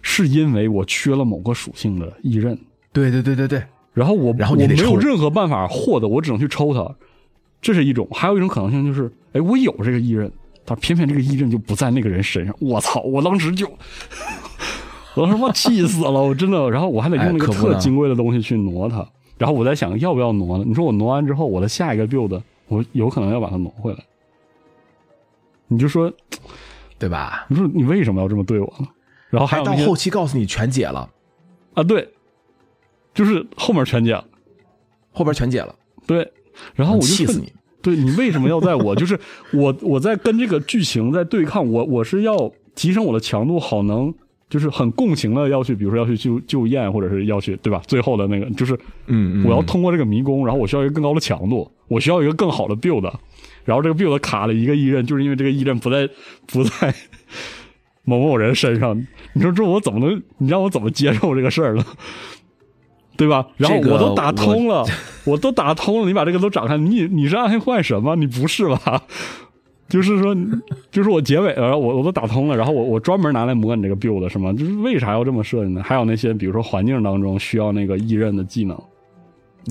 [0.02, 2.58] 是因为我缺了某个属性的一刃。
[2.92, 3.62] 对对对对对。
[3.92, 6.96] 然后我然后我没有任何办法获得，我只能去抽它。
[7.60, 10.30] 这是一种，还有一种可能性就是，哎，我有这个一刃。
[10.62, 13.00] 但偏偏这个异刃就不在那个人身上，我操！
[13.00, 13.66] 我当时就，
[15.14, 16.70] 我他妈气死了，我真的。
[16.70, 19.06] 然后我还得用那个特金贵的东西去挪它。
[19.38, 20.64] 然后我在想要不要挪呢？
[20.66, 23.98] 你说我挪完之后，我的下一个 build 我有可能要把它挪回来。
[25.68, 26.12] 你就说，
[26.98, 27.46] 对吧？
[27.48, 28.86] 你说你为什么要这么对我呢？
[29.30, 31.08] 然后还到后期告诉你全解了
[31.74, 31.82] 啊？
[31.82, 32.08] 对，
[33.14, 34.24] 就是后面全解了，
[35.12, 35.74] 后边全解了。
[36.06, 36.30] 对，
[36.74, 37.52] 然后我就气死你。
[37.82, 39.18] 对你为什么要在我就是
[39.54, 44.12] 我我在跟这个剧情在对抗我我是要提升我的强度好能
[44.50, 53.10] 就是很共情的要去比如说要去救救燕或者是要去对吧最后的那个就是嗯我要通过这个迷宫然后我需要一个更高的强度我需要一个更好的 build
[53.64, 56.08] 然后这个 build 卡了一个异刃就是因为这个异刃不在
[56.46, 56.94] 不在
[58.04, 59.00] 某某人身上
[59.34, 61.84] 你说这我怎么能你让我怎么接受这个事儿呢？
[63.16, 63.46] 对吧？
[63.58, 64.82] 然后我都打通了，
[65.26, 66.06] 我都打通了。
[66.06, 68.14] 你把这个都展开，你你是暗黑幻神吗？
[68.14, 69.02] 你不是吧？
[69.90, 70.34] 就是说，
[70.90, 72.56] 就是我结尾了，我我都打通了。
[72.56, 74.52] 然后我我专门拿来模拟这个 build 是吗？
[74.54, 75.82] 就是为啥要这么设计呢？
[75.82, 78.80] 还有那些比如说环境当中需要那个异刃的技能，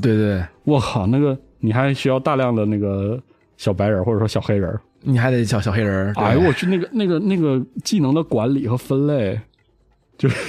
[0.01, 3.19] 对对，我靠，那个你还需要大量的那个
[3.57, 6.13] 小白人或者说小黑人，你还得小小黑人。
[6.15, 9.39] 哎呦我去，那个那个那个技能的管理和分类，
[10.17, 10.35] 就是。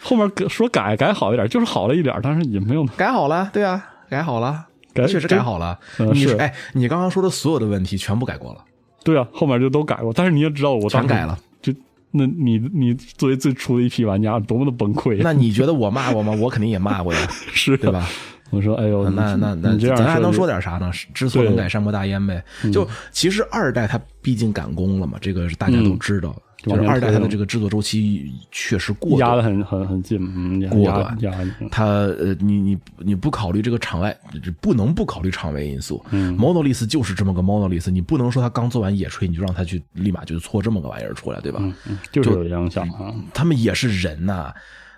[0.00, 3.50] 后面说改改好一点，就是好了一点，但是也没有改好了。
[3.52, 5.78] 对啊，改好了，改确实改好了。
[6.12, 8.64] 你是哎，你刚刚说的所有的问题全部改过了。
[9.04, 10.12] 对啊，后面就都改过。
[10.12, 11.38] 但是你也知道，我全改了。
[11.62, 11.72] 就
[12.10, 15.18] 那你你作为最初的一批玩家，多么的崩溃。
[15.22, 16.32] 那你觉得我骂过吗？
[16.32, 17.20] 我肯定也骂过呀，
[17.52, 18.08] 是对吧？
[18.50, 20.90] 我说，哎呦，那那那咱还能说点啥呢？
[21.12, 22.42] 知错能改，善莫大焉呗。
[22.72, 26.34] 就其实二代他毕竟赶工了嘛，这个是大家都知道。
[26.62, 31.16] 就是二代它的这个制作周期确实过压的很很很近，嗯，过短。
[31.20, 31.32] 压
[31.70, 34.16] 它呃，你你你不考虑这个场外，
[34.60, 36.04] 不能不考虑场外因素。
[36.10, 41.60] 嗯，Monolith 就是这么个 Monolith，你不能说他刚做完野炊，你就让他去立马就搓这么个玩意儿出来，对吧？
[41.86, 43.14] 嗯，就是有影响啊。
[43.32, 44.52] 他们也是人呐，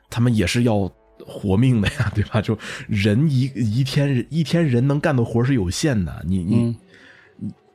[0.09, 0.91] 他们也是要
[1.27, 2.41] 活命的呀，对吧？
[2.41, 2.57] 就
[2.89, 6.75] 人一一天一天人能干的活是有限的，你你。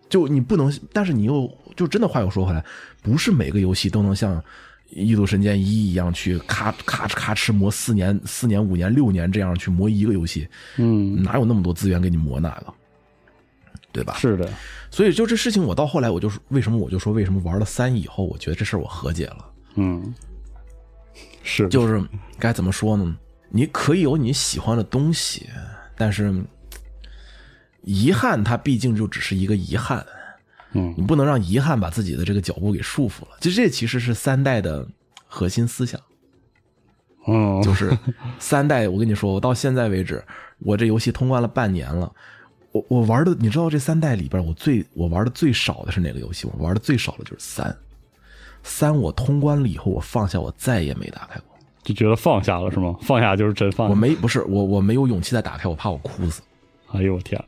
[0.08, 2.64] 就你不能，但是你又就真的话又说回来，
[3.02, 4.40] 不是每个游戏都能像
[4.90, 10.48] 《异度神剑一》一样去咔咔哧咔哧磨四年、四年、五年、六年这样去磨一个游戏。
[10.78, 12.74] 嗯，哪有那么多资源给你磨那个，
[13.92, 14.16] 对吧？
[14.18, 14.50] 是的。
[14.90, 19.46] 所以就这事情，我到后来我就是为什么我就说为什么玩了三以后，我觉得这事儿我和解了。
[19.76, 20.14] 嗯，
[21.44, 22.02] 是，就是
[22.40, 23.18] 该怎么说呢？
[23.50, 25.50] 你可以有你喜欢的东西，
[25.98, 26.44] 但是。
[27.88, 30.04] 遗憾，它毕竟就只是一个遗憾，
[30.78, 33.38] 嗯，你不能让遗憾把自己的这个脚步给束缚了。
[33.40, 34.86] 其实这其实是三代的
[35.26, 36.00] 核心思想，
[37.28, 37.98] 嗯， 就是
[38.38, 38.88] 三代。
[38.90, 40.22] 我跟你说，我到现在为止，
[40.60, 42.12] 我这游戏通关了半年了，
[42.74, 46.46] 我我玩的，你知道这三代里边，我最我玩的最少的是哪个游戏？
[46.46, 47.74] 我玩的最少的就是三，
[48.62, 52.94] 三我通关了以后，我放下，我再也没打开过，就觉得放下了是吗？
[53.02, 56.42] 放下就是真放下，我没不是我我没有勇气再打开，我怕我哭死。
[56.92, 57.42] 哎呦我天！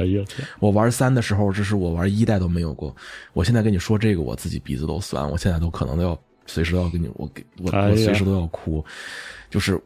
[0.00, 0.46] 哎呀天！
[0.58, 2.94] 我玩三的时候，这是我玩一代都没有过。
[3.32, 5.28] 我现在跟你说这个，我自己鼻子都酸。
[5.30, 8.84] 我现在都可能都要随时都要跟你，我给我我随时都要哭。
[9.48, 9.80] 就是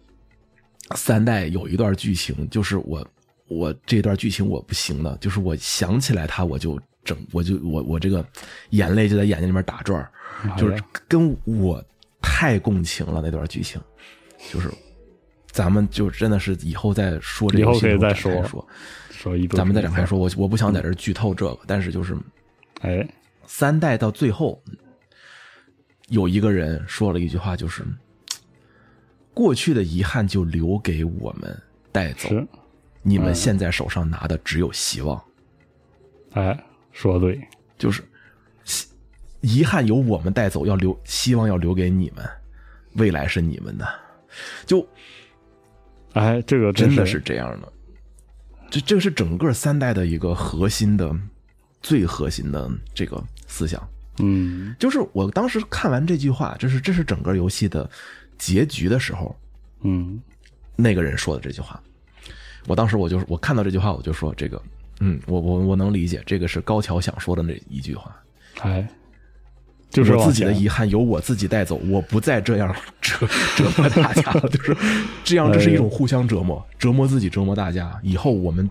[0.95, 3.07] 三代有一段剧情，就是我
[3.49, 8.25] 我这段剧情我不行的，就是我想起来他我就整，我就我我这个
[8.71, 10.07] 眼泪就在眼睛里面打转
[10.57, 11.83] 就是跟我
[12.21, 13.81] 太共情了那段剧情，
[14.53, 14.71] 就是
[15.51, 18.67] 咱们就真的是以后再说这个，以后可以再说。
[19.51, 22.17] 咱们再展开说，我我不想在这剧透这个，但是就是，
[22.81, 23.07] 哎，
[23.47, 24.63] 三代到最后，
[26.09, 27.85] 有一个人说了一句话，就是
[29.33, 32.29] 过去的遗憾就留给我们带走，
[33.03, 35.23] 你们现在手上拿的只有希望。
[36.33, 37.41] 哎，说的对，
[37.79, 38.03] 就是
[39.41, 42.29] 遗憾由我们带走，要留希望要留给你们，
[42.95, 43.87] 未来是你们的。
[44.67, 44.87] 就，
[46.15, 47.73] 哎，这个真的是这样的。
[48.75, 51.15] 这这个是整个三代的一个核心的、
[51.81, 53.81] 最核心的这个思想。
[54.19, 57.89] 嗯，就是我当时看完这句话，这是这是整个游戏的
[58.37, 59.37] 结局的时候，
[59.83, 60.21] 嗯，
[60.75, 61.81] 那个人说的这句话，
[62.67, 64.61] 我当时我就我看到这句话，我就说这个，
[64.99, 68.13] 嗯，我我我能理解，这个是高桥想说的那一句话。
[68.63, 68.89] 哎。
[69.95, 73.17] 就是我自己的遗憾由我自己带走，我不再这样折
[73.57, 74.41] 折磨大家了。
[74.51, 74.77] 就是
[75.23, 77.97] 这样，这是一种互相折磨，折磨自己，折磨大家。
[78.03, 78.69] 以后我们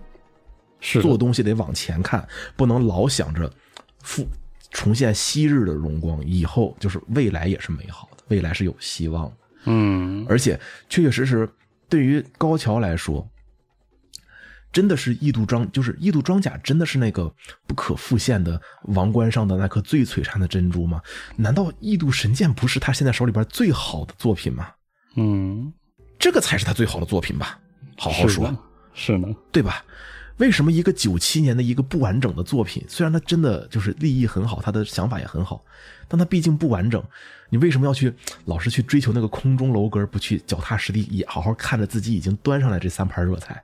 [1.00, 3.50] 做东西得往前看，不能老想着
[4.02, 4.26] 复
[4.70, 6.22] 重现昔日的荣光。
[6.26, 9.32] 以后就是未来也是美好的，未来是有希望的。
[9.64, 10.60] 嗯，而且
[10.90, 11.48] 确确实实，
[11.88, 13.26] 对于高桥来说。
[14.74, 17.32] 真的是异度装，就是异度装甲，真的是那个
[17.66, 21.00] 不可复现的王冠上的那颗最璀璨的珍珠吗？
[21.36, 24.68] 难道异度神剑不是他现在手里边最好的作品吗？
[25.14, 25.72] 嗯，
[26.18, 27.58] 这个才是他最好的作品吧？
[27.96, 28.52] 好好说，
[28.92, 29.84] 是呢，对吧？
[30.38, 35.64] 为什么一个九七年的一个不完整的作品，虽然他真的就是立意很好，他的想法也很好，
[36.08, 37.00] 但他毕竟不完整，
[37.50, 38.12] 你为什么要去
[38.46, 43.62] 老是去追求那个空中楼阁，不去脚踏实地，也好好看着自己已经端上来这三盘热菜？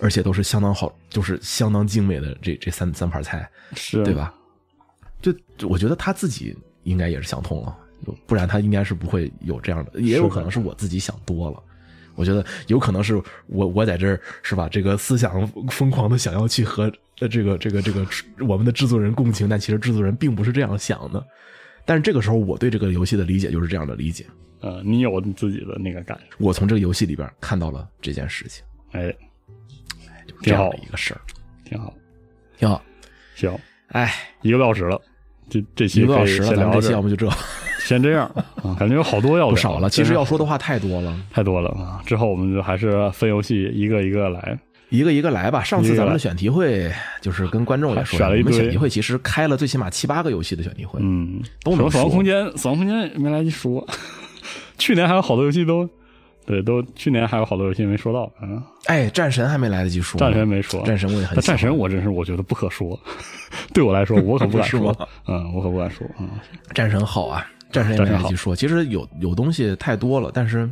[0.00, 4.34] 而且都是相当好，就是相当精美的这这三三盘菜，是对吧？
[5.20, 5.34] 就
[5.66, 7.74] 我觉得他自己应该也是想通了，
[8.26, 10.00] 不然他应该是不会有这样的。
[10.00, 11.62] 也有可能是我自己想多了，
[12.14, 14.68] 我觉得有可能是我我在这儿是吧？
[14.68, 16.92] 这个思想疯狂的想要去和
[17.30, 18.06] 这个这个这个
[18.46, 21.24] 我们的制作人共情，但其实制作人并不是这样想的。
[21.86, 24.26] 但是这个时候我对这个游戏的理解就是这样的理解。
[24.60, 26.36] 呃，你有你自己的那个感受。
[26.38, 28.62] 我从这个游戏里边看到了这件事情。
[28.92, 29.14] 哎。
[30.44, 31.20] 挺好的一个事儿，
[31.64, 31.92] 挺好，
[32.58, 32.82] 挺好，
[33.34, 33.56] 行，
[33.88, 34.12] 哎，
[34.42, 35.00] 一个多小时了，
[35.48, 37.28] 这这期一个多小时了，咱们这期要不就这，
[37.80, 38.24] 先这样。
[38.62, 42.02] 啊，感觉有好多要不少了，其实要说的话太多了，太多了啊！
[42.06, 44.58] 之后我们就还是分游戏一个一个来，
[44.88, 45.62] 一个一个来吧。
[45.62, 46.90] 上次咱们的选题会
[47.20, 48.52] 就是跟观众来说，选了一堆。
[48.52, 51.90] 选题会，其实开了最起码七八个游戏的选题会，嗯，都能说。
[51.90, 53.86] 死亡空间，死亡空间没来得及说，
[54.78, 55.88] 去年还有好多游戏都。
[56.46, 62.98] 对，都去年还有好多游戏没说到，嗯，哎，战神还没来得及说，战神没说，战神我也很，战神我真是我觉得不可说，
[63.72, 66.28] 对我来说我可不敢 说，嗯，我可不敢说，嗯，
[66.74, 70.68] 战神好啊，战神也没来得及说，其实有有东西太多了，但是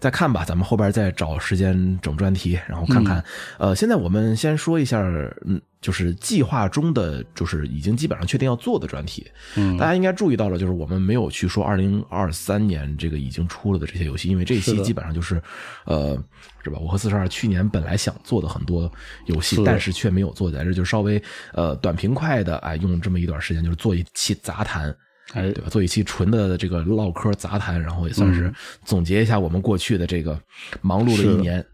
[0.00, 3.24] 再看吧，咱们后边再找时间整专题，然后看看。
[3.58, 5.00] 呃，现在我们先说一下，
[5.46, 9.26] 嗯，就是计划中的，就是已经基本上确定要做的专题。
[9.56, 15.42] 嗯，大家应该注意到了，就是我们没有去说二零二三年这个已经出了的这些游戏，因为这一期基本上就是，
[15.86, 16.22] 呃，
[16.62, 16.78] 是吧？
[16.78, 18.90] 我和四十二去年本来想做的很多
[19.26, 21.22] 游戏，但是却没有做在这，就稍微
[21.54, 24.94] 呃短平快的，哎，用这么一段时间，就是做一期杂谈。
[25.32, 25.68] 哎，对吧？
[25.70, 28.52] 做一期纯的这个唠嗑杂谈，然后也算是
[28.84, 30.38] 总结一下我们过去的这个
[30.82, 31.64] 忙碌的一年。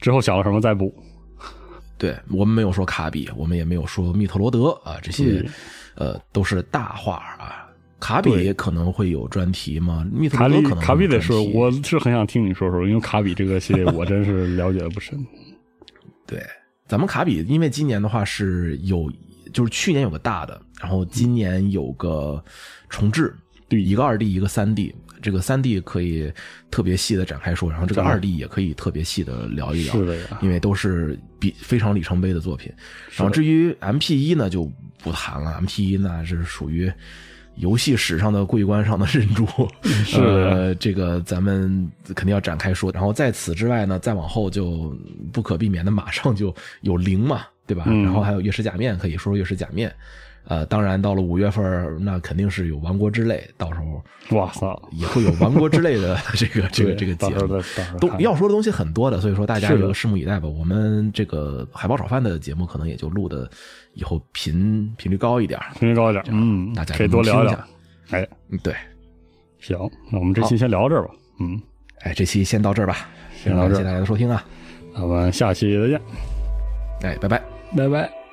[0.00, 0.92] 之后想了什么再补。
[1.98, 5.44] 对我们没有说卡比，我们也没有说密特罗德啊，这些
[5.94, 7.68] 呃都是大话啊。
[7.98, 10.06] 卡比可能会有专题吗？
[10.12, 15.18] 密特罗德可能卡比得说，我是很想听你说说，因为卡比这个系列我真是了解的不深。
[16.26, 16.42] 对，
[16.88, 19.10] 咱们卡比，因为今年的话是有。
[19.52, 22.42] 就是去年有个大的，然后今年有个
[22.88, 23.34] 重置，
[23.68, 24.94] 对，一个二 D，一个三 D。
[25.22, 26.30] 这个三 D 可以
[26.70, 32.70] 特别细的展开说，然后这个二 D 也可以特别细的聊一聊，是的呀，因为都是比非常里程碑的作品。
[33.10, 34.70] 然后至于 MP 一呢，就
[35.02, 36.92] 不谈了，MP 一那是属于
[37.56, 39.46] 游戏史上的桂冠上的珍珠，
[39.82, 42.92] 是这个咱们肯定要展开说。
[42.92, 44.94] 然后在此之外呢，再往后就
[45.32, 47.46] 不可避免的马上就有零嘛。
[47.66, 47.84] 对吧？
[47.86, 49.92] 然后还有月食假面，可以说说月食假面。
[50.48, 54.00] 呃，当然到了五月份，那肯定是有亡国之泪，到时候
[54.36, 60.46] 哇塞，也会有亡国之泪的 这个这个这个节目，都要说的东西很多的，所以说大家就拭目以待吧。
[60.46, 63.50] 我们这个海豹炒饭的节目可能也就录的
[63.94, 67.58] 以后频频率高一点，频率高一点，嗯，大家可以多聊一聊。
[68.10, 68.24] 哎，
[68.62, 68.72] 对，
[69.58, 69.76] 行，
[70.12, 71.10] 那我们这期先聊到这儿吧。
[71.40, 71.60] 嗯，
[72.02, 74.44] 哎，这期先到这儿吧，先到这儿，谢谢大家的收听啊，
[74.94, 76.00] 那我们下期再见。
[77.02, 77.55] 哎，拜拜。
[77.76, 78.25] 拜拜。